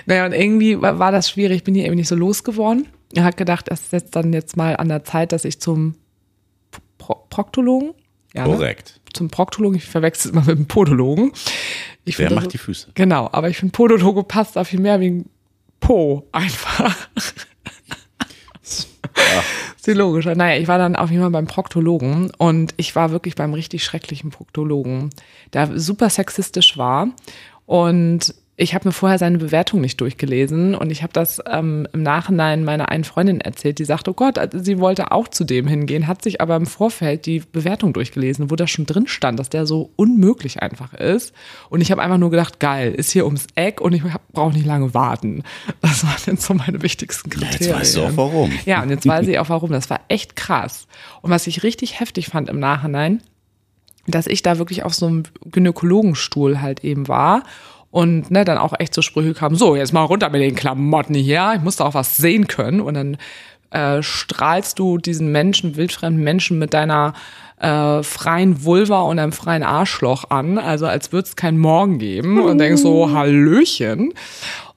naja, 0.06 0.26
und 0.26 0.34
irgendwie 0.34 0.82
war, 0.82 1.12
das 1.12 1.30
schwierig, 1.30 1.64
bin 1.64 1.76
hier 1.76 1.86
eben 1.86 1.96
nicht 1.96 2.08
so 2.08 2.16
losgeworden. 2.16 2.88
Er 3.14 3.24
hat 3.24 3.38
gedacht, 3.38 3.68
es 3.70 3.82
ist 3.82 3.94
jetzt 3.94 4.16
dann 4.16 4.34
jetzt 4.34 4.58
mal 4.58 4.76
an 4.78 4.90
der 4.90 5.04
Zeit, 5.04 5.32
dass 5.32 5.46
ich 5.46 5.60
zum 5.60 5.96
Pro 6.98 7.16
Proktologen. 7.30 7.94
Ja, 8.34 8.48
ne? 8.48 8.54
Korrekt. 8.54 9.02
Ne? 9.06 9.14
Zum 9.14 9.30
Proktologen, 9.30 9.78
ich 9.78 9.86
verwechsel 9.86 10.30
es 10.30 10.34
immer 10.34 10.46
mit 10.46 10.58
dem 10.58 10.68
Podologen. 10.68 11.32
Ich 12.06 12.18
Wer 12.18 12.32
macht 12.32 12.54
die 12.54 12.58
Füße? 12.58 12.92
Genau, 12.96 13.30
aber 13.32 13.50
ich 13.50 13.58
finde 13.58 13.74
Podologe 13.74 14.24
passt 14.24 14.56
da 14.56 14.64
viel 14.64 14.80
mehr 14.80 15.00
wegen 15.00 15.30
Po 15.80 16.28
einfach. 16.32 16.96
Ja. 19.18 19.44
Ist 19.84 19.98
logischer. 19.98 20.36
Naja, 20.36 20.62
ich 20.62 20.68
war 20.68 20.78
dann 20.78 20.96
auf 20.96 21.10
jeden 21.10 21.24
Fall 21.24 21.32
beim 21.32 21.48
Proktologen 21.48 22.32
und 22.38 22.76
ich 22.78 22.96
war 22.96 23.10
wirklich 23.10 23.34
beim 23.34 23.56
richtig 23.56 23.84
schrecklichen 23.84 24.30
Proktologen, 24.30 25.10
der 25.54 25.80
super 25.80 26.12
sexistisch 26.12 26.78
war 26.78 27.08
und 27.66 28.36
ich 28.62 28.76
habe 28.76 28.88
mir 28.88 28.92
vorher 28.92 29.18
seine 29.18 29.40
Bewertung 29.40 29.82
nicht 29.82 30.00
durchgelesen 30.00 30.76
und 30.76 30.92
ich 30.92 31.02
habe 31.02 31.12
das 31.12 31.42
ähm, 31.50 31.88
im 31.94 32.04
Nachhinein 32.04 32.64
meiner 32.64 32.90
einen 32.90 33.04
Freundin 33.04 33.42
erzählt, 33.42 33.80
die 33.80 33.86
sagt, 33.86 34.08
oh 34.08 34.14
Gott, 34.14 34.38
also 34.38 34.60
sie 34.60 34.78
wollte 34.78 35.12
auch 35.12 35.28
zu 35.28 35.46
dem 35.46 35.66
hingehen, 35.66 36.06
hat 36.06 36.22
sich 36.22 36.42
aber 36.42 36.58
im 36.58 36.68
Vorfeld 36.68 37.26
die 37.26 37.40
Bewertung 37.40 37.92
durchgelesen, 37.92 38.52
wo 38.52 38.56
da 38.56 38.68
schon 38.68 38.86
drin 38.86 39.08
stand, 39.08 39.40
dass 39.40 39.50
der 39.50 39.66
so 39.66 39.90
unmöglich 39.96 40.62
einfach 40.62 40.94
ist. 40.94 41.34
Und 41.72 41.82
ich 41.82 41.92
habe 41.92 42.04
einfach 42.04 42.20
nur 42.20 42.30
gedacht, 42.30 42.60
geil, 42.60 42.94
ist 42.94 43.10
hier 43.10 43.26
ums 43.26 43.48
Eck 43.56 43.82
und 43.82 43.94
ich 43.94 44.04
brauche 44.32 44.54
nicht 44.54 44.68
lange 44.68 44.94
warten. 44.94 45.42
Das 45.82 46.04
waren 46.04 46.22
jetzt 46.28 46.44
so 46.44 46.54
meine 46.54 46.84
wichtigsten 46.84 47.32
Kriterien. 47.32 47.62
Jetzt 47.62 47.74
weißt 47.74 47.96
du 47.96 48.04
auch 48.04 48.12
warum. 48.16 48.52
Ja, 48.68 48.84
und 48.84 48.92
jetzt 48.92 49.08
weiß 49.08 49.28
ich 49.28 49.40
auch 49.40 49.50
warum. 49.50 49.72
Das 49.72 49.90
war 49.90 50.02
echt 50.08 50.36
krass. 50.36 50.86
Und 51.24 51.32
was 51.32 51.48
ich 51.48 51.64
richtig 51.64 52.00
heftig 52.00 52.28
fand 52.28 52.48
im 52.48 52.60
Nachhinein, 52.60 53.24
dass 54.06 54.28
ich 54.28 54.44
da 54.44 54.60
wirklich 54.60 54.84
auf 54.84 54.94
so 54.94 55.08
einem 55.08 55.24
Gynäkologenstuhl 55.46 56.62
halt 56.62 56.84
eben 56.84 57.08
war 57.08 57.44
und 57.92 58.32
ne, 58.32 58.46
dann 58.46 58.58
auch 58.58 58.74
echt 58.80 58.94
so 58.94 59.02
Sprüche 59.02 59.34
kamen, 59.34 59.56
so, 59.56 59.76
jetzt 59.76 59.94
mal 59.94 60.04
runter 60.04 60.30
mit 60.30 60.42
den 60.42 60.56
Klamotten 60.56 61.14
hier, 61.14 61.54
ich 61.56 61.62
muss 61.62 61.76
da 61.76 61.86
auch 61.86 61.94
was 61.94 62.18
sehen 62.18 62.48
können. 62.48 62.80
Und 62.80 62.94
dann 62.94 63.18
äh, 63.70 64.02
strahlst 64.02 64.80
du 64.80 64.98
diesen 64.98 65.32
Menschen, 65.32 65.76
wildfremden 65.76 66.24
Menschen 66.24 66.58
mit 66.58 66.74
deiner 66.74 67.14
äh, 67.60 68.02
freien 68.02 68.64
Vulva 68.64 69.02
und 69.02 69.20
einem 69.20 69.34
freien 69.34 69.64
Arschloch 69.64 70.30
an, 70.30 70.58
also 70.58 70.88
als 70.88 71.12
würde 71.12 71.28
es 71.28 71.36
keinen 71.36 71.58
Morgen 71.58 72.00
geben 72.00 72.42
und 72.42 72.58
denkst 72.58 72.82
so, 72.82 73.12
Hallöchen. 73.12 74.14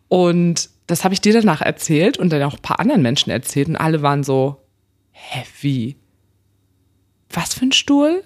Und 0.09 0.69
das 0.87 1.05
habe 1.05 1.15
ich 1.15 1.21
dir 1.21 1.33
danach 1.33 1.63
erzählt 1.63 2.19
und 2.19 2.31
dann 2.31 2.43
auch 2.43 2.55
ein 2.55 2.63
paar 2.63 2.81
anderen 2.81 3.03
Menschen 3.03 3.31
erzählt 3.31 3.69
und 3.69 3.77
alle 3.77 4.03
waren 4.03 4.23
so, 4.23 4.61
hä, 5.13 5.45
wie? 5.61 5.97
Was 7.31 7.55
für 7.55 7.65
ein 7.65 7.73
Stuhl? 7.73 8.23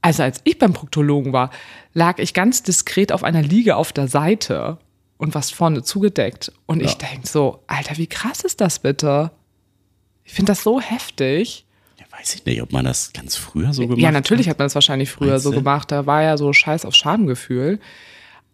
Also 0.00 0.22
als 0.22 0.40
ich 0.44 0.58
beim 0.58 0.72
Proktologen 0.72 1.32
war, 1.32 1.50
lag 1.94 2.18
ich 2.18 2.34
ganz 2.34 2.62
diskret 2.62 3.12
auf 3.12 3.24
einer 3.24 3.42
Liege 3.42 3.76
auf 3.76 3.92
der 3.92 4.08
Seite 4.08 4.78
und 5.16 5.34
was 5.34 5.50
vorne 5.50 5.82
zugedeckt. 5.82 6.52
Und 6.66 6.80
ja. 6.80 6.86
ich 6.86 6.94
denke 6.96 7.26
so, 7.26 7.62
Alter, 7.66 7.96
wie 7.96 8.08
krass 8.08 8.40
ist 8.40 8.60
das 8.60 8.80
bitte? 8.80 9.30
Ich 10.24 10.32
finde 10.32 10.52
das 10.52 10.62
so 10.62 10.80
heftig. 10.80 11.64
Ja, 11.98 12.06
weiß 12.18 12.34
ich 12.34 12.44
nicht, 12.44 12.60
ob 12.60 12.72
man 12.72 12.84
das 12.84 13.12
ganz 13.12 13.36
früher 13.36 13.72
so 13.72 13.82
gemacht 13.82 13.98
hat. 13.98 14.02
Ja, 14.02 14.10
natürlich 14.10 14.48
hat 14.48 14.58
man 14.58 14.66
das 14.66 14.74
wahrscheinlich 14.74 15.10
früher 15.10 15.38
so 15.38 15.52
gemacht. 15.52 15.92
Da 15.92 16.06
war 16.06 16.22
ja 16.22 16.36
so 16.36 16.52
Scheiß 16.52 16.84
auf 16.84 16.94
Schamgefühl. 16.94 17.78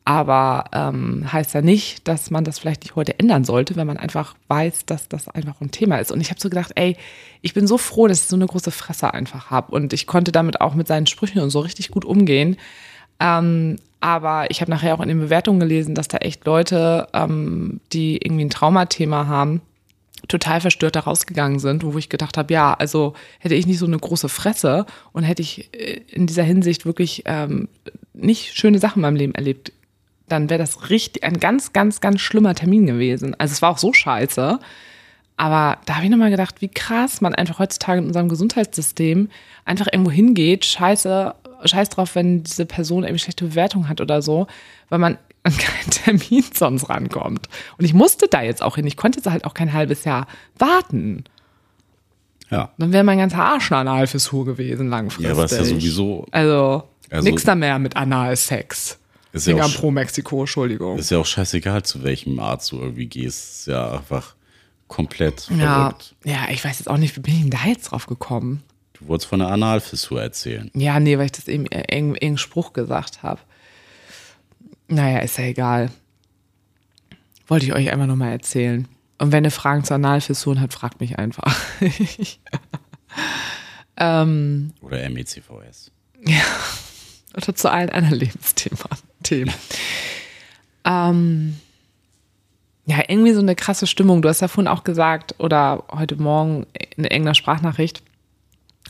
Aber 0.05 0.65
ähm, 0.73 1.31
heißt 1.31 1.55
ja 1.55 1.63
nicht, 1.63 2.09
dass 2.09 2.31
man 2.31 2.43
das 2.43 2.59
vielleicht 2.59 2.83
nicht 2.83 2.97
heute 2.97 3.19
ändern 3.19 3.45
sollte, 3.45 3.77
wenn 3.77 3.87
man 3.87 3.99
einfach 3.99 4.35
weiß, 4.49 4.87
dass 4.87 5.09
das 5.09 5.29
einfach 5.29 5.61
ein 5.61 5.71
Thema 5.71 5.99
ist. 5.99 6.11
Und 6.11 6.21
ich 6.21 6.31
habe 6.31 6.41
so 6.41 6.49
gedacht, 6.49 6.73
ey, 6.75 6.97
ich 7.43 7.55
bin 7.55 7.67
so 7.67 7.79
froh, 7.79 8.09
dass 8.09 8.23
ich 8.23 8.27
so 8.27 8.37
eine 8.37 8.47
große 8.47 8.71
Fresse 8.71 9.13
einfach 9.13 9.51
habe. 9.51 9.73
Und 9.73 9.93
ich 9.93 10.07
konnte 10.07 10.33
damit 10.33 10.61
auch 10.61 10.75
mit 10.75 10.89
seinen 10.89 11.07
Sprüchen 11.07 11.41
und 11.41 11.51
so 11.51 11.61
richtig 11.61 11.91
gut 11.91 12.05
umgehen. 12.05 12.57
Ähm, 13.21 13.77
aber 14.01 14.51
ich 14.51 14.61
habe 14.63 14.71
nachher 14.71 14.95
auch 14.95 15.01
in 15.01 15.09
den 15.09 15.21
Bewertungen 15.21 15.61
gelesen, 15.61 15.95
dass 15.95 16.09
da 16.09 16.19
echt 16.19 16.47
Leute, 16.47 17.07
ähm, 17.13 17.81
die 17.93 18.17
irgendwie 18.17 18.47
ein 18.47 18.51
Traumathema 18.51 19.27
haben, 19.27 19.61
total 20.29 20.61
verstört 20.61 20.97
da 20.97 21.01
rausgegangen 21.01 21.59
sind, 21.59 21.85
wo 21.85 21.97
ich 21.99 22.09
gedacht 22.09 22.39
habe, 22.39 22.53
ja, 22.53 22.75
also 22.75 23.15
hätte 23.39 23.55
ich 23.55 23.67
nicht 23.67 23.79
so 23.79 23.87
eine 23.87 23.99
große 23.99 24.29
Fresse 24.29 24.87
und 25.13 25.25
hätte 25.25 25.43
ich 25.43 25.73
äh, 25.75 26.01
in 26.09 26.27
dieser 26.27 26.43
Hinsicht 26.43 26.87
wirklich 26.87 27.23
ähm, 27.27 27.69
nicht 28.15 28.57
schöne 28.57 28.79
Sachen 28.79 28.99
in 28.99 29.03
meinem 29.03 29.17
Leben 29.17 29.35
erlebt, 29.35 29.73
dann 30.29 30.49
wäre 30.49 30.59
das 30.59 30.91
richtig 30.91 31.25
ein 31.25 31.41
ganz, 31.41 31.73
ganz, 31.73 32.01
ganz 32.01 32.21
schlimmer 32.21 32.55
Termin 32.55 32.87
gewesen. 32.87 33.35
Also 33.39 33.53
es 33.53 33.63
war 33.63 33.71
auch 33.71 33.79
so 33.79 33.93
scheiße. 33.93 34.59
Aber 35.37 35.79
da 35.87 35.97
habe 35.97 36.05
ich 36.05 36.11
nochmal 36.11 36.31
gedacht, 36.31 36.61
wie 36.61 36.69
krass 36.69 37.23
man 37.23 37.35
einfach 37.35 37.59
heutzutage 37.59 37.99
in 38.01 38.07
unserem 38.07 38.29
Gesundheitssystem 38.29 39.31
einfach 39.65 39.87
irgendwo 39.91 40.11
hingeht, 40.11 40.67
scheiße, 40.67 41.35
scheiß 41.65 41.91
drauf, 41.91 42.15
wenn 42.15 42.43
diese 42.43 42.67
Person 42.67 43.05
irgendwie 43.05 43.21
schlechte 43.21 43.45
Bewertung 43.45 43.89
hat 43.89 44.01
oder 44.01 44.23
so, 44.23 44.47
weil 44.89 44.99
man 44.99 45.19
an 45.43 45.57
keinen 45.57 45.91
Termin 46.21 46.45
sonst 46.53 46.89
rankommt. 46.89 47.49
Und 47.79 47.85
ich 47.85 47.95
musste 47.95 48.29
da 48.29 48.43
jetzt 48.43 48.63
auch 48.63 48.77
hin. 48.77 48.87
Ich 48.87 48.97
konnte 48.97 49.19
jetzt 49.19 49.31
halt 49.31 49.45
auch 49.45 49.55
kein 49.55 49.73
halbes 49.73 50.05
Jahr 50.05 50.27
warten. 50.59 51.25
Ja. 52.51 52.71
Dann 52.79 52.93
wäre 52.93 53.05
mein 53.05 53.19
ganzer 53.19 53.45
Arsch 53.45 53.71
eine 53.71 53.91
Analfissur 53.91 54.45
gewesen 54.45 54.89
langfristig. 54.89 55.27
Ja, 55.27 55.33
aber 55.33 55.45
ist 55.45 55.53
ja 55.53 55.65
sowieso. 55.65 56.27
Also, 56.33 56.85
also 57.09 57.25
nichts 57.29 57.45
da 57.45 57.55
mehr 57.55 57.79
mit 57.79 57.97
Analsex. 57.97 58.99
Ist 59.33 59.47
ja 59.47 59.63
auch, 59.63 59.75
pro 59.75 59.93
Mexiko, 59.93 60.41
Entschuldigung. 60.41 60.99
Ist 60.99 61.11
ja 61.11 61.19
auch 61.19 61.27
scheißegal, 61.27 61.85
zu 61.85 62.03
welchem 62.03 62.41
Arzt 62.41 62.73
du 62.73 62.81
irgendwie 62.81 63.07
gehst. 63.07 63.61
Ist 63.61 63.67
ja 63.69 63.93
einfach 63.93 64.35
komplett 64.89 65.49
ja, 65.57 65.91
verrückt. 65.91 66.17
Ja, 66.25 66.49
ich 66.51 66.65
weiß 66.65 66.81
jetzt 66.81 66.89
auch 66.89 66.97
nicht, 66.97 67.17
wie 67.17 67.21
bin 67.21 67.35
ich 67.35 67.41
denn 67.43 67.51
da 67.51 67.65
jetzt 67.67 67.93
drauf 67.93 68.07
gekommen? 68.07 68.65
Du 69.01 69.09
wolltest 69.09 69.29
von 69.29 69.41
einer 69.41 69.51
Analfissur 69.51 70.21
erzählen. 70.21 70.71
Ja, 70.75 71.01
nee, 71.01 71.17
weil 71.17 71.27
ich 71.27 71.33
das 71.33 71.49
eben 71.49 71.67
irgendeinen 71.67 72.39
Spruch 72.39 72.73
gesagt 72.73 73.23
habe. 73.23 73.41
Naja, 74.89 75.21
ist 75.21 75.39
ja 75.39 75.45
egal. 75.45 75.91
Wollte 77.47 77.67
ich 77.67 77.73
euch 77.73 77.91
einfach 77.91 78.07
nochmal 78.07 78.33
erzählen. 78.33 78.87
Und 79.19 79.33
wenn 79.33 79.45
ihr 79.45 79.51
Fragen 79.51 79.85
zur 79.85 79.97
Analfissuren 79.97 80.61
habt, 80.61 80.75
fragt 80.75 81.01
mich 81.01 81.19
einfach. 81.19 81.59
ähm, 83.97 84.73
Oder 84.81 85.09
MECVS. 85.09 85.91
Ja. 86.27 86.43
Oder 87.37 87.55
zu 87.55 87.71
allen 87.71 87.91
anderen 87.91 88.19
Lebensthemen. 88.19 88.79
Themen. 89.23 89.53
ähm, 90.85 91.57
ja, 92.87 92.99
irgendwie 93.07 93.33
so 93.33 93.41
eine 93.41 93.55
krasse 93.55 93.87
Stimmung. 93.87 94.23
Du 94.23 94.29
hast 94.29 94.41
ja 94.41 94.49
vorhin 94.49 94.69
auch 94.69 94.85
gesagt, 94.85 95.35
oder 95.39 95.85
heute 95.93 96.17
Morgen 96.17 96.67
in 96.97 97.05
irgendeiner 97.05 97.35
Sprachnachricht, 97.35 98.03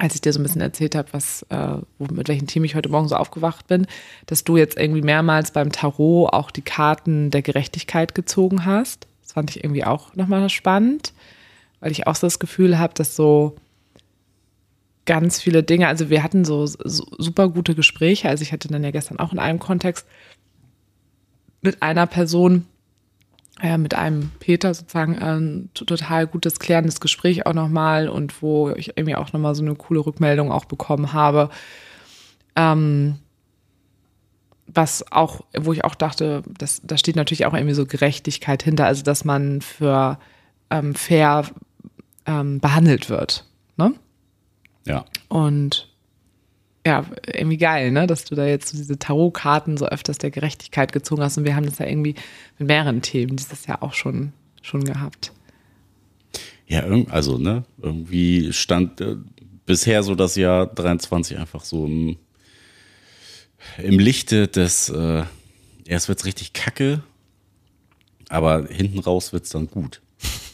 als 0.01 0.15
ich 0.15 0.23
dir 0.23 0.33
so 0.33 0.41
ein 0.41 0.43
bisschen 0.43 0.63
erzählt 0.63 0.95
habe, 0.95 1.13
was, 1.13 1.45
äh, 1.51 1.77
mit 1.99 2.29
welchem 2.29 2.47
Team 2.47 2.65
ich 2.65 2.75
heute 2.75 2.89
Morgen 2.89 3.09
so 3.09 3.17
aufgewacht 3.17 3.67
bin, 3.67 3.87
dass 4.27 4.45
du 4.45 4.57
jetzt 4.57 4.79
irgendwie 4.79 5.03
mehrmals 5.03 5.51
beim 5.51 5.71
Tarot 5.71 6.33
auch 6.33 6.51
die 6.51 6.63
Karten 6.63 7.31
der 7.31 7.43
Gerechtigkeit 7.43 8.15
gezogen 8.15 8.65
hast. 8.65 9.07
Das 9.23 9.33
fand 9.33 9.51
ich 9.51 9.63
irgendwie 9.63 9.85
auch 9.85 10.15
nochmal 10.17 10.49
spannend, 10.49 11.13
weil 11.81 11.93
ich 11.93 12.07
auch 12.07 12.17
so 12.17 12.27
das 12.27 12.39
Gefühl 12.39 12.79
habe, 12.79 12.95
dass 12.95 13.15
so 13.15 13.57
ganz 15.05 15.41
viele 15.41 15.63
Dinge, 15.63 15.87
also 15.87 16.09
wir 16.09 16.23
hatten 16.23 16.45
so, 16.47 16.65
so 16.67 16.79
super 17.19 17.49
gute 17.51 17.75
Gespräche. 17.75 18.29
Also 18.29 18.43
ich 18.43 18.53
hatte 18.53 18.69
dann 18.69 18.83
ja 18.83 18.93
gestern 18.93 19.19
auch 19.19 19.33
in 19.33 19.39
einem 19.39 19.59
Kontext 19.59 20.07
mit 21.61 21.83
einer 21.83 22.07
Person, 22.07 22.67
äh, 23.63 23.79
mit 23.79 23.95
einem 23.95 24.31
Peter 24.41 24.73
sozusagen 24.73 25.19
ein 25.19 25.71
total 25.75 26.27
gutes 26.27 26.59
klärendes 26.59 27.01
Gespräch 27.01 27.47
auch 27.47 27.53
nochmal 27.53 28.09
und 28.09 28.43
wo 28.43 28.71
ich 28.71 28.97
irgendwie 28.97 29.17
auch 29.17 29.33
nochmal 29.33 29.55
so 29.55 29.63
eine 29.63 29.75
coole 29.75 30.01
Rückmeldung 30.01 30.51
auch 30.51 30.65
bekommen 30.65 31.13
habe. 31.13 31.51
Ähm, 32.57 33.19
was 34.67 35.11
auch, 35.11 35.43
wo 35.59 35.73
ich 35.73 35.85
auch 35.85 35.95
dachte, 35.95 36.43
das, 36.59 36.81
da 36.85 36.97
steht 36.97 37.17
natürlich 37.17 37.45
auch 37.47 37.55
irgendwie 37.55 37.75
so 37.75 37.87
Gerechtigkeit 37.87 38.63
hinter, 38.63 38.87
also 38.87 39.03
dass 39.03 39.25
man 39.25 39.61
für 39.61 40.19
ähm, 40.71 40.95
fair 40.95 41.45
ähm, 42.27 42.61
behandelt 42.61 43.11
wird. 43.11 43.45
Ne? 43.77 43.95
Ja. 44.87 45.05
Und 45.29 45.90
ja, 46.87 47.05
irgendwie 47.27 47.59
geil, 47.59 47.91
ne, 47.91 48.07
dass 48.07 48.25
du 48.25 48.35
da 48.35 48.47
jetzt 48.47 48.73
diese 48.73 48.99
Tarotkarten 48.99 49.77
so 49.77 49.87
öfters 49.87 50.19
der 50.19 50.31
Gerechtigkeit 50.31 50.93
gezogen 50.93 51.23
hast. 51.23 51.37
Und 51.37 51.45
wir 51.45 51.55
haben 51.55 51.67
das 51.67 51.79
ja 51.79 51.87
irgendwie 51.87 52.15
mit 52.59 52.69
mehreren 52.69 53.03
Themen 53.03 53.37
dieses 53.37 53.67
Jahr 53.67 53.83
auch 53.83 53.93
schon, 53.93 54.33
schon 54.63 54.85
gehabt. 54.85 55.33
Ja, 56.67 56.85
also, 57.11 57.37
ne, 57.37 57.65
irgendwie 57.83 58.53
stand 58.53 59.01
äh, 59.01 59.17
bisher 59.67 60.03
so 60.03 60.15
das 60.15 60.37
Jahr 60.37 60.67
23 60.67 61.39
einfach 61.39 61.65
so 61.65 61.85
im, 61.85 62.17
im 63.79 63.99
Lichte 63.99 64.49
des, 64.49 64.89
äh, 64.89 65.25
erst 65.85 66.09
wird's 66.09 66.25
richtig 66.25 66.55
kacke, 66.55 67.03
aber 68.29 68.67
hinten 68.69 69.01
raus 69.01 69.33
wird's 69.33 69.51
dann 69.51 69.67
gut. 69.67 70.01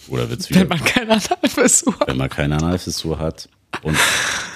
Oder 0.08 0.28
wird's 0.28 0.50
wieder. 0.50 0.62
Wenn 0.62 0.68
man 0.68 0.84
keine 0.84 1.12
Analfissur 1.12 2.00
hat. 2.00 2.08
Wenn 2.08 2.16
man 2.16 2.30
keine 2.30 2.56
Analfissur 2.56 3.18
hat 3.18 3.48
und 3.82 3.98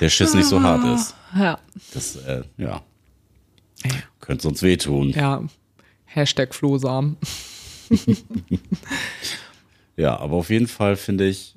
der 0.00 0.08
Schiss 0.08 0.34
nicht 0.34 0.46
so 0.46 0.62
hart 0.62 0.84
ist. 0.84 1.14
Ja. 1.34 1.58
Das, 1.92 2.16
äh, 2.16 2.42
ja. 2.56 2.82
ja. 3.84 3.90
Könnte 4.20 4.42
sonst 4.42 4.62
wehtun. 4.62 5.10
Ja. 5.10 5.42
Hashtag 6.04 6.54
Flohsam. 6.54 7.16
ja, 9.96 10.18
aber 10.18 10.36
auf 10.36 10.50
jeden 10.50 10.66
Fall 10.66 10.96
finde 10.96 11.28
ich, 11.28 11.54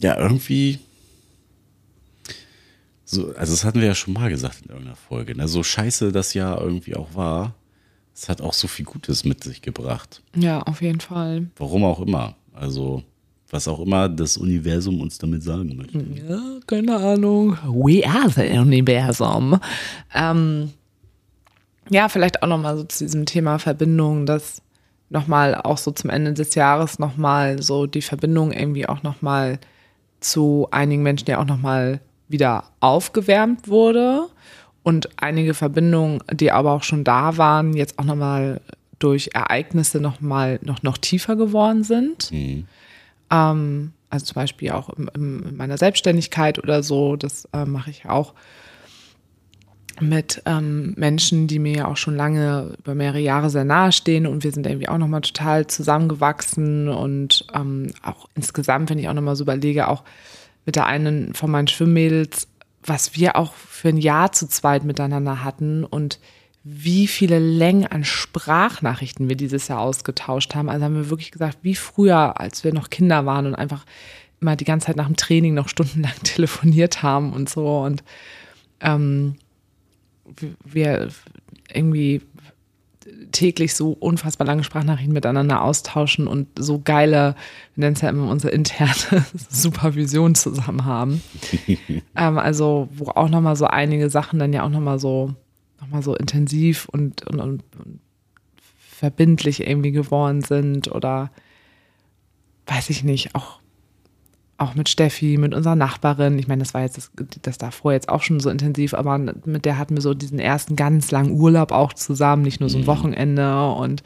ja, 0.00 0.18
irgendwie, 0.18 0.78
so, 3.04 3.34
also 3.36 3.52
das 3.52 3.64
hatten 3.64 3.80
wir 3.80 3.86
ja 3.86 3.94
schon 3.94 4.14
mal 4.14 4.30
gesagt 4.30 4.62
in 4.62 4.70
irgendeiner 4.70 4.96
Folge, 4.96 5.36
ne? 5.36 5.46
so 5.46 5.62
scheiße 5.62 6.12
das 6.12 6.34
ja 6.34 6.58
irgendwie 6.58 6.96
auch 6.96 7.14
war, 7.14 7.54
es 8.14 8.28
hat 8.28 8.40
auch 8.40 8.52
so 8.52 8.68
viel 8.68 8.84
Gutes 8.84 9.24
mit 9.24 9.44
sich 9.44 9.62
gebracht. 9.62 10.22
Ja, 10.34 10.62
auf 10.62 10.82
jeden 10.82 11.00
Fall. 11.00 11.50
Warum 11.56 11.84
auch 11.84 12.00
immer. 12.00 12.36
Also, 12.52 13.02
was 13.52 13.68
auch 13.68 13.80
immer 13.80 14.08
das 14.08 14.38
Universum 14.38 15.00
uns 15.00 15.18
damit 15.18 15.42
sagen 15.42 15.76
möchte. 15.76 15.98
Ja, 16.26 16.40
keine 16.66 16.96
Ahnung. 16.96 17.58
We 17.64 18.02
are 18.04 18.30
the 18.30 18.58
Universum. 18.58 19.60
Ähm, 20.14 20.70
ja, 21.90 22.08
vielleicht 22.08 22.42
auch 22.42 22.48
nochmal 22.48 22.78
so 22.78 22.84
zu 22.84 23.04
diesem 23.04 23.26
Thema 23.26 23.58
Verbindung, 23.58 24.24
dass 24.24 24.62
nochmal 25.10 25.54
auch 25.54 25.76
so 25.76 25.90
zum 25.90 26.08
Ende 26.08 26.32
des 26.32 26.54
Jahres 26.54 26.98
nochmal 26.98 27.62
so 27.62 27.86
die 27.86 28.00
Verbindung 28.00 28.52
irgendwie 28.52 28.88
auch 28.88 29.02
nochmal 29.02 29.58
zu 30.20 30.68
einigen 30.70 31.02
Menschen 31.02 31.28
ja 31.28 31.38
auch 31.38 31.44
nochmal 31.44 32.00
wieder 32.28 32.64
aufgewärmt 32.80 33.68
wurde 33.68 34.28
und 34.82 35.10
einige 35.16 35.52
Verbindungen, 35.52 36.20
die 36.32 36.50
aber 36.50 36.72
auch 36.72 36.84
schon 36.84 37.04
da 37.04 37.36
waren, 37.36 37.74
jetzt 37.74 37.98
auch 37.98 38.04
nochmal 38.04 38.62
durch 38.98 39.30
Ereignisse 39.34 40.00
nochmal 40.00 40.58
noch, 40.62 40.82
noch 40.82 40.96
tiefer 40.96 41.36
geworden 41.36 41.84
sind. 41.84 42.32
Mhm. 42.32 42.66
Ähm, 43.32 43.92
also 44.10 44.26
zum 44.26 44.34
Beispiel 44.34 44.70
auch 44.72 44.90
in, 44.90 45.08
in 45.14 45.56
meiner 45.56 45.78
Selbstständigkeit 45.78 46.58
oder 46.58 46.82
so, 46.82 47.16
das 47.16 47.48
äh, 47.54 47.64
mache 47.64 47.90
ich 47.90 48.06
auch 48.06 48.34
mit 50.00 50.42
ähm, 50.46 50.94
Menschen, 50.96 51.46
die 51.46 51.58
mir 51.58 51.76
ja 51.76 51.88
auch 51.88 51.96
schon 51.96 52.16
lange 52.16 52.74
über 52.78 52.94
mehrere 52.94 53.20
Jahre 53.20 53.50
sehr 53.50 53.64
nahe 53.64 53.92
stehen 53.92 54.26
und 54.26 54.44
wir 54.44 54.52
sind 54.52 54.66
irgendwie 54.66 54.88
auch 54.88 54.98
nochmal 54.98 55.20
total 55.20 55.66
zusammengewachsen 55.66 56.88
und 56.88 57.46
ähm, 57.54 57.92
auch 58.02 58.28
insgesamt, 58.34 58.90
wenn 58.90 58.98
ich 58.98 59.08
auch 59.08 59.14
nochmal 59.14 59.36
so 59.36 59.44
überlege, 59.44 59.88
auch 59.88 60.02
mit 60.66 60.76
der 60.76 60.86
einen 60.86 61.34
von 61.34 61.50
meinen 61.50 61.68
Schwimmmädels, 61.68 62.48
was 62.84 63.14
wir 63.14 63.36
auch 63.36 63.54
für 63.54 63.88
ein 63.88 63.98
Jahr 63.98 64.32
zu 64.32 64.48
zweit 64.48 64.84
miteinander 64.84 65.44
hatten 65.44 65.84
und 65.84 66.18
wie 66.64 67.06
viele 67.06 67.38
Längen 67.38 67.86
an 67.86 68.04
Sprachnachrichten 68.04 69.28
wir 69.28 69.36
dieses 69.36 69.68
Jahr 69.68 69.80
ausgetauscht 69.80 70.54
haben. 70.54 70.68
Also 70.68 70.84
haben 70.84 70.94
wir 70.94 71.10
wirklich 71.10 71.32
gesagt, 71.32 71.58
wie 71.62 71.74
früher, 71.74 72.40
als 72.40 72.62
wir 72.62 72.72
noch 72.72 72.90
Kinder 72.90 73.26
waren 73.26 73.46
und 73.46 73.54
einfach 73.54 73.84
immer 74.40 74.56
die 74.56 74.64
ganze 74.64 74.86
Zeit 74.86 74.96
nach 74.96 75.06
dem 75.06 75.16
Training 75.16 75.54
noch 75.54 75.68
stundenlang 75.68 76.14
telefoniert 76.22 77.02
haben 77.02 77.32
und 77.32 77.48
so 77.48 77.80
und 77.80 78.02
ähm, 78.80 79.36
wir 80.64 81.08
irgendwie 81.72 82.22
täglich 83.32 83.74
so 83.74 83.92
unfassbar 83.92 84.46
lange 84.46 84.64
Sprachnachrichten 84.64 85.12
miteinander 85.12 85.62
austauschen 85.62 86.26
und 86.26 86.48
so 86.56 86.80
geile, 86.80 87.34
wir 87.74 87.82
nennen 87.82 87.96
es 87.96 88.02
ja 88.02 88.08
immer 88.08 88.30
unsere 88.30 88.52
interne 88.52 89.24
Supervision 89.48 90.34
zusammen 90.34 90.84
haben. 90.84 91.22
ähm, 92.16 92.38
also, 92.38 92.88
wo 92.92 93.10
auch 93.10 93.28
nochmal 93.28 93.56
so 93.56 93.66
einige 93.66 94.10
Sachen 94.10 94.38
dann 94.38 94.52
ja 94.52 94.62
auch 94.62 94.70
nochmal 94.70 94.98
so, 94.98 95.34
noch 95.82 95.88
mal 95.88 96.02
so 96.02 96.14
intensiv 96.14 96.88
und, 96.88 97.26
und, 97.26 97.40
und, 97.40 97.62
verbindlich 98.80 99.66
irgendwie 99.66 99.90
geworden 99.90 100.42
sind 100.42 100.86
oder 100.92 101.32
weiß 102.66 102.88
ich 102.90 103.02
nicht, 103.02 103.34
auch 103.34 103.58
auch 104.58 104.76
mit 104.76 104.88
Steffi, 104.88 105.38
mit 105.38 105.54
unserer 105.54 105.74
Nachbarin. 105.74 106.38
Ich 106.38 106.46
meine, 106.46 106.62
das 106.62 106.72
war 106.72 106.82
jetzt 106.82 106.96
das, 106.96 107.10
das 107.42 107.58
davor 107.58 107.92
jetzt 107.92 108.08
auch 108.08 108.22
schon 108.22 108.38
so 108.38 108.48
intensiv, 108.48 108.94
aber 108.94 109.18
mit 109.18 109.64
der 109.64 109.76
hatten 109.76 109.96
wir 109.96 110.02
so 110.02 110.14
diesen 110.14 110.38
ersten 110.38 110.76
ganz 110.76 111.10
langen 111.10 111.32
Urlaub 111.32 111.72
auch 111.72 111.92
zusammen, 111.92 112.42
nicht 112.42 112.60
nur 112.60 112.68
so 112.68 112.78
ein 112.78 112.82
mhm. 112.82 112.86
Wochenende. 112.86 113.72
Und 113.72 114.04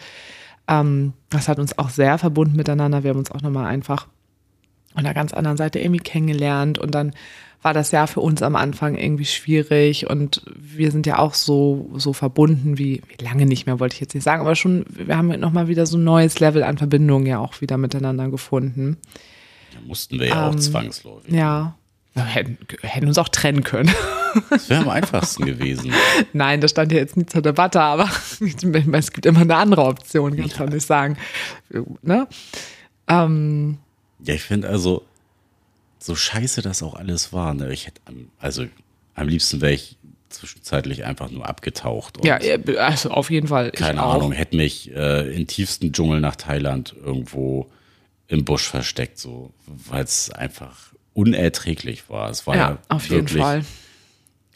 ähm, 0.66 1.12
das 1.28 1.48
hat 1.48 1.58
uns 1.58 1.78
auch 1.78 1.90
sehr 1.90 2.16
verbunden 2.16 2.56
miteinander. 2.56 3.02
Wir 3.02 3.10
haben 3.10 3.18
uns 3.18 3.30
auch 3.30 3.42
nochmal 3.42 3.66
einfach 3.66 4.06
von 4.94 5.04
einer 5.04 5.12
ganz 5.12 5.34
anderen 5.34 5.58
Seite 5.58 5.78
irgendwie 5.78 6.00
kennengelernt. 6.00 6.78
Und 6.78 6.94
dann 6.94 7.12
war 7.62 7.74
das 7.74 7.90
Jahr 7.90 8.06
für 8.06 8.20
uns 8.20 8.42
am 8.42 8.56
Anfang 8.56 8.96
irgendwie 8.96 9.24
schwierig. 9.24 10.08
Und 10.08 10.42
wir 10.54 10.90
sind 10.90 11.06
ja 11.06 11.18
auch 11.18 11.34
so, 11.34 11.90
so 11.94 12.12
verbunden 12.12 12.78
wie, 12.78 13.02
wie 13.08 13.24
lange 13.24 13.46
nicht 13.46 13.66
mehr, 13.66 13.80
wollte 13.80 13.94
ich 13.94 14.00
jetzt 14.00 14.14
nicht 14.14 14.24
sagen, 14.24 14.42
aber 14.42 14.54
schon, 14.54 14.84
wir 14.88 15.16
haben 15.16 15.28
nochmal 15.40 15.68
wieder 15.68 15.86
so 15.86 15.96
ein 15.96 16.04
neues 16.04 16.38
Level 16.40 16.62
an 16.62 16.78
Verbindung 16.78 17.26
ja 17.26 17.38
auch 17.38 17.60
wieder 17.60 17.76
miteinander 17.76 18.28
gefunden. 18.28 18.98
Ja, 19.72 19.80
mussten 19.86 20.20
wir 20.20 20.28
ja 20.28 20.48
ähm, 20.48 20.54
auch 20.54 20.60
zwangsläufig. 20.60 21.32
Ja. 21.32 21.76
Wir 22.14 22.24
hätten, 22.24 22.58
hätten 22.80 23.08
uns 23.08 23.18
auch 23.18 23.28
trennen 23.28 23.62
können. 23.62 23.92
Das 24.48 24.70
wäre 24.70 24.82
am 24.82 24.88
einfachsten 24.88 25.44
gewesen. 25.44 25.92
Nein, 26.32 26.62
das 26.62 26.70
stand 26.70 26.90
ja 26.90 26.98
jetzt 26.98 27.16
nicht 27.16 27.30
zur 27.30 27.42
Debatte, 27.42 27.80
aber 27.80 28.04
es 28.40 29.12
gibt 29.12 29.26
immer 29.26 29.40
eine 29.40 29.56
andere 29.56 29.84
Option, 29.84 30.36
kann 30.36 30.46
ja. 30.46 30.58
man 30.60 30.68
nicht 30.70 30.86
sagen. 30.86 31.18
Ne? 32.02 32.26
Ähm, 33.08 33.78
ja, 34.24 34.34
ich 34.34 34.42
finde 34.42 34.68
also, 34.68 35.02
so 36.06 36.14
scheiße 36.14 36.62
das 36.62 36.82
auch 36.82 36.94
alles 36.94 37.32
war. 37.32 37.52
Ne? 37.52 37.72
Ich 37.72 37.86
hätte, 37.86 38.00
also 38.38 38.66
am 39.14 39.28
liebsten 39.28 39.60
wäre 39.60 39.72
ich 39.72 39.96
zwischenzeitlich 40.28 41.04
einfach 41.04 41.30
nur 41.30 41.46
abgetaucht. 41.46 42.18
ja, 42.24 42.38
also 42.78 43.10
auf 43.10 43.30
jeden 43.30 43.48
Fall. 43.48 43.70
Keine 43.72 44.02
Ahnung, 44.02 44.32
hätte 44.32 44.56
mich 44.56 44.94
äh, 44.94 45.34
in 45.34 45.46
tiefsten 45.46 45.92
Dschungel 45.92 46.20
nach 46.20 46.36
Thailand 46.36 46.94
irgendwo 47.02 47.70
im 48.28 48.44
Busch 48.44 48.68
versteckt, 48.68 49.18
so, 49.18 49.52
weil 49.66 50.04
es 50.04 50.30
einfach 50.30 50.92
unerträglich 51.12 52.08
war. 52.08 52.30
Es 52.30 52.46
war 52.46 52.56
ja, 52.56 52.70
ja 52.70 52.78
auf 52.88 53.08
jeden 53.08 53.28
Fall 53.28 53.64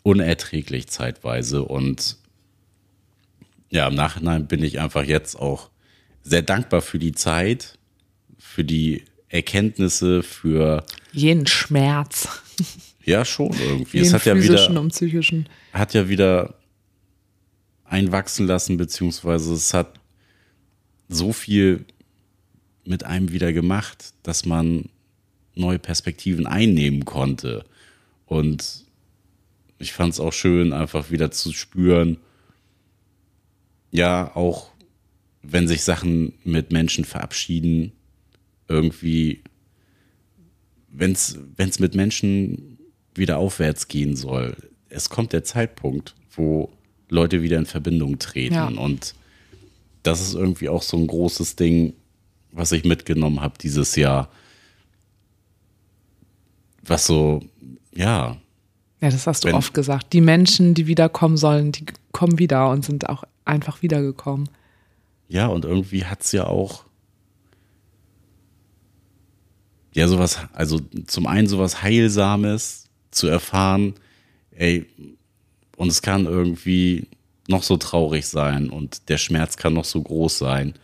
unerträglich 0.03 0.88
zeitweise 0.88 1.62
und 1.62 2.16
ja, 3.70 3.86
im 3.86 3.94
Nachhinein 3.94 4.46
bin 4.46 4.62
ich 4.62 4.80
einfach 4.80 5.05
jetzt 5.05 5.36
auch 5.36 5.70
sehr 6.22 6.42
dankbar 6.42 6.80
für 6.80 6.98
die 6.98 7.12
Zeit, 7.12 7.78
für 8.38 8.64
die 8.64 9.05
Erkenntnisse, 9.28 10.22
für 10.22 10.84
jeden 11.13 11.47
Schmerz. 11.47 12.29
Ja, 13.05 13.25
schon 13.25 13.53
irgendwie. 13.53 13.99
Jeden 13.99 14.09
es 14.09 14.15
hat 14.15 14.25
ja 14.27 14.37
wieder 14.37 14.81
und 14.81 14.91
psychischen. 14.91 15.49
hat 15.73 15.95
ja 15.95 16.09
wieder 16.09 16.55
einwachsen 17.85 18.47
lassen, 18.47 18.77
beziehungsweise 18.77 19.55
es 19.55 19.75
hat 19.75 19.99
so 21.09 21.33
viel 21.33 21.85
mit 22.85 23.05
einem 23.05 23.33
wieder 23.33 23.53
gemacht, 23.53 24.13
dass 24.23 24.45
man 24.45 24.89
neue 25.55 25.79
Perspektiven 25.79 26.47
einnehmen 26.47 27.05
konnte. 27.05 27.65
Und 28.27 28.85
ich 29.79 29.93
fand 29.93 30.13
es 30.13 30.21
auch 30.21 30.33
schön, 30.33 30.73
einfach 30.73 31.11
wieder 31.11 31.31
zu 31.31 31.53
spüren, 31.53 32.19
ja, 33.91 34.35
auch 34.37 34.71
wenn 35.43 35.67
sich 35.67 35.83
Sachen 35.83 36.35
mit 36.45 36.71
Menschen 36.71 37.05
verabschieden, 37.05 37.93
irgendwie, 38.69 39.43
wenn 40.91 41.12
es 41.12 41.78
mit 41.78 41.95
Menschen 41.95 42.78
wieder 43.14 43.38
aufwärts 43.38 43.88
gehen 43.88 44.16
soll, 44.16 44.57
es 44.88 45.09
kommt 45.09 45.32
der 45.32 45.45
Zeitpunkt, 45.45 46.14
wo 46.32 46.70
Leute 47.09 47.43
wieder 47.43 47.59
in 47.59 47.66
Verbindung 47.66 48.18
treten. 48.18 48.55
Ja. 48.55 48.68
Und 48.68 49.14
das 50.03 50.20
ist 50.20 50.34
irgendwie 50.34 50.68
auch 50.68 50.82
so 50.82 50.97
ein 50.97 51.07
großes 51.07 51.57
Ding, 51.57 51.95
was 52.53 52.72
ich 52.72 52.84
mitgenommen 52.84 53.41
habe 53.41 53.55
dieses 53.59 53.97
Jahr. 53.97 54.28
Was 56.82 57.07
so, 57.07 57.43
ja. 57.95 58.36
Ja, 59.01 59.11
das 59.11 59.26
hast 59.26 59.45
du 59.45 59.49
wenn, 59.49 59.55
oft 59.55 59.74
gesagt. 59.74 60.12
Die 60.12 60.20
Menschen, 60.20 60.74
die 60.74 60.86
wiederkommen 60.86 61.36
sollen, 61.36 61.72
die 61.72 61.86
kommen 62.12 62.38
wieder 62.38 62.70
und 62.70 62.84
sind 62.84 63.09
auch 63.09 63.24
einfach 63.45 63.82
wiedergekommen. 63.82 64.49
Ja, 65.28 65.47
und 65.47 65.64
irgendwie 65.64 66.05
hat 66.05 66.22
es 66.22 66.32
ja 66.32 66.47
auch. 66.47 66.84
Ja, 69.93 70.07
sowas, 70.09 70.38
also 70.53 70.80
zum 71.07 71.26
einen 71.26 71.49
sowas 71.49 71.82
Heilsames 71.82 72.88
zu 73.11 73.26
erfahren, 73.26 73.95
ey, 74.53 74.86
und 75.76 75.88
es 75.88 76.03
kann 76.03 76.26
irgendwie 76.26 77.09
noch 77.49 77.62
so 77.62 77.76
traurig 77.76 78.26
sein 78.26 78.70
und 78.70 79.09
der 79.09 79.18
Schmerz 79.18 79.57
kann 79.57 79.74
noch 79.74 79.84
so 79.84 80.01
groß 80.01 80.38
sein 80.38 80.74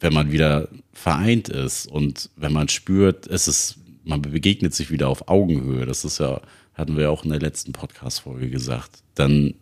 wenn 0.00 0.12
man 0.12 0.32
wieder 0.32 0.68
vereint 0.92 1.48
ist 1.48 1.86
und 1.86 2.30
wenn 2.36 2.52
man 2.52 2.68
spürt, 2.68 3.26
es 3.26 3.48
ist, 3.48 3.78
man 4.04 4.22
begegnet 4.22 4.74
sich 4.74 4.90
wieder 4.90 5.08
auf 5.08 5.28
Augenhöhe, 5.28 5.86
das 5.86 6.04
ist 6.04 6.18
ja, 6.18 6.40
hatten 6.74 6.96
wir 6.96 7.04
ja 7.04 7.10
auch 7.10 7.24
in 7.24 7.30
der 7.30 7.40
letzten 7.40 7.72
Podcast-Folge 7.72 8.50
gesagt, 8.50 9.02
dann, 9.14 9.54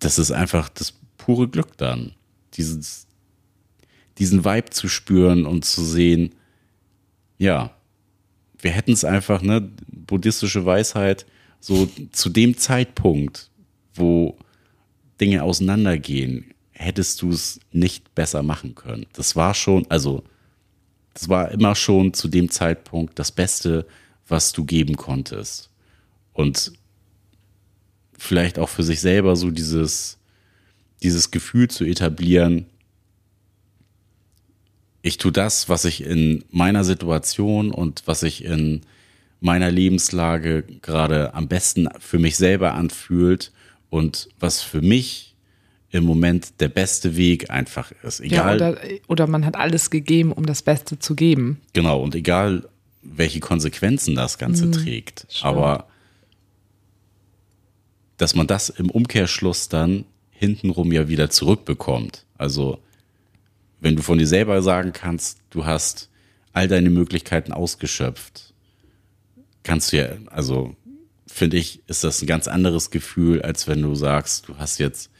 das 0.00 0.18
ist 0.18 0.32
einfach 0.32 0.68
das 0.68 0.94
pure 1.16 1.48
Glück 1.48 1.76
dann. 1.76 2.12
Dieses, 2.54 3.06
diesen 4.18 4.44
Vibe 4.44 4.70
zu 4.70 4.88
spüren 4.88 5.46
und 5.46 5.64
zu 5.64 5.84
sehen, 5.84 6.34
ja, 7.38 7.74
wir 8.58 8.70
hätten 8.70 8.92
es 8.92 9.04
einfach, 9.04 9.42
ne, 9.42 9.70
buddhistische 9.88 10.64
Weisheit, 10.64 11.26
so 11.60 11.88
zu 12.12 12.30
dem 12.30 12.56
Zeitpunkt, 12.56 13.50
wo 13.94 14.36
Dinge 15.20 15.42
auseinandergehen, 15.42 16.52
hättest 16.72 17.22
du 17.22 17.30
es 17.30 17.60
nicht 17.72 18.14
besser 18.14 18.42
machen 18.42 18.74
können. 18.74 19.06
Das 19.12 19.36
war 19.36 19.54
schon, 19.54 19.86
also, 19.90 20.24
das 21.14 21.28
war 21.28 21.50
immer 21.50 21.74
schon 21.74 22.12
zu 22.12 22.28
dem 22.28 22.50
Zeitpunkt 22.50 23.18
das 23.18 23.32
Beste, 23.32 23.86
was 24.26 24.52
du 24.52 24.64
geben 24.64 24.96
konntest. 24.96 25.70
Und 26.32 26.72
vielleicht 28.18 28.58
auch 28.58 28.68
für 28.68 28.82
sich 28.82 29.00
selber 29.00 29.36
so 29.36 29.50
dieses, 29.50 30.18
dieses 31.02 31.30
Gefühl 31.30 31.68
zu 31.68 31.84
etablieren, 31.84 32.66
ich 35.04 35.18
tue 35.18 35.32
das, 35.32 35.68
was 35.68 35.84
ich 35.84 36.02
in 36.02 36.44
meiner 36.50 36.82
Situation 36.82 37.72
und 37.72 38.04
was 38.06 38.22
ich 38.22 38.42
in 38.42 38.80
meiner 39.38 39.70
Lebenslage 39.70 40.62
gerade 40.80 41.34
am 41.34 41.46
besten 41.46 41.90
für 41.98 42.18
mich 42.18 42.38
selber 42.38 42.72
anfühlt 42.72 43.52
und 43.90 44.30
was 44.40 44.62
für 44.62 44.80
mich 44.80 45.34
im 45.90 46.04
Moment 46.04 46.58
der 46.60 46.68
beste 46.68 47.18
Weg 47.18 47.50
einfach 47.50 47.92
ist. 48.02 48.20
Egal, 48.20 48.58
ja, 48.58 48.70
oder, 48.70 48.80
oder 49.06 49.26
man 49.26 49.44
hat 49.44 49.56
alles 49.56 49.90
gegeben, 49.90 50.32
um 50.32 50.46
das 50.46 50.62
Beste 50.62 50.98
zu 50.98 51.14
geben. 51.14 51.60
Genau, 51.74 52.00
und 52.00 52.14
egal, 52.14 52.66
welche 53.02 53.40
Konsequenzen 53.40 54.14
das 54.14 54.38
Ganze 54.38 54.64
mhm, 54.64 54.72
trägt. 54.72 55.26
Stimmt. 55.28 55.44
Aber 55.44 55.86
dass 58.16 58.34
man 58.34 58.46
das 58.46 58.70
im 58.70 58.88
Umkehrschluss 58.88 59.68
dann 59.68 60.06
hintenrum 60.30 60.92
ja 60.92 61.08
wieder 61.08 61.28
zurückbekommt. 61.28 62.24
Also, 62.38 62.78
wenn 63.84 63.96
du 63.96 64.02
von 64.02 64.16
dir 64.16 64.26
selber 64.26 64.62
sagen 64.62 64.94
kannst, 64.94 65.38
du 65.50 65.66
hast 65.66 66.08
all 66.54 66.68
deine 66.68 66.88
Möglichkeiten 66.88 67.52
ausgeschöpft, 67.52 68.54
kannst 69.62 69.92
du 69.92 69.98
ja, 69.98 70.08
also 70.30 70.74
finde 71.26 71.58
ich, 71.58 71.82
ist 71.86 72.02
das 72.02 72.22
ein 72.22 72.26
ganz 72.26 72.48
anderes 72.48 72.90
Gefühl, 72.90 73.42
als 73.42 73.68
wenn 73.68 73.82
du 73.82 73.94
sagst, 73.94 74.48
du 74.48 74.56
hast 74.56 74.78
jetzt 74.78 75.10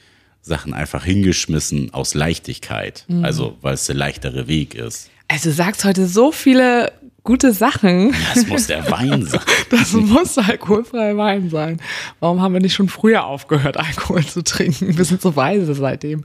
Sachen 0.40 0.72
einfach 0.72 1.04
hingeschmissen 1.04 1.92
aus 1.92 2.14
Leichtigkeit. 2.14 3.04
Mhm. 3.08 3.22
Also, 3.22 3.58
weil 3.60 3.74
es 3.74 3.84
der 3.84 3.96
leichtere 3.96 4.48
Weg 4.48 4.74
ist. 4.74 5.10
Also 5.28 5.50
du 5.50 5.54
sagst 5.54 5.84
heute 5.84 6.06
so 6.06 6.32
viele 6.32 6.92
gute 7.22 7.52
Sachen. 7.52 8.14
Das 8.34 8.46
muss 8.46 8.66
der 8.66 8.90
Wein 8.90 9.26
sein. 9.26 9.40
Das 9.68 9.92
muss 9.92 10.38
alkoholfreier 10.38 11.18
Wein 11.18 11.50
sein. 11.50 11.82
Warum 12.20 12.40
haben 12.40 12.54
wir 12.54 12.60
nicht 12.60 12.74
schon 12.74 12.88
früher 12.88 13.24
aufgehört, 13.24 13.76
Alkohol 13.76 14.24
zu 14.24 14.42
trinken? 14.42 14.96
Wir 14.96 15.04
sind 15.04 15.20
so 15.20 15.36
weise 15.36 15.74
seitdem. 15.74 16.22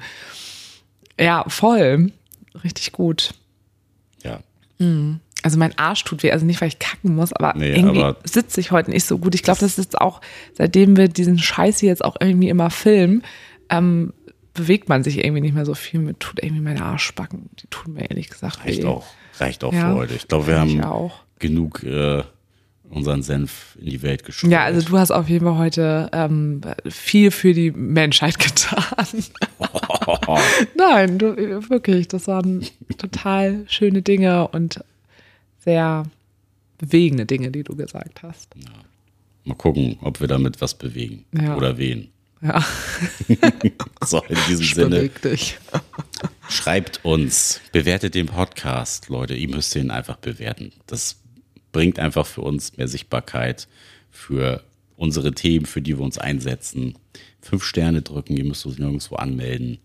Ja, 1.20 1.44
voll. 1.50 2.14
Richtig 2.64 2.92
gut. 2.92 3.34
Ja. 4.24 4.40
Also 5.44 5.58
mein 5.58 5.78
Arsch 5.78 6.04
tut 6.04 6.24
weh, 6.24 6.32
also 6.32 6.46
nicht, 6.46 6.62
weil 6.62 6.68
ich 6.70 6.80
kacken 6.80 7.16
muss, 7.16 7.34
aber 7.34 7.54
Nee, 7.58 7.74
irgendwie 7.76 8.14
sitze 8.24 8.60
ich 8.62 8.72
heute 8.72 8.92
nicht 8.92 9.06
so 9.06 9.18
gut. 9.18 9.36
Ich 9.36 9.44
glaube, 9.44 9.60
das 9.60 9.78
ist 9.78 10.00
auch, 10.00 10.22
seitdem 10.54 10.96
wir 10.98 11.08
diesen 11.10 11.38
Scheiß 11.38 11.80
hier 11.80 11.90
jetzt 11.90 12.04
auch 12.04 12.16
irgendwie 12.20 12.50
immer 12.50 12.70
filmen, 12.70 13.24
ähm, 13.70 14.14
bewegt 14.54 14.90
man 14.90 15.04
sich 15.04 15.18
irgendwie 15.24 15.42
nicht 15.42 15.54
mehr 15.56 15.66
so 15.66 15.74
viel. 15.76 16.00
Mir 16.02 16.18
tut 16.20 16.42
irgendwie 16.44 16.62
meine 16.62 16.84
Arschbacken, 16.84 17.50
die 17.62 17.68
tun 17.68 17.94
mir 17.94 18.10
ehrlich 18.10 18.30
gesagt 18.30 18.66
Reicht 18.66 18.84
weh. 18.84 18.88
auch. 18.88 19.06
Reicht 19.38 19.64
auch 19.64 19.74
Ja, 19.74 19.90
für 19.92 19.96
heute. 19.96 20.14
Ich 20.16 20.28
glaube, 20.28 20.48
wir 20.48 20.60
haben 20.60 20.84
auch. 20.84 21.20
genug 21.40 21.84
äh, 21.84 22.24
unseren 22.90 23.22
Senf 23.22 23.78
in 23.80 23.86
die 23.86 24.02
Welt 24.02 24.26
geschickt. 24.26 24.52
Ja, 24.52 24.64
also 24.64 24.88
du 24.88 24.98
hast 24.98 25.12
auf 25.12 25.30
jeden 25.30 25.46
Fall 25.46 25.58
heute 25.58 26.10
ähm, 26.12 26.62
viel 26.88 27.32
für 27.32 27.54
die 27.54 27.72
Menschheit 27.72 28.40
getan. 28.40 29.24
Nein, 30.78 31.18
du, 31.20 31.36
wirklich, 31.70 32.08
das 32.08 32.28
waren 32.28 32.66
total 32.98 33.66
schöne 33.68 34.02
Dinge 34.02 34.48
und 34.48 34.84
sehr 35.60 36.04
bewegende 36.78 37.26
Dinge, 37.26 37.52
die 37.52 37.64
du 37.64 37.76
gesagt 37.76 38.24
hast. 38.24 38.56
Mal 39.44 39.56
gucken, 39.56 39.98
ob 40.02 40.20
wir 40.20 40.28
damit 40.28 40.62
was 40.62 40.74
bewegen. 40.74 41.26
Ja. 41.32 41.56
Oder 41.56 41.78
wen. 41.78 42.10
Ja, 42.42 42.66
So, 44.06 44.24
in 44.30 44.38
diesem 44.48 44.66
Sinne, 44.66 45.10
dich. 45.10 45.58
schreibt 46.48 47.04
uns, 47.04 47.60
bewertet 47.74 48.16
den 48.16 48.28
Podcast, 48.28 49.10
Leute. 49.10 49.34
Ihr 49.36 49.50
müsst 49.50 49.76
den 49.76 49.92
einfach 49.92 50.16
bewerten. 50.16 50.72
Das 50.88 51.19
bringt 51.72 52.00
einfach 52.00 52.26
für 52.26 52.42
uns 52.42 52.78
mehr 52.78 52.88
Sichtbarkeit 52.88 53.68
für 54.12 54.64
unsere 54.96 55.32
Themen, 55.34 55.66
für 55.66 55.82
die 55.82 55.98
wir 55.98 56.04
uns 56.04 56.18
einsetzen. 56.18 56.96
Fünf 57.42 57.64
Sterne 57.64 58.02
drücken, 58.02 58.36
ihr 58.36 58.44
müsst 58.46 58.66
uns 58.66 58.78
nirgendwo 58.80 59.16
anmelden. 59.16 59.80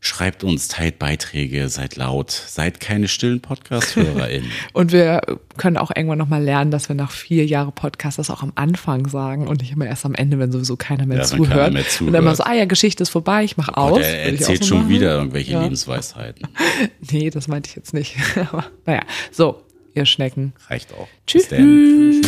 Schreibt 0.00 0.44
uns, 0.44 0.68
teilt 0.68 1.00
Beiträge, 1.00 1.68
seid 1.68 1.96
laut, 1.96 2.30
seid 2.30 2.78
keine 2.78 3.08
stillen 3.08 3.40
Podcast-HörerInnen. 3.40 4.48
Und 4.72 4.92
wir 4.92 5.22
können 5.56 5.76
auch 5.76 5.90
irgendwann 5.94 6.18
nochmal 6.18 6.40
lernen, 6.40 6.70
dass 6.70 6.88
wir 6.88 6.94
nach 6.94 7.10
vier 7.10 7.44
Jahren 7.46 7.72
Podcast 7.72 8.16
das 8.16 8.30
auch 8.30 8.44
am 8.44 8.52
Anfang 8.54 9.08
sagen 9.08 9.48
und 9.48 9.60
nicht 9.60 9.72
immer 9.72 9.86
erst 9.86 10.04
am 10.06 10.14
Ende, 10.14 10.38
wenn 10.38 10.52
sowieso 10.52 10.76
keiner 10.76 11.04
mehr, 11.04 11.18
Ja, 11.18 11.30
wenn 11.32 11.38
keiner 11.42 11.48
zuhört. 11.50 11.72
mehr 11.72 11.82
Und 11.82 11.90
zuhört. 11.90 12.14
dann 12.14 12.22
immer 12.22 12.36
so, 12.36 12.44
ah 12.44 12.54
ja, 12.54 12.64
Geschichte 12.66 13.02
ist 13.02 13.08
vorbei, 13.08 13.42
ich 13.42 13.56
mache 13.56 13.76
aus. 13.76 13.96
Und 13.96 14.02
er 14.02 14.22
erzählt 14.32 14.62
so 14.62 14.68
schon 14.76 14.88
wieder 14.88 15.16
irgendwelche 15.16 15.52
Ja. 15.54 15.62
Lebensweisheiten. 15.62 16.46
Nee, 17.10 17.30
das 17.30 17.48
meinte 17.48 17.68
ich 17.70 17.74
jetzt 17.74 17.92
nicht. 17.92 18.14
Aber 18.52 18.66
naja, 18.86 19.02
so, 19.32 19.62
ihr 19.98 20.06
Schnecken. 20.06 20.54
Reicht 20.68 20.94
auch. 20.94 21.08
Tschüss. 21.26 21.48
Tschüss. 21.48 22.20